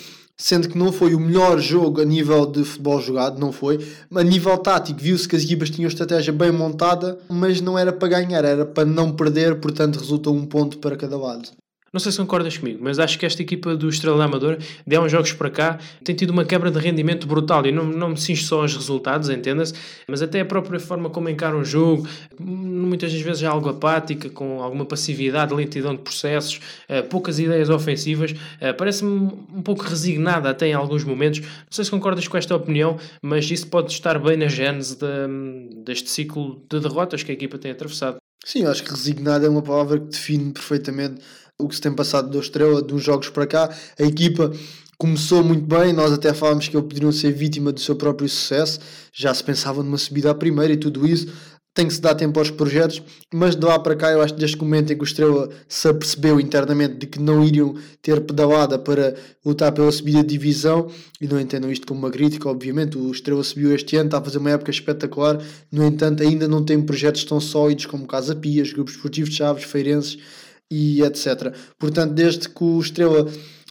Sendo 0.41 0.69
que 0.69 0.79
não 0.79 0.93
foi 0.93 1.17
o 1.17 1.21
melhor 1.21 1.59
jogo 1.59 2.01
a 2.01 2.05
nível 2.05 2.47
de 2.47 2.63
futebol 2.63 3.01
jogado, 3.01 3.41
não 3.41 3.51
foi. 3.51 3.85
A 4.15 4.23
nível 4.23 4.57
tático, 4.57 5.01
viu-se 5.01 5.29
que 5.29 5.35
as 5.35 5.43
equipas 5.43 5.69
tinham 5.69 5.89
estratégia 5.89 6.33
bem 6.33 6.53
montada, 6.53 7.19
mas 7.29 7.61
não 7.61 7.77
era 7.77 7.93
para 7.93 8.09
ganhar, 8.09 8.45
era 8.45 8.65
para 8.65 8.85
não 8.85 9.11
perder, 9.11 9.59
portanto 9.59 9.99
resulta 9.99 10.31
um 10.31 10.47
ponto 10.47 10.79
para 10.79 10.97
cada 10.97 11.19
lado. 11.19 11.51
Não 11.93 11.99
sei 11.99 12.13
se 12.13 12.19
concordas 12.19 12.59
comigo, 12.59 12.81
mas 12.83 12.99
acho 12.99 13.19
que 13.19 13.25
esta 13.25 13.41
equipa 13.41 13.75
do 13.75 13.89
Estrela 13.89 14.19
da 14.19 14.25
Amadora, 14.25 14.59
de 14.87 14.97
há 14.97 15.01
uns 15.01 15.11
jogos 15.11 15.33
para 15.33 15.51
cá, 15.51 15.79
tem 16.05 16.15
tido 16.15 16.31
uma 16.31 16.45
quebra 16.45 16.71
de 16.71 16.79
rendimento 16.79 17.27
brutal. 17.27 17.65
E 17.65 17.73
não, 17.73 17.85
não 17.85 18.11
me 18.11 18.17
cinge 18.19 18.45
só 18.45 18.63
aos 18.63 18.75
resultados, 18.75 19.31
entenda-se, 19.31 19.73
mas 20.07 20.21
até 20.21 20.41
a 20.41 20.45
própria 20.45 20.79
forma 20.79 21.09
como 21.09 21.29
encaram 21.29 21.61
o 21.61 21.65
jogo, 21.65 22.07
muitas 22.39 23.13
das 23.13 23.23
vezes 23.23 23.43
algo 23.43 23.71
apática, 23.71 24.29
com 24.29 24.63
alguma 24.63 24.85
passividade, 24.85 25.55
lentidão 25.55 25.95
de 25.95 26.03
processos, 26.03 26.61
uh, 26.89 27.07
poucas 27.09 27.39
ideias 27.39 27.71
ofensivas. 27.71 28.33
Uh, 28.33 28.75
Parece-me 28.77 29.11
um 29.55 29.63
pouco 29.63 29.85
resignada 29.85 30.51
até 30.51 30.69
em 30.69 30.75
alguns 30.75 31.05
momentos. 31.05 31.41
Não 31.41 31.49
sei 31.71 31.85
se 31.85 31.91
concordas 31.91 32.29
com 32.29 32.37
esta 32.37 32.55
opinião, 32.55 32.99
mas 33.23 33.51
isso 33.51 33.67
pode 33.67 33.93
estar 33.93 34.19
bem 34.19 34.37
na 34.37 34.49
gênese 34.49 34.97
de, 34.99 35.83
deste 35.85 36.11
ciclo 36.11 36.63
de 36.71 36.81
derrotas 36.81 37.23
que 37.23 37.31
a 37.31 37.35
equipa 37.35 37.57
tem 37.57 37.71
atravessado. 37.71 38.19
Sim, 38.45 38.65
acho 38.65 38.83
que 38.83 38.91
resignada 38.91 39.47
é 39.47 39.49
uma 39.49 39.63
palavra 39.63 39.99
que 39.99 40.07
define 40.07 40.53
perfeitamente 40.53 41.21
o 41.61 41.69
que 41.69 41.75
se 41.75 41.81
tem 41.81 41.93
passado 41.93 42.31
do 42.31 42.39
Estrela, 42.39 42.81
dos 42.81 43.03
jogos 43.03 43.29
para 43.31 43.47
cá. 43.47 43.77
A 43.99 44.03
equipa 44.05 44.53
começou 44.97 45.43
muito 45.43 45.65
bem, 45.65 45.93
nós 45.93 46.13
até 46.13 46.33
falávamos 46.33 46.69
que 46.69 46.77
ele 46.77 46.87
poderiam 46.87 47.11
ser 47.11 47.33
vítima 47.33 47.73
do 47.73 47.81
seu 47.81 47.97
próprio 47.97 48.29
sucesso, 48.29 48.79
já 49.13 49.35
se 49.35 49.43
pensava 49.43 49.83
numa 49.83 49.99
subida 49.99 50.31
à 50.31 50.35
primeira 50.35 50.73
e 50.73 50.77
tudo 50.77 51.07
isso. 51.07 51.29
Tem 51.75 51.87
que 51.87 51.95
se 51.95 52.01
dar 52.01 52.15
tempo 52.17 52.39
aos 52.41 52.51
projetos, 52.51 53.01
mas 53.33 53.55
de 53.55 53.65
lá 53.65 53.79
para 53.79 53.95
cá, 53.95 54.11
eu 54.11 54.21
acho 54.21 54.35
que 54.35 54.41
desde 54.41 54.57
o 54.57 54.61
momento 54.61 54.93
em 54.93 54.97
que 54.97 55.03
o 55.03 55.05
Estrela 55.05 55.49
se 55.69 55.87
apercebeu 55.87 56.41
internamente 56.41 56.95
de 56.97 57.07
que 57.07 57.21
não 57.21 57.45
iriam 57.45 57.77
ter 58.03 58.21
pedalada 58.21 58.77
para 58.77 59.15
lutar 59.45 59.71
pela 59.71 59.93
subida 59.93 60.23
de 60.23 60.29
divisão, 60.29 60.91
e 61.21 61.29
não 61.29 61.39
entendam 61.39 61.71
isto 61.71 61.87
como 61.87 62.01
uma 62.01 62.11
crítica, 62.11 62.49
obviamente, 62.49 62.99
o 62.99 63.13
Estrela 63.13 63.45
subiu 63.45 63.73
este 63.73 63.97
ano, 63.97 64.07
está 64.07 64.19
a 64.19 64.23
fazer 64.23 64.39
uma 64.39 64.51
época 64.51 64.73
espetacular, 64.73 65.41
no 65.71 65.85
entanto, 65.85 66.23
ainda 66.23 66.49
não 66.49 66.65
tem 66.65 66.81
projetos 66.83 67.23
tão 67.23 67.41
sólidos 67.41 67.87
como 67.87 68.07
Casa 68.07 68.35
Pias, 68.35 68.73
Grupos 68.73 68.95
Esportivos 68.95 69.31
de 69.31 69.37
Chaves, 69.37 69.63
Feirenses, 69.63 70.19
e 70.71 71.03
etc. 71.03 71.55
Portanto, 71.79 72.13
desde 72.13 72.49
que 72.49 72.63
o 72.63 72.81
Estrela 72.81 73.27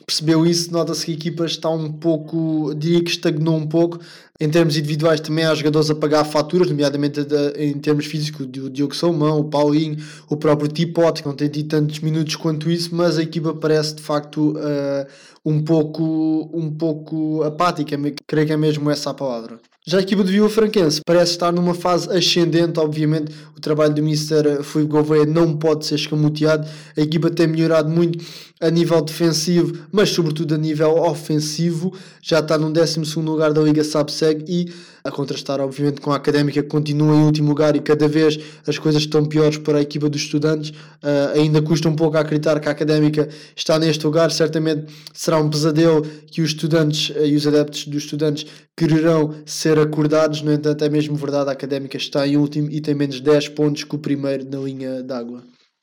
percebeu 0.08 0.46
isso, 0.46 0.72
nota-se 0.72 1.04
que 1.04 1.12
a 1.12 1.14
equipa 1.14 1.44
está 1.44 1.68
um 1.68 1.92
pouco, 1.92 2.74
diria 2.74 3.04
que 3.04 3.10
estagnou 3.10 3.56
um 3.56 3.66
pouco. 3.66 4.00
Em 4.40 4.48
termos 4.48 4.76
individuais, 4.76 5.20
também 5.20 5.44
há 5.44 5.54
jogadores 5.54 5.90
a 5.90 5.94
pagar 5.94 6.24
faturas, 6.24 6.68
nomeadamente 6.68 7.20
em 7.56 7.74
termos 7.74 8.06
físicos, 8.06 8.46
o 8.46 8.70
Diogo 8.70 8.94
Salmão, 8.96 9.40
o 9.40 9.44
Paulinho, 9.44 9.98
o 10.30 10.36
próprio 10.36 10.68
Tipote, 10.68 11.22
que 11.22 11.28
não 11.28 11.34
tem 11.34 11.48
tido 11.48 11.68
tantos 11.68 11.98
minutos 12.00 12.36
quanto 12.36 12.70
isso, 12.70 12.94
mas 12.94 13.18
a 13.18 13.22
equipa 13.22 13.52
parece 13.52 13.96
de 13.96 14.02
facto 14.02 14.52
uh, 14.52 15.06
um, 15.48 15.62
pouco, 15.62 16.50
um 16.52 16.70
pouco 16.70 17.42
apática, 17.42 17.96
creio 18.26 18.46
que 18.46 18.52
é 18.52 18.56
mesmo 18.56 18.90
essa 18.90 19.10
a 19.10 19.14
palavra. 19.14 19.58
Já 19.86 19.96
a 19.96 20.02
equipa 20.02 20.22
de 20.22 20.30
Vila 20.30 20.50
Franquense 20.50 21.00
parece 21.06 21.32
estar 21.32 21.50
numa 21.50 21.72
fase 21.72 22.14
ascendente, 22.14 22.78
obviamente 22.78 23.32
o 23.56 23.60
trabalho 23.60 23.94
do 23.94 24.02
Mr. 24.02 24.62
Filipe 24.62 24.92
Gouveia 24.92 25.24
não 25.24 25.56
pode 25.56 25.86
ser 25.86 25.94
escamoteado, 25.94 26.68
a 26.94 27.00
equipa 27.00 27.30
tem 27.30 27.46
melhorado 27.46 27.88
muito 27.88 28.22
a 28.60 28.68
nível 28.68 29.00
defensivo, 29.00 29.86
mas 29.90 30.10
sobretudo 30.10 30.54
a 30.54 30.58
nível 30.58 30.98
ofensivo, 30.98 31.94
já 32.20 32.40
está 32.40 32.58
no 32.58 32.70
12 32.70 33.00
lugar 33.20 33.54
da 33.54 33.62
Liga 33.62 33.82
Sabseg 33.82 34.44
e 34.46 34.70
a 35.08 35.12
contrastar 35.12 35.60
obviamente 35.60 36.00
com 36.00 36.12
a 36.12 36.16
Académica 36.16 36.62
que 36.62 36.68
continua 36.68 37.16
em 37.16 37.24
último 37.24 37.48
lugar 37.48 37.74
e 37.74 37.80
cada 37.80 38.06
vez 38.06 38.38
as 38.66 38.78
coisas 38.78 39.02
estão 39.02 39.24
piores 39.24 39.58
para 39.58 39.78
a 39.78 39.80
equipa 39.80 40.08
dos 40.08 40.22
estudantes, 40.22 40.70
uh, 40.70 41.38
ainda 41.38 41.60
custa 41.62 41.88
um 41.88 41.96
pouco 41.96 42.16
a 42.16 42.20
acreditar 42.20 42.60
que 42.60 42.68
a 42.68 42.72
Académica 42.72 43.28
está 43.56 43.78
neste 43.78 44.04
lugar, 44.04 44.30
certamente 44.30 44.92
será 45.12 45.38
um 45.38 45.50
pesadelo 45.50 46.02
que 46.02 46.42
os 46.42 46.50
estudantes 46.50 47.10
uh, 47.10 47.24
e 47.24 47.34
os 47.34 47.46
adeptos 47.46 47.86
dos 47.86 48.04
estudantes 48.04 48.46
quererão 48.76 49.34
ser 49.44 49.78
acordados, 49.78 50.42
no 50.42 50.52
entanto 50.52 50.84
é 50.84 50.88
mesmo 50.88 51.16
verdade, 51.16 51.50
a 51.50 51.52
Académica 51.52 51.96
está 51.96 52.26
em 52.26 52.36
último 52.36 52.70
e 52.70 52.80
tem 52.80 52.94
menos 52.94 53.20
10 53.20 53.48
pontos 53.48 53.84
que 53.84 53.94
o 53.94 53.98
primeiro 53.98 54.48
na 54.48 54.58
linha 54.58 55.02
d'água. 55.02 55.42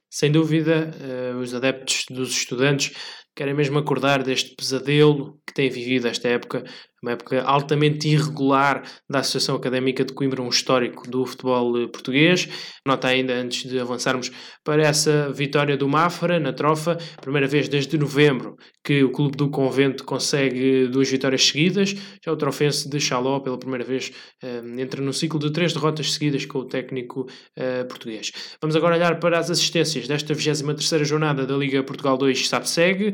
Sem 0.10 0.32
dúvida, 0.32 0.92
uh, 1.02 1.40
os 1.40 1.54
adeptos 1.54 2.06
dos 2.10 2.30
estudantes 2.30 2.94
querem 3.36 3.54
mesmo 3.54 3.78
acordar 3.78 4.24
deste 4.24 4.56
pesadelo 4.56 5.38
que 5.46 5.54
têm 5.54 5.70
vivido 5.70 6.08
esta 6.08 6.30
época, 6.30 6.64
uma 7.06 7.12
época 7.12 7.44
altamente 7.44 8.10
irregular 8.10 8.82
da 9.08 9.20
Associação 9.20 9.56
Académica 9.56 10.04
de 10.04 10.12
Coimbra, 10.12 10.42
um 10.42 10.50
histórico 10.50 11.08
do 11.08 11.24
futebol 11.24 11.78
eh, 11.78 11.88
português. 11.88 12.50
Nota 12.86 13.08
ainda, 13.08 13.34
antes 13.34 13.70
de 13.70 13.80
avançarmos 13.80 14.32
para 14.64 14.82
essa 14.82 15.32
vitória 15.32 15.78
do 15.78 15.88
Mafra 15.88 16.40
na 16.40 16.52
Trofa, 16.52 16.98
primeira 17.22 17.48
vez 17.48 17.70
desde 17.70 17.96
novembro 17.96 18.56
que 18.84 19.04
o 19.04 19.12
Clube 19.12 19.38
do 19.38 19.50
Convento 19.52 20.04
consegue 20.04 20.88
duas 20.88 21.10
vitórias 21.10 21.46
seguidas. 21.46 21.96
Já 22.24 22.32
o 22.32 22.36
Trofense 22.36 22.90
de 22.90 23.00
Chaló, 23.00 23.40
pela 23.40 23.58
primeira 23.58 23.84
vez, 23.84 24.12
eh, 24.42 24.64
entra 24.78 25.00
no 25.00 25.14
ciclo 25.14 25.40
de 25.40 25.52
três 25.52 25.74
derrotas 25.74 26.12
seguidas 26.12 26.46
com 26.46 26.60
o 26.60 26.66
técnico 26.66 27.28
eh, 27.56 27.84
português. 27.84 28.32
Vamos 28.60 28.76
agora 28.76 28.96
olhar 28.96 29.20
para 29.20 29.38
as 29.38 29.52
assistências 29.52 30.08
desta 30.08 30.34
23 30.34 31.08
jornada 31.08 31.46
da 31.46 31.56
Liga 31.56 31.84
Portugal 31.84 32.18
2 32.18 32.48
SAPSEG. 32.48 33.14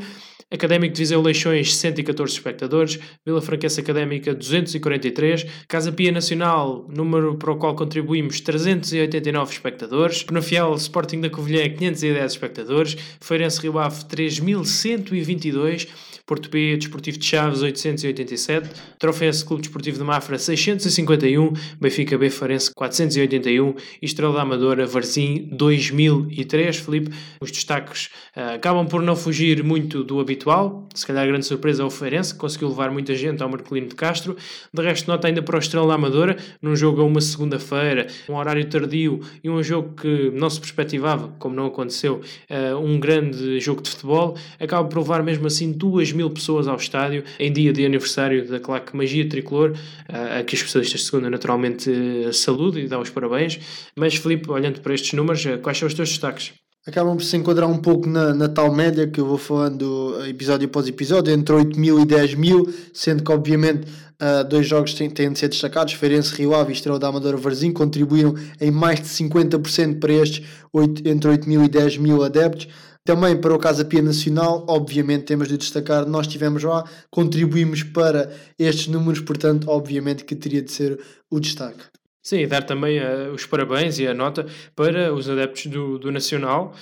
Académico 0.53 0.93
de 0.93 0.99
Viseu 0.99 1.21
Leixões, 1.21 1.73
114 1.75 2.33
espectadores. 2.33 2.99
Vila 3.25 3.41
Franquense 3.41 3.80
Académica, 3.81 4.33
243. 4.33 5.45
Casa 5.67 5.91
Pia 5.91 6.11
Nacional, 6.11 6.85
número 6.89 7.35
para 7.35 7.51
o 7.51 7.57
qual 7.57 7.75
contribuímos, 7.75 8.39
389 8.41 9.51
espectadores. 9.51 10.23
Penafiel 10.23 10.73
Sporting 10.75 11.21
da 11.21 11.29
Covilhã, 11.29 11.69
510 11.69 12.31
espectadores. 12.31 12.97
Feirense 13.19 13.61
Rio 13.61 13.77
Ave, 13.77 14.05
3122. 14.05 15.87
Porto 16.31 16.49
B, 16.49 16.77
Desportivo 16.77 17.17
de 17.17 17.25
Chaves 17.25 17.61
887, 17.61 18.69
Trofense 18.97 19.43
Clube 19.43 19.63
Desportivo 19.63 19.97
de 19.97 20.03
Mafra 20.05 20.39
651, 20.39 21.51
Benfica 21.77 22.17
B 22.17 22.29
Farense 22.29 22.71
481 22.73 23.75
e 24.01 24.05
Estrela 24.05 24.35
da 24.35 24.41
Amadora 24.43 24.85
Varzim 24.85 25.49
2003. 25.51 26.77
Felipe, 26.77 27.11
os 27.41 27.51
destaques 27.51 28.11
uh, 28.33 28.55
acabam 28.55 28.87
por 28.87 29.01
não 29.01 29.13
fugir 29.13 29.61
muito 29.61 30.05
do 30.05 30.21
habitual, 30.21 30.87
se 30.95 31.05
calhar 31.05 31.25
a 31.25 31.27
grande 31.27 31.45
surpresa 31.45 31.83
é 31.83 31.85
o 31.85 31.89
Farense, 31.89 32.33
que 32.33 32.39
conseguiu 32.39 32.69
levar 32.69 32.91
muita 32.91 33.13
gente 33.13 33.43
ao 33.43 33.49
Marcolino 33.49 33.89
de 33.89 33.95
Castro. 33.95 34.37
De 34.73 34.81
resto, 34.81 35.09
nota 35.09 35.27
ainda 35.27 35.41
para 35.41 35.57
o 35.57 35.59
Estrela 35.59 35.85
da 35.85 35.95
Amadora, 35.95 36.37
num 36.61 36.77
jogo 36.77 37.01
a 37.01 37.03
uma 37.03 37.19
segunda-feira, 37.19 38.07
um 38.29 38.35
horário 38.35 38.63
tardio 38.69 39.19
e 39.43 39.49
um 39.49 39.61
jogo 39.61 39.95
que 39.95 40.31
não 40.33 40.49
se 40.49 40.61
perspectivava, 40.61 41.35
como 41.39 41.53
não 41.53 41.65
aconteceu, 41.65 42.21
uh, 42.49 42.77
um 42.77 42.97
grande 43.01 43.59
jogo 43.59 43.81
de 43.81 43.89
futebol, 43.89 44.37
acaba 44.57 44.87
por 44.87 44.99
levar 44.99 45.21
mesmo 45.23 45.45
assim 45.45 45.73
duas 45.73 46.13
mil 46.13 46.20
pessoas 46.29 46.67
ao 46.67 46.75
estádio 46.75 47.23
em 47.39 47.51
dia 47.51 47.73
de 47.73 47.85
aniversário 47.85 48.47
da 48.47 48.59
claque 48.59 48.95
Magia 48.95 49.27
Tricolor, 49.27 49.73
a 50.07 50.43
que 50.43 50.53
os 50.53 50.59
especialistas 50.59 51.01
de 51.01 51.05
segunda 51.07 51.29
naturalmente 51.29 51.89
saludam 52.33 52.81
e 52.81 52.87
dão 52.87 53.01
os 53.01 53.09
parabéns. 53.09 53.59
Mas, 53.95 54.15
Filipe, 54.15 54.49
olhando 54.49 54.81
para 54.81 54.93
estes 54.93 55.13
números, 55.13 55.43
quais 55.61 55.77
são 55.77 55.87
os 55.87 55.93
teus 55.93 56.09
destaques? 56.09 56.53
acabam 56.85 57.15
por 57.15 57.23
se 57.23 57.37
enquadrar 57.37 57.69
um 57.69 57.77
pouco 57.77 58.09
na, 58.09 58.33
na 58.33 58.49
tal 58.49 58.73
média 58.73 59.07
que 59.07 59.19
eu 59.19 59.25
vou 59.25 59.37
falando 59.37 60.17
episódio 60.27 60.67
após 60.67 60.87
episódio, 60.87 61.31
entre 61.31 61.53
8 61.53 61.79
mil 61.79 61.99
e 61.99 62.05
10 62.05 62.35
mil, 62.35 62.67
sendo 62.93 63.23
que 63.23 63.31
obviamente 63.31 63.87
uh, 64.19 64.43
dois 64.47 64.67
jogos 64.67 64.95
têm, 64.95 65.09
têm 65.09 65.31
de 65.31 65.37
ser 65.37 65.47
destacados, 65.47 65.93
Feirense 65.93 66.33
Rio 66.35 66.55
Ave 66.55 66.71
e 66.71 66.75
Estrela 66.75 66.97
da 66.97 67.07
Amadora 67.07 67.37
Varzim 67.37 67.71
contribuíram 67.71 68.33
em 68.59 68.71
mais 68.71 68.99
de 68.99 69.07
50% 69.07 69.99
para 69.99 70.13
estes 70.13 70.45
8, 70.73 71.07
entre 71.07 71.29
8 71.29 71.47
mil 71.47 71.63
e 71.63 71.69
10 71.69 71.97
mil 71.97 72.23
adeptos. 72.23 72.67
Também 73.03 73.39
para 73.39 73.53
o 73.53 73.59
Casa 73.59 73.83
Pia 73.83 74.01
Nacional, 74.01 74.63
obviamente 74.69 75.25
temos 75.25 75.47
de 75.47 75.57
destacar, 75.57 76.05
nós 76.05 76.27
estivemos 76.27 76.61
lá, 76.63 76.83
contribuímos 77.09 77.81
para 77.81 78.31
estes 78.59 78.87
números, 78.87 79.19
portanto, 79.19 79.69
obviamente 79.69 80.23
que 80.23 80.35
teria 80.35 80.61
de 80.61 80.71
ser 80.71 80.99
o 81.29 81.39
destaque. 81.39 81.83
Sim, 82.23 82.47
dar 82.47 82.61
também 82.61 82.99
uh, 82.99 83.33
os 83.33 83.47
parabéns 83.47 83.97
e 83.97 84.05
a 84.05 84.13
nota 84.13 84.45
para 84.75 85.11
os 85.11 85.27
adeptos 85.27 85.65
do, 85.65 85.97
do 85.97 86.11
Nacional, 86.11 86.75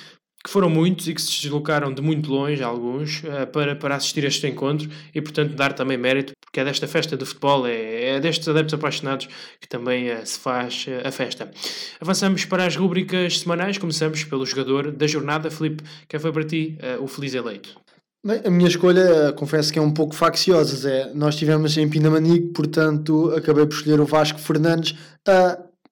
que 0.44 0.50
foram 0.50 0.70
muitos 0.70 1.08
e 1.08 1.14
que 1.14 1.22
se 1.22 1.42
deslocaram 1.42 1.94
de 1.94 2.02
muito 2.02 2.32
longe, 2.32 2.64
alguns, 2.64 3.22
uh, 3.24 3.46
para, 3.52 3.76
para 3.76 3.96
assistir 3.96 4.24
a 4.24 4.28
este 4.28 4.48
encontro 4.48 4.90
e, 5.14 5.22
portanto, 5.22 5.54
dar 5.54 5.74
também 5.74 5.98
mérito, 5.98 6.34
porque 6.40 6.62
é 6.62 6.66
desta 6.66 6.88
festa 6.88 7.18
de 7.18 7.26
futebol, 7.26 7.68
é, 7.68 8.16
é 8.16 8.20
destes 8.20 8.48
adeptos 8.48 8.74
apaixonados 8.74 9.28
que 9.60 9.68
também 9.68 10.10
uh, 10.10 10.26
se 10.26 10.40
faz 10.40 10.86
uh, 10.88 11.08
a 11.08 11.12
festa. 11.12 11.52
Avançamos 12.00 12.46
para 12.46 12.66
as 12.66 12.76
rubricas 12.76 13.40
semanais, 13.40 13.78
começamos 13.78 14.24
pelo 14.24 14.46
jogador 14.46 14.92
da 14.92 15.08
jornada. 15.08 15.52
Felipe, 15.52 15.84
quem 16.08 16.20
foi 16.20 16.32
para 16.32 16.44
ti 16.44 16.78
o 17.02 17.08
feliz 17.08 17.34
eleito? 17.34 17.76
Bem, 18.26 18.42
a 18.46 18.50
minha 18.50 18.68
escolha, 18.68 19.34
confesso 19.34 19.72
que 19.72 19.80
é 19.80 19.82
um 19.82 19.92
pouco 19.92 20.14
facciosa, 20.14 20.76
Zé. 20.76 21.12
Nós 21.14 21.36
estivemos 21.36 21.78
em 21.78 21.90
Pinamanique, 21.90 22.54
portanto, 22.54 23.32
acabei 23.36 23.66
por 23.66 23.76
escolher 23.76 24.00
o 24.00 24.06
Vasco 24.06 24.40
Fernandes, 24.40 24.96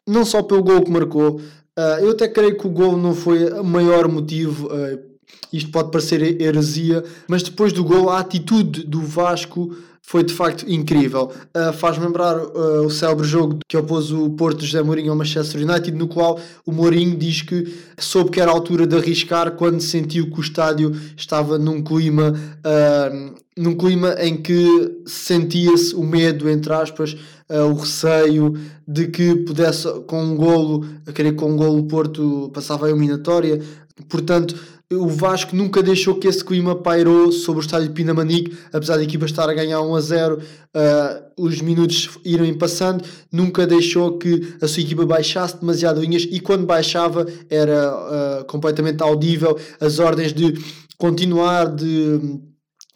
não 0.07 0.23
só 0.23 0.41
pelo 0.41 0.63
gol 0.63 0.83
que 0.83 0.91
marcou, 0.91 1.41
Uh, 1.77 2.03
eu 2.03 2.11
até 2.11 2.27
creio 2.27 2.57
que 2.57 2.65
o 2.65 2.71
gol 2.71 2.97
não 2.97 3.13
foi 3.13 3.51
o 3.51 3.63
maior 3.63 4.07
motivo. 4.07 4.67
Uh, 4.67 5.17
isto 5.51 5.71
pode 5.71 5.91
parecer 5.91 6.41
heresia, 6.41 7.03
mas 7.27 7.43
depois 7.43 7.71
do 7.71 7.83
gol, 7.83 8.09
a 8.09 8.19
atitude 8.19 8.83
do 8.83 9.01
Vasco 9.01 9.75
foi 10.07 10.23
de 10.23 10.33
facto 10.33 10.65
incrível. 10.69 11.31
Uh, 11.55 11.73
Faz-me 11.73 12.05
lembrar 12.05 12.37
uh, 12.37 12.85
o 12.85 12.89
célebre 12.89 13.27
jogo 13.27 13.59
que 13.67 13.75
opôs 13.75 14.09
o 14.09 14.29
Porto 14.31 14.63
José 14.63 14.81
Mourinho 14.81 15.11
ao 15.11 15.17
Manchester 15.17 15.61
United, 15.61 15.91
no 15.97 16.07
qual 16.07 16.39
o 16.65 16.71
Mourinho 16.71 17.17
diz 17.17 17.41
que 17.41 17.77
soube 17.99 18.31
que 18.31 18.39
era 18.39 18.49
a 18.49 18.53
altura 18.53 18.87
de 18.87 18.95
arriscar 18.95 19.51
quando 19.51 19.81
sentiu 19.81 20.31
que 20.31 20.39
o 20.39 20.41
estádio 20.41 20.95
estava 21.17 21.57
num 21.57 21.83
clima, 21.83 22.33
uh, 22.33 23.35
num 23.57 23.75
clima 23.75 24.15
em 24.19 24.37
que 24.37 25.01
sentia-se 25.05 25.95
o 25.95 26.03
medo, 26.03 26.49
entre 26.49 26.73
aspas, 26.73 27.17
o 27.49 27.73
receio 27.73 28.53
de 28.87 29.07
que 29.07 29.35
pudesse, 29.35 29.87
com 30.05 30.21
um 30.21 30.35
golo, 30.35 30.85
a 31.05 31.11
querer 31.11 31.33
com 31.33 31.51
um 31.51 31.57
golo, 31.57 31.79
o 31.79 31.87
Porto 31.87 32.51
passava 32.53 32.85
a 32.85 32.89
eliminatória. 32.89 33.61
Portanto, 34.09 34.55
o 34.91 35.07
Vasco 35.09 35.53
nunca 35.53 35.83
deixou 35.83 36.15
que 36.15 36.27
esse 36.27 36.43
clima 36.43 36.73
pairou 36.73 37.29
sobre 37.31 37.59
o 37.59 37.65
estádio 37.65 37.89
de 37.89 37.93
Pinamanique, 37.93 38.57
apesar 38.71 38.95
da 38.95 39.03
equipa 39.03 39.25
estar 39.25 39.49
a 39.49 39.53
ganhar 39.53 39.81
1 39.81 39.95
a 39.95 40.01
0, 40.01 40.37
uh, 40.37 41.43
os 41.43 41.61
minutos 41.61 42.09
irem 42.23 42.53
passando, 42.53 43.03
nunca 43.29 43.67
deixou 43.67 44.17
que 44.17 44.55
a 44.61 44.67
sua 44.67 44.81
equipa 44.81 45.05
baixasse 45.05 45.59
demasiado 45.59 45.99
linhas 45.99 46.23
e 46.23 46.39
quando 46.39 46.65
baixava 46.65 47.25
era 47.49 47.93
uh, 47.93 48.45
completamente 48.45 49.03
audível 49.03 49.57
as 49.81 49.99
ordens 49.99 50.31
de 50.31 50.53
continuar, 50.97 51.65
de 51.65 52.39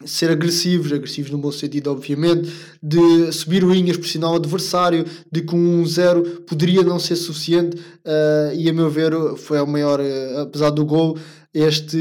ser 0.06 0.32
agressivos, 0.32 0.92
agressivos 0.92 1.32
no 1.32 1.38
bom 1.38 1.52
sentido, 1.52 1.92
obviamente, 1.92 2.52
de 2.82 3.32
subir 3.32 3.64
linhas, 3.64 3.98
pressionar 3.98 4.32
o 4.32 4.36
adversário, 4.36 5.06
de 5.32 5.42
que 5.42 5.56
um 5.56 5.84
1-0 5.84 6.42
poderia 6.46 6.84
não 6.84 7.00
ser 7.00 7.16
suficiente, 7.16 7.78
uh, 7.78 8.54
e 8.56 8.70
a 8.70 8.74
meu 8.74 8.90
ver 8.90 9.14
foi 9.38 9.60
o 9.60 9.68
maior, 9.68 10.00
uh, 10.00 10.40
apesar 10.40 10.70
do 10.70 10.86
gol, 10.86 11.18
este 11.54 11.98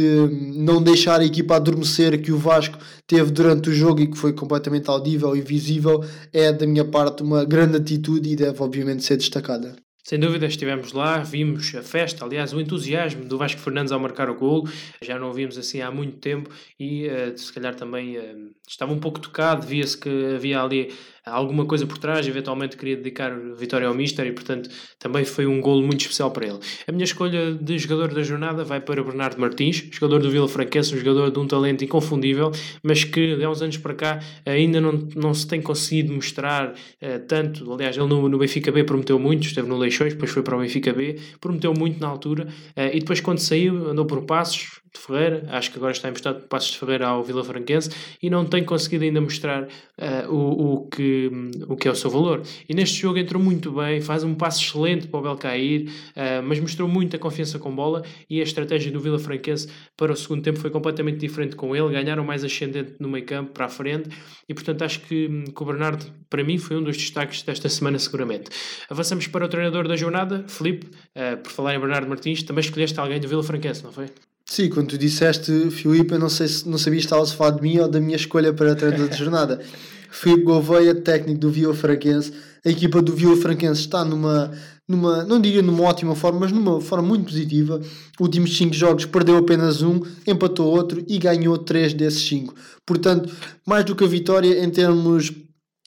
não 0.55 0.81
deixar 0.81 1.21
a 1.21 1.25
equipa 1.25 1.57
adormecer 1.57 2.23
que 2.23 2.31
o 2.31 2.39
Vasco 2.39 2.79
teve 3.07 3.33
durante 3.33 3.69
o 3.69 3.73
jogo 3.73 4.01
e 4.01 4.07
que 4.07 4.17
foi 4.17 4.33
completamente 4.33 4.89
audível 4.89 5.35
e 5.37 5.41
visível, 5.41 6.05
é 6.33 6.53
da 6.53 6.67
minha 6.67 6.85
parte 6.85 7.23
uma 7.23 7.45
grande 7.45 7.77
atitude 7.77 8.31
e 8.31 8.37
deve 8.37 8.63
obviamente 8.63 9.03
ser 9.03 9.17
destacada. 9.17 9.75
Sem 10.03 10.19
dúvida, 10.19 10.47
estivemos 10.47 10.93
lá, 10.93 11.19
vimos 11.19 11.75
a 11.75 11.83
festa, 11.83 12.25
aliás, 12.25 12.53
o 12.53 12.61
entusiasmo 12.61 13.25
do 13.25 13.37
Vasco 13.37 13.61
Fernandes 13.61 13.93
ao 13.93 14.01
marcar 14.01 14.31
o 14.31 14.35
gol, 14.35 14.67
já 15.03 15.19
não 15.19 15.31
o 15.31 15.33
vimos 15.33 15.59
assim 15.59 15.81
há 15.83 15.91
muito 15.91 16.19
tempo 16.19 16.51
e 16.79 17.07
uh, 17.07 17.37
se 17.37 17.53
calhar 17.53 17.75
também 17.75 18.19
uh, 18.19 18.51
estava 18.67 18.93
um 18.93 18.99
pouco 18.99 19.21
tocado, 19.21 19.67
via-se 19.67 19.99
que 19.99 20.35
havia 20.35 20.63
ali 20.63 20.93
alguma 21.31 21.65
coisa 21.65 21.87
por 21.87 21.99
trás, 21.99 22.27
eventualmente 22.27 22.77
queria 22.77 22.97
dedicar 22.97 23.31
vitória 23.57 23.87
ao 23.87 23.95
Mister 23.95 24.27
e, 24.27 24.33
portanto, 24.33 24.69
também 24.99 25.25
foi 25.25 25.47
um 25.47 25.61
golo 25.61 25.83
muito 25.83 26.01
especial 26.01 26.31
para 26.31 26.47
ele. 26.47 26.59
A 26.87 26.93
minha 26.93 27.05
escolha 27.05 27.55
de 27.55 27.79
jogador 27.79 28.13
da 28.13 28.23
jornada 28.23 28.65
vai 28.65 28.81
para 28.81 29.03
Bernardo 29.03 29.41
Martins, 29.41 29.85
jogador 29.91 30.21
do 30.21 30.31
Vila 30.31 30.49
Franquense, 30.49 30.95
um 30.95 30.99
jogador 30.99 31.31
de 31.31 31.39
um 31.39 31.47
talento 31.47 31.85
inconfundível, 31.85 32.51
mas 32.83 33.05
que 33.05 33.37
de 33.37 33.45
há 33.45 33.51
uns 33.51 33.63
anos 33.63 33.77
para 33.79 33.95
cá 33.95 34.21
ainda 34.45 34.81
não, 34.81 34.93
não 35.15 35.33
se 35.35 35.47
tem 35.47 35.61
conseguido 35.61 36.13
mostrar 36.13 36.71
uh, 36.71 37.27
tanto. 37.27 37.73
Aliás, 37.73 37.97
ele 37.97 38.07
no, 38.07 38.29
no 38.29 38.39
Benfica 38.39 38.73
B 38.73 38.85
prometeu 38.85 39.19
muito, 39.19 39.47
esteve 39.47 39.69
no 39.69 39.79
Leixões, 39.79 40.13
depois 40.13 40.31
foi 40.31 40.43
para 40.43 40.57
o 40.57 40.61
Benfica 40.61 40.93
B, 40.93 41.19
prometeu 41.41 41.73
muito 41.73 42.01
na 42.01 42.09
altura 42.09 42.49
uh, 42.77 42.91
e 42.93 42.99
depois, 42.99 43.21
quando 43.21 43.39
saiu, 43.39 43.91
andou 43.91 44.05
por 44.05 44.23
passos 44.23 44.81
de 44.93 44.99
Ferreira, 44.99 45.47
acho 45.51 45.71
que 45.71 45.79
agora 45.79 45.93
está 45.93 46.09
emprestado 46.09 46.41
por 46.41 46.49
Passos 46.49 46.73
de 46.73 46.79
Ferreira 46.79 47.07
ao 47.07 47.23
Vila 47.23 47.45
Franquense 47.45 47.91
e 48.21 48.29
não 48.29 48.45
tem 48.45 48.65
conseguido 48.65 49.05
ainda 49.05 49.21
mostrar 49.21 49.63
uh, 49.65 50.29
o, 50.29 50.75
o, 50.75 50.89
que, 50.89 51.31
o 51.69 51.77
que 51.77 51.87
é 51.87 51.91
o 51.91 51.95
seu 51.95 52.11
valor. 52.11 52.43
E 52.69 52.75
neste 52.75 53.01
jogo 53.01 53.19
entrou 53.19 53.41
muito 53.41 53.71
bem, 53.73 54.01
faz 54.01 54.25
um 54.25 54.35
passo 54.35 54.63
excelente 54.63 55.07
para 55.07 55.21
o 55.21 55.23
Belcair, 55.23 55.89
uh, 55.89 56.43
mas 56.45 56.59
mostrou 56.59 56.89
muita 56.89 57.19
confiança 57.19 57.59
com 57.59 57.75
bola 57.75 58.03
e 58.29 58.41
a 58.41 58.43
estratégia 58.43 58.91
do 58.91 59.01
Vila 59.01 59.19
Franquense 59.19 59.69
para 59.97 60.13
o 60.13 60.17
segundo 60.17 60.43
tempo 60.43 60.59
foi 60.59 60.71
completamente 60.71 61.19
diferente 61.19 61.55
com 61.55 61.75
ele, 61.77 61.93
ganharam 61.93 62.25
mais 62.25 62.43
ascendente 62.43 62.95
no 62.99 63.09
meio 63.09 63.25
campo 63.25 63.53
para 63.53 63.67
a 63.67 63.69
frente 63.69 64.11
e 64.49 64.55
portanto 64.55 64.83
acho 64.83 65.01
que, 65.01 65.29
hum, 65.29 65.45
que 65.45 65.63
o 65.63 65.67
Bernardo 65.67 66.05
para 66.29 66.43
mim 66.43 66.59
foi 66.59 66.77
um 66.77 66.83
dos 66.83 66.97
destaques 66.97 67.43
desta 67.43 67.69
semana 67.69 67.99
seguramente. 67.99 68.51
Avançamos 68.89 69.27
para 69.29 69.45
o 69.45 69.49
treinador 69.49 69.87
da 69.87 69.97
jornada, 69.97 70.45
Felipe, 70.49 70.87
uh, 70.87 71.37
por 71.43 71.53
falar 71.53 71.75
em 71.75 71.79
Bernardo 71.79 72.09
Martins, 72.09 72.43
também 72.43 72.61
escolheste 72.65 72.99
alguém 72.99 73.21
do 73.21 73.29
Vila 73.29 73.43
Franquense, 73.43 73.85
não 73.85 73.93
foi? 73.93 74.07
Sim, 74.51 74.69
quando 74.69 74.89
tu 74.89 74.99
disseste, 74.99 75.71
Filipe, 75.71 76.15
eu 76.15 76.19
não, 76.19 76.29
sei 76.29 76.49
se, 76.49 76.69
não 76.69 76.77
sabia 76.77 76.99
se 76.99 77.07
estavas 77.07 77.31
a 77.31 77.35
falar 77.37 77.51
de 77.53 77.63
mim 77.63 77.79
ou 77.79 77.87
da 77.87 78.01
minha 78.01 78.17
escolha 78.17 78.53
para 78.53 78.75
treinador 78.75 79.09
de 79.09 79.17
jornada. 79.17 79.61
Filipe 80.11 80.43
Gouveia, 80.43 80.93
técnico 80.93 81.39
do 81.39 81.53
Vila 81.53 81.73
Franquense. 81.73 82.33
A 82.67 82.69
equipa 82.69 83.01
do 83.01 83.15
Vila 83.15 83.37
Franquense 83.37 83.83
está 83.83 84.05
numa, 84.05 84.51
numa, 84.89 85.23
não 85.23 85.41
diria 85.41 85.63
numa 85.63 85.85
ótima 85.85 86.17
forma, 86.17 86.41
mas 86.41 86.51
numa 86.51 86.81
forma 86.81 87.07
muito 87.07 87.27
positiva. 87.27 87.81
Últimos 88.19 88.57
5 88.57 88.75
jogos 88.75 89.05
perdeu 89.05 89.37
apenas 89.37 89.83
um, 89.83 90.01
empatou 90.27 90.67
outro 90.67 91.01
e 91.07 91.17
ganhou 91.17 91.57
3 91.57 91.95
desses 91.95 92.27
5. 92.27 92.53
Portanto, 92.85 93.33
mais 93.65 93.85
do 93.85 93.95
que 93.95 94.03
a 94.03 94.09
vitória 94.09 94.65
em 94.65 94.69
termos 94.69 95.33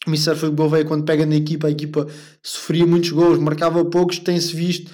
o 0.06 0.36
foi 0.36 0.50
Gouveia 0.52 0.84
quando 0.84 1.06
pega 1.06 1.26
na 1.26 1.36
equipa, 1.36 1.68
a 1.68 1.72
equipa 1.72 2.06
sofria 2.42 2.86
muitos 2.86 3.12
gols, 3.12 3.40
marcava 3.40 3.86
poucos, 3.86 4.20
tem-se 4.20 4.54
visto, 4.54 4.92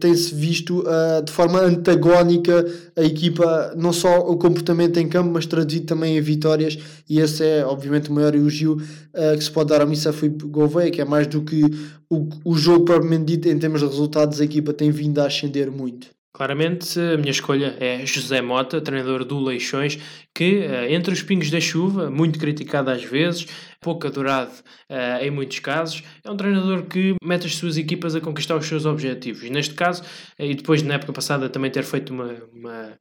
tem-se 0.00 0.34
visto 0.34 0.80
uh, 0.80 1.22
de 1.22 1.30
forma 1.30 1.60
antagónica 1.60 2.64
a 2.96 3.02
equipa, 3.02 3.74
não 3.76 3.92
só 3.92 4.20
o 4.20 4.36
comportamento 4.38 4.98
em 4.98 5.06
campo, 5.06 5.30
mas 5.32 5.44
traduzido 5.44 5.84
também 5.84 6.16
em 6.16 6.20
vitórias, 6.20 6.78
e 7.08 7.20
esse 7.20 7.44
é 7.44 7.64
obviamente 7.64 8.08
o 8.08 8.14
maior 8.14 8.34
elogio 8.34 8.74
uh, 8.74 9.36
que 9.36 9.44
se 9.44 9.50
pode 9.50 9.68
dar 9.68 9.82
ao 9.82 10.12
foi 10.12 10.28
Gouveia, 10.30 10.90
que 10.90 11.02
é 11.02 11.04
mais 11.04 11.26
do 11.26 11.42
que 11.42 11.62
o, 12.08 12.28
o 12.44 12.56
jogo 12.56 12.86
propriamente 12.86 13.24
dito, 13.24 13.48
em 13.48 13.58
termos 13.58 13.80
de 13.80 13.86
resultados, 13.86 14.40
a 14.40 14.44
equipa 14.44 14.72
tem 14.72 14.90
vindo 14.90 15.18
a 15.18 15.26
ascender 15.26 15.70
muito. 15.70 16.08
Claramente, 16.42 16.98
a 16.98 17.16
minha 17.16 17.30
escolha 17.30 17.76
é 17.78 18.04
José 18.04 18.42
Mota, 18.42 18.80
treinador 18.80 19.24
do 19.24 19.38
Leixões, 19.38 19.96
que, 20.34 20.64
eh, 20.64 20.92
entre 20.92 21.14
os 21.14 21.22
pingos 21.22 21.48
da 21.52 21.60
chuva, 21.60 22.10
muito 22.10 22.36
criticado 22.36 22.90
às 22.90 23.04
vezes, 23.04 23.46
pouco 23.80 24.08
adorado 24.08 24.50
uh, 24.90 25.22
em 25.22 25.30
muitos 25.30 25.60
casos, 25.60 26.02
é 26.24 26.28
um 26.28 26.36
treinador 26.36 26.82
que 26.86 27.14
mete 27.22 27.46
as 27.46 27.54
suas 27.54 27.76
equipas 27.76 28.16
a 28.16 28.20
conquistar 28.20 28.56
os 28.56 28.66
seus 28.66 28.84
objetivos. 28.86 29.48
Neste 29.50 29.74
caso, 29.74 30.02
e 30.36 30.52
depois 30.52 30.82
na 30.82 30.94
época 30.94 31.12
passada 31.12 31.48
também 31.48 31.70
ter 31.70 31.84
feito 31.84 32.12
uma, 32.12 32.32
uma 32.52 32.98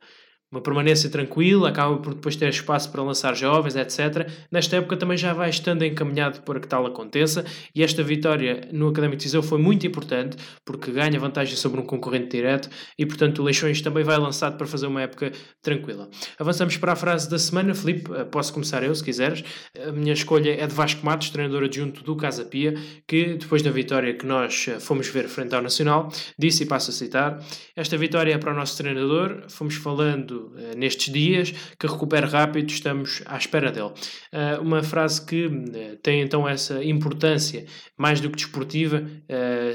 uma 0.52 0.60
permanência 0.60 1.10
tranquila, 1.10 1.70
acaba 1.70 1.97
por 1.97 2.14
depois 2.14 2.36
ter 2.36 2.49
espaço 2.49 2.91
para 2.91 3.02
lançar 3.02 3.34
jovens, 3.36 3.76
etc. 3.76 4.30
Nesta 4.52 4.76
época 4.76 4.97
também 4.97 5.18
já 5.18 5.34
vai 5.34 5.49
estando 5.49 5.86
encaminhado 5.86 6.41
para 6.41 6.60
que 6.60 6.68
tal 6.68 6.86
aconteça 6.86 7.45
e 7.74 7.82
esta 7.82 8.04
vitória 8.04 8.68
no 8.72 8.89
Académico 8.89 9.20
de 9.20 9.24
Viseu 9.24 9.41
foi 9.41 9.60
muito 9.60 9.88
importante 9.88 10.36
porque 10.66 10.91
ganha 10.91 11.18
vantagem 11.18 11.56
sobre 11.56 11.80
um 11.80 11.86
concorrente 11.86 12.30
direto 12.36 12.70
e 12.99 13.06
portanto 13.06 13.39
o 13.39 13.43
Leixões 13.43 13.82
também 13.82 14.04
vai 14.04 14.18
lançado 14.18 14.58
para 14.58 14.68
fazer 14.68 14.88
uma 14.88 15.02
época 15.02 15.32
tranquila. 15.62 16.10
Avançamos 16.38 16.76
para 16.76 16.91
a 16.91 16.95
frase 16.95 17.30
da 17.30 17.39
semana, 17.39 17.74
Filipe, 17.74 18.12
eh, 18.14 18.26
posso 18.26 18.52
começar 18.52 18.84
eu 18.84 18.93
se 18.93 19.04
quiseres. 19.04 19.43
A 19.88 19.91
minha 19.91 20.14
escolha 20.14 20.52
é 20.62 20.68
de 20.68 20.74
Vasco 20.74 21.06
Matos, 21.06 21.30
treinador 21.30 21.64
adjunto 21.64 22.04
do 22.04 22.16
Casa 22.18 22.43
Pia, 22.43 22.74
que 23.08 23.36
depois 23.36 23.62
da 23.62 23.72
vitória 23.72 24.14
que 24.14 24.26
nós 24.26 24.68
eh, 24.68 24.80
fomos 24.80 25.08
ver 25.08 25.30
frente 25.30 25.56
ao 25.56 25.62
Nacional, 25.62 26.12
disse 26.38 26.64
e 26.64 26.66
passo 26.66 26.91
a 26.91 26.93
citar, 26.93 27.39
esta 27.76 27.97
vitória 27.97 28.34
é 28.34 28.38
para 28.38 28.52
o 28.52 28.56
nosso 28.56 28.76
treinador, 28.78 29.43
fomos 29.47 29.76
falando 29.76 30.41
uh, 30.48 30.78
nestes 30.78 31.12
dias, 31.14 31.52
que 31.80 31.88
recupere 31.88 32.26
rápido, 32.26 32.70
estamos 32.70 33.22
à 33.26 33.38
espera 33.38 33.72
dele. 33.72 33.89
Uh, 33.89 34.62
uma 34.62 34.84
frase 34.84 35.26
que 35.26 35.46
uh, 35.46 35.98
tem 36.02 36.22
então 36.22 36.48
essa 36.48 36.84
importância, 36.84 37.66
mais 37.98 38.20
do 38.20 38.30
que 38.30 38.38
desportiva, 38.38 39.04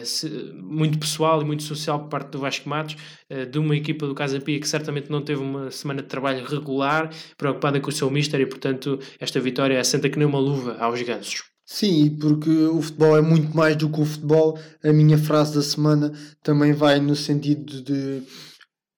se, 0.04 0.28
muito 0.54 0.98
pessoal 0.98 1.40
e 1.40 1.44
muito 1.44 1.62
social 1.62 2.00
por 2.00 2.08
parte 2.08 2.30
do 2.30 2.38
Vasco 2.38 2.68
Matos, 2.68 2.96
de 3.50 3.58
uma 3.58 3.76
equipa 3.76 4.06
do 4.06 4.14
Casa 4.14 4.40
Pia 4.40 4.58
que 4.58 4.68
certamente 4.68 5.10
não 5.10 5.22
teve 5.22 5.40
uma 5.40 5.70
semana 5.70 6.02
de 6.02 6.08
trabalho 6.08 6.44
regular, 6.44 7.10
preocupada 7.38 7.80
com 7.80 7.88
o 7.88 7.92
seu 7.92 8.10
mister 8.10 8.40
e, 8.40 8.46
portanto, 8.46 8.98
esta 9.20 9.38
vitória 9.38 9.80
assenta 9.80 10.08
que 10.08 10.18
nem 10.18 10.26
uma 10.26 10.40
luva 10.40 10.76
aos 10.80 11.00
gansos. 11.02 11.44
Sim, 11.68 12.16
porque 12.20 12.48
o 12.48 12.80
futebol 12.80 13.16
é 13.16 13.20
muito 13.20 13.54
mais 13.56 13.74
do 13.74 13.90
que 13.90 14.00
o 14.00 14.04
futebol. 14.04 14.56
A 14.84 14.92
minha 14.92 15.18
frase 15.18 15.56
da 15.56 15.62
semana 15.62 16.12
também 16.40 16.72
vai 16.72 17.00
no 17.00 17.16
sentido 17.16 17.82
de 17.82 18.22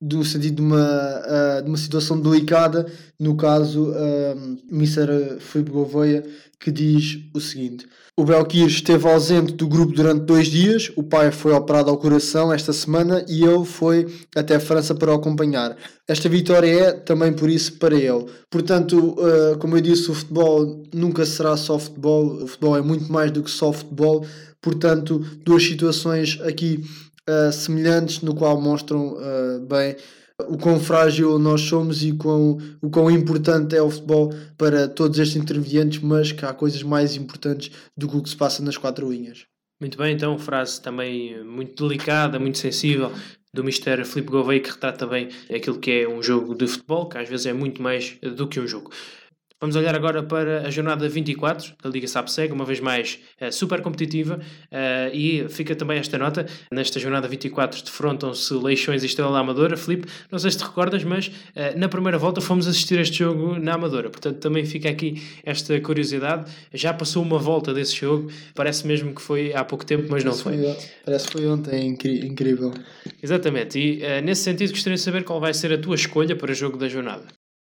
no 0.00 0.24
sentido 0.24 0.56
de 0.56 0.62
uma, 0.62 0.76
uh, 0.78 1.62
de 1.62 1.68
uma 1.68 1.76
situação 1.76 2.20
delicada, 2.20 2.86
no 3.18 3.36
caso, 3.36 3.90
uh, 3.90 4.58
Mr. 4.70 5.40
Filipe 5.40 5.72
Gouveia, 5.72 6.24
que 6.60 6.70
diz 6.70 7.18
o 7.34 7.40
seguinte: 7.40 7.86
O 8.16 8.24
Belkir 8.24 8.66
esteve 8.66 9.08
ausente 9.08 9.54
do 9.54 9.66
grupo 9.66 9.92
durante 9.92 10.24
dois 10.24 10.46
dias, 10.46 10.90
o 10.94 11.02
pai 11.02 11.32
foi 11.32 11.52
operado 11.52 11.90
ao 11.90 11.96
coração 11.96 12.52
esta 12.52 12.72
semana 12.72 13.24
e 13.28 13.44
ele 13.44 13.64
foi 13.64 14.06
até 14.36 14.54
a 14.54 14.60
França 14.60 14.94
para 14.94 15.10
o 15.10 15.16
acompanhar. 15.16 15.76
Esta 16.06 16.28
vitória 16.28 16.68
é 16.68 16.92
também 16.92 17.32
por 17.32 17.50
isso 17.50 17.72
para 17.78 17.96
ele. 17.96 18.26
Portanto, 18.48 19.16
uh, 19.18 19.58
como 19.58 19.76
eu 19.76 19.80
disse, 19.80 20.10
o 20.10 20.14
futebol 20.14 20.84
nunca 20.94 21.26
será 21.26 21.56
só 21.56 21.76
futebol, 21.76 22.44
o 22.44 22.46
futebol 22.46 22.76
é 22.76 22.82
muito 22.82 23.10
mais 23.12 23.32
do 23.32 23.42
que 23.42 23.50
só 23.50 23.72
futebol. 23.72 24.24
Portanto, 24.60 25.24
duas 25.44 25.62
situações 25.62 26.40
aqui 26.42 26.84
uh, 27.28 27.52
semelhantes, 27.52 28.22
no 28.22 28.34
qual 28.34 28.60
mostram 28.60 29.14
uh, 29.14 29.60
bem 29.68 29.96
o 30.46 30.56
quão 30.56 30.78
frágil 30.78 31.36
nós 31.38 31.62
somos 31.62 32.04
e 32.04 32.12
quão, 32.12 32.58
o 32.80 32.88
quão 32.88 33.10
importante 33.10 33.74
é 33.74 33.82
o 33.82 33.90
futebol 33.90 34.32
para 34.56 34.86
todos 34.86 35.18
estes 35.18 35.36
intervenientes, 35.36 36.00
mas 36.00 36.30
que 36.30 36.44
há 36.44 36.54
coisas 36.54 36.82
mais 36.82 37.16
importantes 37.16 37.72
do 37.96 38.08
que 38.08 38.16
o 38.16 38.22
que 38.22 38.30
se 38.30 38.36
passa 38.36 38.62
nas 38.62 38.76
quatro 38.76 39.10
linhas. 39.10 39.46
Muito 39.80 39.98
bem, 39.98 40.14
então, 40.14 40.38
frase 40.38 40.80
também 40.80 41.42
muito 41.44 41.86
delicada, 41.86 42.38
muito 42.38 42.58
sensível, 42.58 43.12
do 43.52 43.62
Mr. 43.62 44.04
Filipe 44.04 44.30
Gouveia, 44.30 44.60
que 44.60 44.70
retrata 44.70 45.06
bem 45.06 45.28
aquilo 45.52 45.78
que 45.78 45.90
é 45.90 46.08
um 46.08 46.22
jogo 46.22 46.54
de 46.54 46.66
futebol, 46.66 47.08
que 47.08 47.18
às 47.18 47.28
vezes 47.28 47.46
é 47.46 47.52
muito 47.52 47.82
mais 47.82 48.16
do 48.36 48.46
que 48.46 48.60
um 48.60 48.66
jogo. 48.66 48.90
Vamos 49.60 49.74
olhar 49.74 49.92
agora 49.92 50.22
para 50.22 50.68
a 50.68 50.70
jornada 50.70 51.08
24 51.08 51.74
da 51.82 51.90
Liga 51.90 52.06
SAPSEG, 52.06 52.52
uma 52.52 52.64
vez 52.64 52.78
mais 52.78 53.18
uh, 53.40 53.50
super 53.50 53.82
competitiva, 53.82 54.36
uh, 54.36 55.12
e 55.12 55.48
fica 55.48 55.74
também 55.74 55.98
esta 55.98 56.16
nota. 56.16 56.46
Nesta 56.70 57.00
jornada 57.00 57.26
24 57.26 57.82
defrontam-se 57.82 58.54
Leixões 58.54 59.02
e 59.02 59.06
Estrela 59.06 59.36
Amadora. 59.36 59.76
Felipe, 59.76 60.06
não 60.30 60.38
sei 60.38 60.52
se 60.52 60.58
te 60.58 60.64
recordas, 60.64 61.02
mas 61.02 61.26
uh, 61.26 61.76
na 61.76 61.88
primeira 61.88 62.16
volta 62.16 62.40
fomos 62.40 62.68
assistir 62.68 63.00
este 63.00 63.18
jogo 63.18 63.58
na 63.58 63.74
Amadora, 63.74 64.08
portanto 64.08 64.38
também 64.38 64.64
fica 64.64 64.88
aqui 64.88 65.20
esta 65.42 65.80
curiosidade. 65.80 66.48
Já 66.72 66.94
passou 66.94 67.20
uma 67.20 67.38
volta 67.38 67.74
desse 67.74 67.96
jogo, 67.96 68.30
parece 68.54 68.86
mesmo 68.86 69.12
que 69.12 69.20
foi 69.20 69.52
há 69.52 69.64
pouco 69.64 69.84
tempo, 69.84 70.06
mas 70.08 70.22
não 70.22 70.34
foi. 70.34 70.56
foi. 70.56 70.76
Parece 71.04 71.26
que 71.26 71.32
foi 71.32 71.48
ontem, 71.48 71.88
incrível. 71.88 72.72
Exatamente, 73.20 73.76
e 73.76 74.20
nesse 74.22 74.42
sentido 74.42 74.70
gostaria 74.70 74.94
de 74.94 75.02
saber 75.02 75.24
qual 75.24 75.40
vai 75.40 75.52
ser 75.52 75.72
a 75.72 75.78
tua 75.78 75.96
escolha 75.96 76.36
para 76.36 76.52
o 76.52 76.54
jogo 76.54 76.76
da 76.76 76.88
jornada. 76.88 77.26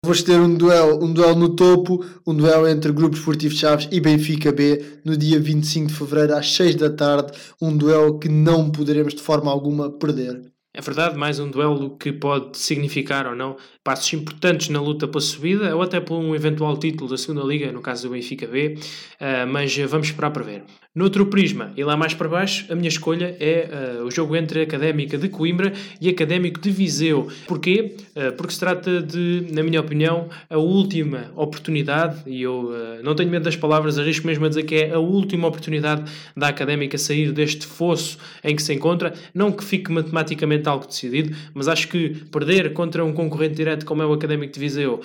Vamos 0.06 0.22
ter 0.22 0.38
um 0.38 0.54
duelo, 0.54 1.02
um 1.02 1.14
duelo 1.14 1.34
no 1.34 1.56
topo, 1.56 2.06
um 2.28 2.36
duelo 2.36 2.68
entre 2.68 2.92
Grupo 2.92 3.16
Esportivo 3.16 3.56
Chaves 3.56 3.88
e 3.90 4.02
Benfica 4.02 4.52
B 4.52 5.00
no 5.06 5.16
dia 5.16 5.40
25 5.40 5.88
de 5.88 5.94
Fevereiro 5.94 6.36
às 6.36 6.52
6 6.52 6.76
da 6.76 6.90
tarde, 6.90 7.32
um 7.62 7.76
duelo 7.76 8.20
que 8.20 8.28
não 8.28 8.70
poderemos 8.70 9.14
de 9.14 9.22
forma 9.22 9.50
alguma 9.50 9.90
perder. 9.90 10.42
É 10.74 10.82
verdade, 10.82 11.18
mais 11.18 11.40
um 11.40 11.50
duelo 11.50 11.96
que 11.98 12.12
pode 12.12 12.58
significar 12.58 13.28
ou 13.28 13.34
não 13.34 13.56
passos 13.82 14.12
importantes 14.12 14.68
na 14.68 14.82
luta 14.82 15.08
pela 15.08 15.22
subida 15.22 15.74
ou 15.74 15.82
até 15.82 16.02
por 16.02 16.16
um 16.16 16.36
eventual 16.36 16.76
título 16.76 17.10
da 17.10 17.18
segunda 17.18 17.46
Liga, 17.46 17.72
no 17.72 17.80
caso 17.80 18.10
do 18.10 18.12
Benfica 18.12 18.46
B, 18.46 18.76
uh, 18.76 19.48
mas 19.48 19.74
vamos 19.78 20.08
esperar 20.08 20.32
para 20.32 20.44
ver. 20.44 20.66
Noutro 20.96 21.26
prisma, 21.26 21.74
e 21.76 21.84
lá 21.84 21.98
mais 21.98 22.14
para 22.14 22.30
baixo, 22.30 22.72
a 22.72 22.76
minha 22.76 22.88
escolha 22.88 23.36
é 23.40 23.98
uh, 24.00 24.06
o 24.06 24.12
jogo 24.12 24.36
entre 24.36 24.60
a 24.60 24.64
Académica 24.64 25.18
de 25.18 25.28
Coimbra 25.28 25.74
e 26.00 26.08
Académico 26.08 26.62
de 26.62 26.70
Viseu. 26.70 27.30
Porquê? 27.48 27.96
Uh, 28.16 28.32
porque 28.34 28.54
se 28.54 28.60
trata 28.60 29.02
de, 29.02 29.48
na 29.52 29.64
minha 29.64 29.82
opinião, 29.82 30.30
a 30.48 30.58
última 30.60 31.32
oportunidade, 31.36 32.22
e 32.28 32.44
eu 32.44 32.66
uh, 32.66 33.04
não 33.04 33.16
tenho 33.16 33.32
medo 33.32 33.42
das 33.42 33.56
palavras, 33.56 33.98
arrisco 33.98 34.28
mesmo 34.28 34.46
a 34.46 34.50
dizer 34.50 34.66
que 34.66 34.76
é 34.76 34.94
a 34.94 35.00
última 35.00 35.48
oportunidade 35.48 36.04
da 36.38 36.50
Académica 36.50 36.96
sair 36.96 37.32
deste 37.32 37.66
fosso 37.66 38.20
em 38.44 38.56
que 38.56 38.62
se 38.62 38.72
encontra. 38.72 39.16
Não 39.34 39.52
que 39.52 39.64
fique 39.64 39.92
matematicamente 39.92 40.70
algo 40.70 40.86
decidido, 40.86 41.36
mas 41.56 41.68
acho 41.68 41.88
que 41.88 42.10
perder 42.32 42.72
contra 42.74 43.04
um 43.04 43.14
concorrente 43.14 43.56
direto 43.56 43.84
como 43.84 44.04
é 44.04 44.06
o 44.06 44.14
Académico 44.14 44.54
de 44.54 44.60
Viseu, 44.60 45.02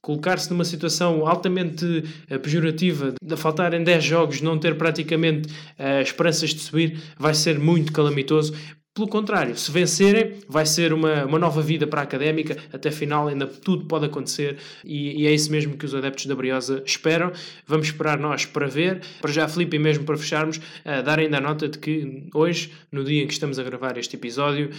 colocar-se 0.00 0.50
numa 0.50 0.64
situação 0.64 1.26
altamente 1.26 2.02
pejorativa, 2.42 3.12
de 3.22 3.36
faltarem 3.36 3.84
10 3.84 4.02
jogos, 4.02 4.40
não 4.40 4.58
ter 4.58 4.69
ter 4.70 4.74
praticamente 4.76 5.48
uh, 5.48 6.02
esperanças 6.02 6.50
de 6.50 6.60
subir, 6.60 6.98
vai 7.18 7.34
ser 7.34 7.58
muito 7.58 7.92
calamitoso. 7.92 8.54
Pelo 8.92 9.06
contrário, 9.06 9.56
se 9.56 9.70
vencerem, 9.70 10.34
vai 10.48 10.66
ser 10.66 10.92
uma, 10.92 11.24
uma 11.24 11.38
nova 11.38 11.62
vida 11.62 11.86
para 11.86 12.00
a 12.00 12.04
académica. 12.04 12.56
Até 12.72 12.90
final, 12.90 13.28
ainda 13.28 13.46
tudo 13.46 13.86
pode 13.86 14.06
acontecer 14.06 14.58
e, 14.84 15.22
e 15.22 15.26
é 15.28 15.32
isso 15.32 15.50
mesmo 15.50 15.76
que 15.76 15.86
os 15.86 15.94
adeptos 15.94 16.26
da 16.26 16.34
Briosa 16.34 16.82
esperam. 16.84 17.32
Vamos 17.66 17.86
esperar 17.86 18.18
nós 18.18 18.44
para 18.44 18.66
ver. 18.66 19.00
Para 19.20 19.30
já, 19.30 19.46
Felipe, 19.46 19.76
e 19.76 19.78
mesmo 19.78 20.04
para 20.04 20.16
fecharmos, 20.16 20.56
uh, 20.56 21.02
dar 21.04 21.20
ainda 21.20 21.38
a 21.38 21.40
nota 21.40 21.68
de 21.68 21.78
que 21.78 22.24
hoje, 22.34 22.72
no 22.90 23.04
dia 23.04 23.22
em 23.22 23.26
que 23.28 23.32
estamos 23.32 23.60
a 23.60 23.62
gravar 23.62 23.96
este 23.96 24.16
episódio, 24.16 24.70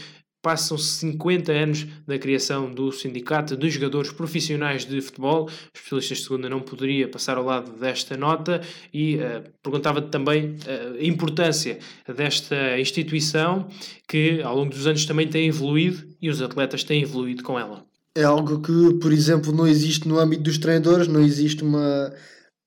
passam 0.41 0.77
50 0.77 1.51
anos 1.51 1.87
da 2.07 2.17
criação 2.17 2.73
do 2.73 2.91
Sindicato 2.91 3.55
de 3.55 3.69
Jogadores 3.69 4.11
Profissionais 4.11 4.85
de 4.85 4.99
Futebol. 5.01 5.45
Os 5.45 5.53
especialistas 5.75 6.17
de 6.17 6.23
segunda 6.23 6.49
não 6.49 6.59
poderia 6.59 7.07
passar 7.07 7.37
ao 7.37 7.45
lado 7.45 7.71
desta 7.79 8.17
nota 8.17 8.61
e 8.93 9.17
uh, 9.17 9.43
perguntava-te 9.61 10.09
também 10.09 10.55
uh, 10.55 10.99
a 10.99 11.03
importância 11.03 11.77
desta 12.07 12.79
instituição 12.79 13.67
que 14.07 14.41
ao 14.41 14.55
longo 14.55 14.71
dos 14.71 14.87
anos 14.87 15.05
também 15.05 15.27
tem 15.27 15.47
evoluído 15.47 16.07
e 16.21 16.29
os 16.29 16.41
atletas 16.41 16.83
têm 16.83 17.03
evoluído 17.03 17.43
com 17.43 17.59
ela. 17.59 17.85
É 18.15 18.23
algo 18.23 18.61
que, 18.61 18.95
por 18.99 19.13
exemplo, 19.13 19.53
não 19.53 19.65
existe 19.65 20.07
no 20.07 20.19
âmbito 20.19 20.43
dos 20.43 20.57
treinadores, 20.57 21.07
não 21.07 21.21
existe 21.21 21.63
uma 21.63 22.13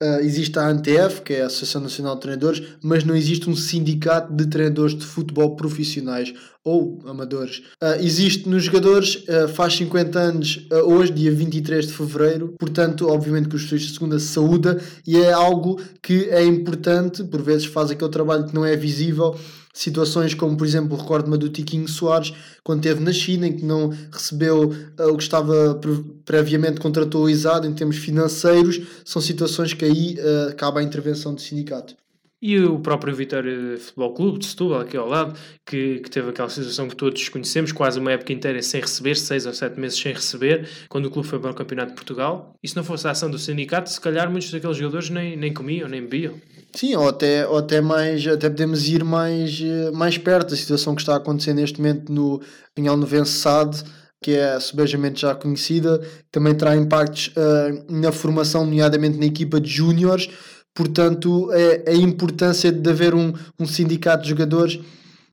Uh, 0.02 0.18
existe 0.20 0.58
a 0.58 0.66
ANTF, 0.66 1.22
que 1.22 1.34
é 1.34 1.42
a 1.42 1.46
Associação 1.46 1.80
Nacional 1.80 2.16
de 2.16 2.22
Treinadores, 2.22 2.62
mas 2.82 3.04
não 3.04 3.14
existe 3.14 3.48
um 3.48 3.54
sindicato 3.54 4.34
de 4.34 4.46
treinadores 4.46 4.94
de 4.98 5.04
futebol 5.04 5.54
profissionais 5.54 6.34
ou 6.64 7.00
amadores. 7.06 7.58
Uh, 7.80 8.00
existe 8.00 8.48
nos 8.48 8.64
jogadores, 8.64 9.24
uh, 9.28 9.48
faz 9.48 9.74
50 9.76 10.18
anos 10.18 10.66
hoje, 10.84 11.12
dia 11.12 11.30
23 11.30 11.86
de 11.86 11.92
fevereiro, 11.92 12.56
portanto, 12.58 13.08
obviamente 13.08 13.48
que 13.48 13.54
os 13.54 13.62
estudos 13.62 13.86
de 13.86 13.92
segunda 13.92 14.18
saúda 14.18 14.82
e 15.06 15.16
é 15.16 15.32
algo 15.32 15.80
que 16.02 16.28
é 16.28 16.44
importante, 16.44 17.22
por 17.22 17.40
vezes 17.40 17.66
faz 17.66 17.92
aquele 17.92 18.10
trabalho 18.10 18.46
que 18.46 18.54
não 18.54 18.64
é 18.64 18.76
visível 18.76 19.38
situações 19.74 20.32
como, 20.34 20.56
por 20.56 20.64
exemplo, 20.66 20.96
recordo-me 20.96 21.36
do 21.36 21.48
Tiquinho 21.48 21.88
Soares, 21.88 22.32
quando 22.62 22.78
esteve 22.78 23.00
na 23.02 23.12
China, 23.12 23.48
em 23.48 23.52
que 23.56 23.64
não 23.64 23.88
recebeu 24.10 24.70
uh, 24.70 25.08
o 25.12 25.16
que 25.16 25.22
estava 25.24 25.74
pre 25.74 26.14
previamente 26.24 26.80
contratualizado 26.80 27.66
em 27.66 27.74
termos 27.74 27.96
financeiros, 27.98 28.80
são 29.04 29.20
situações 29.20 29.74
que 29.74 29.84
aí 29.84 30.16
uh, 30.18 30.50
acaba 30.50 30.80
a 30.80 30.82
intervenção 30.82 31.34
do 31.34 31.40
sindicato. 31.40 31.94
e 32.40 32.58
o 32.60 32.78
próprio 32.78 33.14
Vitória 33.14 33.78
Futebol 33.78 34.12
Clube 34.14 34.38
de 34.38 34.46
Setúbal, 34.46 34.80
aqui 34.80 34.96
ao 34.96 35.08
lado, 35.08 35.34
que, 35.66 36.00
que 36.00 36.10
teve 36.10 36.28
aquela 36.30 36.48
situação 36.48 36.88
que 36.88 36.94
todos 36.94 37.28
conhecemos, 37.30 37.72
quase 37.72 37.98
uma 37.98 38.12
época 38.12 38.32
inteira 38.32 38.60
sem 38.62 38.80
receber, 38.82 39.16
seis 39.16 39.46
ou 39.46 39.52
sete 39.54 39.80
meses 39.80 39.98
sem 39.98 40.12
receber, 40.12 40.68
quando 40.88 41.06
o 41.06 41.10
clube 41.10 41.26
foi 41.26 41.38
para 41.40 41.50
o 41.50 41.54
Campeonato 41.54 41.90
de 41.90 41.94
Portugal. 41.96 42.54
E 42.62 42.68
se 42.68 42.76
não 42.76 42.84
fosse 42.84 43.08
a 43.08 43.12
ação 43.12 43.30
do 43.30 43.38
sindicato, 43.38 43.90
se 43.90 44.00
calhar 44.00 44.30
muitos 44.30 44.50
daqueles 44.52 44.76
jogadores 44.76 45.10
nem, 45.10 45.36
nem 45.36 45.52
comiam, 45.54 45.88
nem 45.88 46.02
bebiam. 46.02 46.34
Sim, 46.76 46.96
ou 46.96 47.08
até, 47.08 47.46
ou 47.46 47.58
até 47.58 47.80
mais, 47.80 48.26
até 48.26 48.50
podemos 48.50 48.88
ir 48.88 49.04
mais, 49.04 49.60
eh, 49.62 49.92
mais 49.92 50.18
perto 50.18 50.50
da 50.50 50.56
situação 50.56 50.94
que 50.94 51.02
está 51.02 51.14
acontecendo 51.14 51.58
neste 51.58 51.78
momento 51.80 52.12
no 52.12 52.40
Pinhal 52.74 52.96
Novense 52.96 53.30
SAD, 53.30 53.84
que 54.20 54.32
é 54.32 54.58
subejamente 54.58 55.20
já 55.20 55.34
conhecida, 55.36 56.00
também 56.32 56.54
terá 56.54 56.74
impactos 56.74 57.28
uh, 57.36 57.92
na 57.92 58.10
formação, 58.10 58.64
nomeadamente 58.64 59.18
na 59.18 59.26
equipa 59.26 59.60
de 59.60 59.70
júniores, 59.70 60.30
portanto 60.74 61.52
é, 61.52 61.90
a 61.90 61.94
importância 61.94 62.72
de 62.72 62.90
haver 62.90 63.14
um, 63.14 63.34
um 63.60 63.66
sindicato 63.66 64.22
de 64.22 64.30
jogadores 64.30 64.80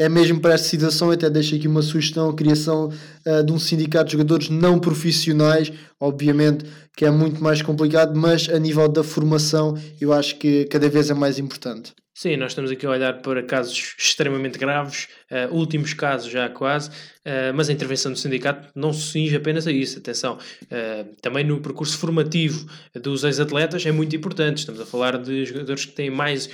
é 0.02 0.10
mesmo 0.10 0.40
para 0.40 0.56
esta 0.56 0.68
situação, 0.68 1.12
até 1.12 1.30
deixo 1.30 1.54
aqui 1.54 1.68
uma 1.68 1.84
sugestão, 1.84 2.30
a 2.30 2.36
criação 2.36 2.90
uh, 3.26 3.44
de 3.44 3.52
um 3.52 3.60
sindicato 3.60 4.06
de 4.06 4.14
jogadores 4.14 4.50
não 4.50 4.80
profissionais, 4.80 5.72
obviamente 6.00 6.66
que 6.98 7.06
é 7.06 7.12
muito 7.12 7.42
mais 7.42 7.62
complicado, 7.62 8.20
mas 8.20 8.50
a 8.50 8.58
nível 8.58 8.88
da 8.90 9.04
formação 9.04 9.78
eu 10.00 10.12
acho 10.12 10.38
que 10.38 10.66
cada 10.66 10.90
vez 10.90 11.12
é 11.12 11.14
mais 11.14 11.38
importante. 11.38 11.94
Sim, 12.14 12.36
nós 12.36 12.52
estamos 12.52 12.70
aqui 12.70 12.86
a 12.86 12.90
olhar 12.90 13.22
para 13.22 13.42
casos 13.42 13.96
extremamente 13.98 14.60
graves, 14.60 15.08
uh, 15.32 15.56
últimos 15.56 15.94
casos 15.94 16.32
já 16.32 16.50
quase, 16.50 16.90
uh, 16.90 17.54
mas 17.56 17.70
a 17.70 17.74
intervenção 17.74 18.12
do 18.12 18.18
sindicato 18.18 18.70
não 18.76 18.92
se 18.92 19.12
cinge 19.12 19.36
apenas 19.36 19.66
a 19.66 19.72
isso. 19.72 19.98
Atenção, 19.98 20.38
uh, 20.38 21.16
também 21.22 21.44
no 21.44 21.62
percurso 21.62 21.98
formativo 21.98 22.68
dos 23.02 23.24
ex-atletas 23.24 23.86
é 23.86 23.92
muito 23.92 24.16
importante. 24.16 24.58
Estamos 24.58 24.82
a 24.82 24.86
falar 24.86 25.18
de 25.18 25.46
jogadores 25.46 25.86
que 25.86 25.94
têm 25.94 26.10
mais 26.10 26.50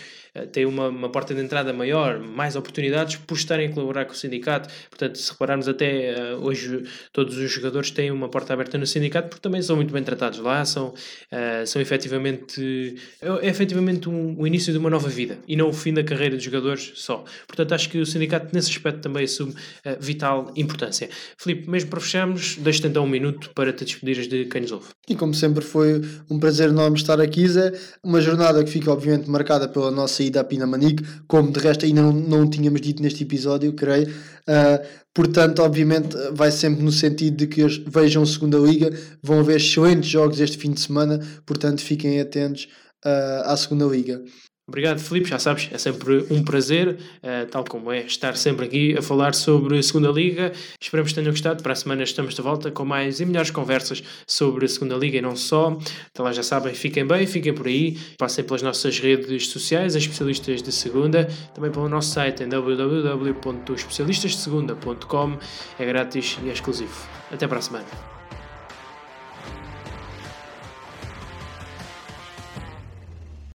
têm 0.46 0.66
uma, 0.66 0.88
uma 0.90 1.10
porta 1.10 1.34
de 1.34 1.42
entrada 1.42 1.74
maior, 1.74 2.20
mais 2.20 2.56
oportunidades 2.56 3.16
por 3.16 3.36
estarem 3.36 3.68
a 3.68 3.72
colaborar 3.72 4.06
com 4.06 4.14
o 4.14 4.16
sindicato. 4.16 4.70
Portanto, 4.90 5.18
se 5.18 5.32
repararmos 5.32 5.68
até 5.68 6.16
uh, 6.16 6.46
hoje 6.46 6.84
todos 7.12 7.38
os 7.38 7.52
jogadores 7.52 7.92
têm 7.92 8.12
uma 8.12 8.30
porta 8.30 8.54
aberta 8.54 8.78
no 8.78 8.86
sindicato 8.86 9.30
porque 9.30 9.42
também 9.42 9.62
são 9.62 9.76
muito 9.76 9.94
bem 9.94 10.04
tratados 10.04 10.40
lá, 10.40 10.64
são, 10.66 10.90
uh, 10.90 11.66
são 11.66 11.82
efetivamente, 11.82 12.96
é, 13.22 13.48
é 13.48 13.50
efetivamente 13.50 14.10
um, 14.10 14.40
o 14.40 14.46
início 14.46 14.72
de 14.72 14.78
uma 14.80 14.90
nova 14.90 15.10
vida 15.10 15.38
e 15.48 15.56
não 15.56 15.70
o 15.70 15.74
fim 15.74 15.94
da 15.94 16.04
carreira 16.04 16.36
dos 16.36 16.44
jogadores 16.44 16.92
só. 16.96 17.24
Portanto, 17.48 17.74
acho 17.74 17.90
que 17.90 18.00
o 18.00 18.06
sindicato 18.06 18.54
nesse 18.54 18.70
aspecto 18.70 19.02
também 19.02 19.24
assume 19.24 19.52
uh, 19.52 19.98
vital 20.00 20.52
importância. 20.56 21.10
Filipe, 21.38 21.70
mesmo 21.70 21.90
para 21.90 22.00
fecharmos, 22.00 22.56
deixo-te 22.58 22.88
então 22.88 23.04
um 23.04 23.10
minuto 23.10 23.52
para 23.56 23.74
te 23.74 23.86
despedires 23.86 24.28
de 24.28 24.46
quem 24.46 24.62
nos 24.62 24.72
ouve. 24.72 24.88
E 25.10 25.16
como 25.16 25.34
sempre 25.34 25.64
foi 25.64 26.02
um 26.30 26.40
prazer 26.40 26.70
enorme 26.70 26.98
estar 26.98 27.20
aqui, 27.20 27.48
Zé. 27.48 27.74
Uma 28.04 28.22
jornada 28.22 28.64
que 28.64 28.70
fica 28.70 28.92
obviamente 28.92 29.30
marcada 29.30 29.68
pela 29.68 29.92
nossa 29.92 30.24
ida 30.28 30.42
a 30.42 30.44
Pinamanique, 30.44 31.04
como 31.28 31.52
de 31.52 31.60
resto 31.60 31.86
ainda 31.86 32.02
não, 32.02 32.14
não 32.14 32.50
tínhamos 32.50 32.82
dito 32.82 33.02
neste 33.02 33.24
episódio, 33.24 33.74
creio. 33.74 34.08
Uh, 34.10 34.86
portanto, 35.14 35.62
obviamente, 35.62 36.16
vai 36.34 36.52
sempre 36.52 36.84
no 36.84 36.92
sentido 36.92 37.38
de 37.38 37.48
que 37.48 37.66
vejam 37.90 38.24
a 38.24 38.26
segunda 38.26 38.58
liga, 38.58 38.92
vão 39.22 39.40
haver 39.40 39.58
excelentes 39.58 40.10
jogos 40.10 40.40
este 40.40 40.58
fim 40.58 40.72
de 40.72 40.80
semana, 40.80 41.20
portanto, 41.46 41.82
fiquem 41.82 42.20
atentos 42.20 42.68
uh, 43.06 43.44
à 43.46 43.58
segunda 43.58 43.86
liga. 43.86 44.22
Obrigado, 44.70 45.00
Filipe. 45.00 45.30
Já 45.30 45.40
sabes, 45.40 45.70
é 45.72 45.78
sempre 45.78 46.26
um 46.30 46.44
prazer, 46.44 46.90
uh, 46.90 47.48
tal 47.50 47.64
como 47.64 47.90
é 47.90 48.02
estar 48.02 48.36
sempre 48.36 48.66
aqui 48.66 48.98
a 48.98 49.02
falar 49.02 49.34
sobre 49.34 49.80
a 49.80 49.84
Segunda 49.84 50.10
Liga. 50.10 50.52
Esperamos 50.80 51.12
que 51.12 51.16
tenham 51.16 51.32
gostado. 51.32 51.64
Para 51.64 51.72
a 51.72 51.76
semana 51.76 52.04
estamos 52.04 52.36
de 52.36 52.42
volta 52.42 52.70
com 52.70 52.84
mais 52.84 53.22
e 53.22 53.26
melhores 53.26 53.50
conversas 53.50 54.04
sobre 54.28 54.66
a 54.66 54.68
Segunda 54.68 54.98
Liga 54.98 55.20
e 55.20 55.22
não 55.22 55.38
só. 55.38 55.80
Até 56.08 56.22
lá 56.22 56.34
já 56.34 56.44
sabem, 56.44 56.74
fiquem 56.74 57.08
bem, 57.08 57.26
fiquem 57.26 57.54
por 57.54 57.66
aí. 57.66 57.98
Passem 58.18 58.44
pelas 58.44 58.62
nossas 58.62 59.00
redes 59.00 59.48
sociais, 59.48 59.96
as 59.96 60.02
especialistas 60.02 60.62
de 60.62 60.74
segunda, 60.74 61.30
também 61.56 61.72
pelo 61.72 61.88
nosso 61.88 62.12
site 62.12 62.44
em 62.44 62.50
www.especialistasdesegunda.com. 62.50 65.38
É 65.80 65.86
grátis 65.86 66.38
e 66.44 66.50
é 66.50 66.52
exclusivo. 66.52 67.08
Até 67.32 67.48
para 67.48 67.60
a 67.60 67.62
semana. 67.62 68.17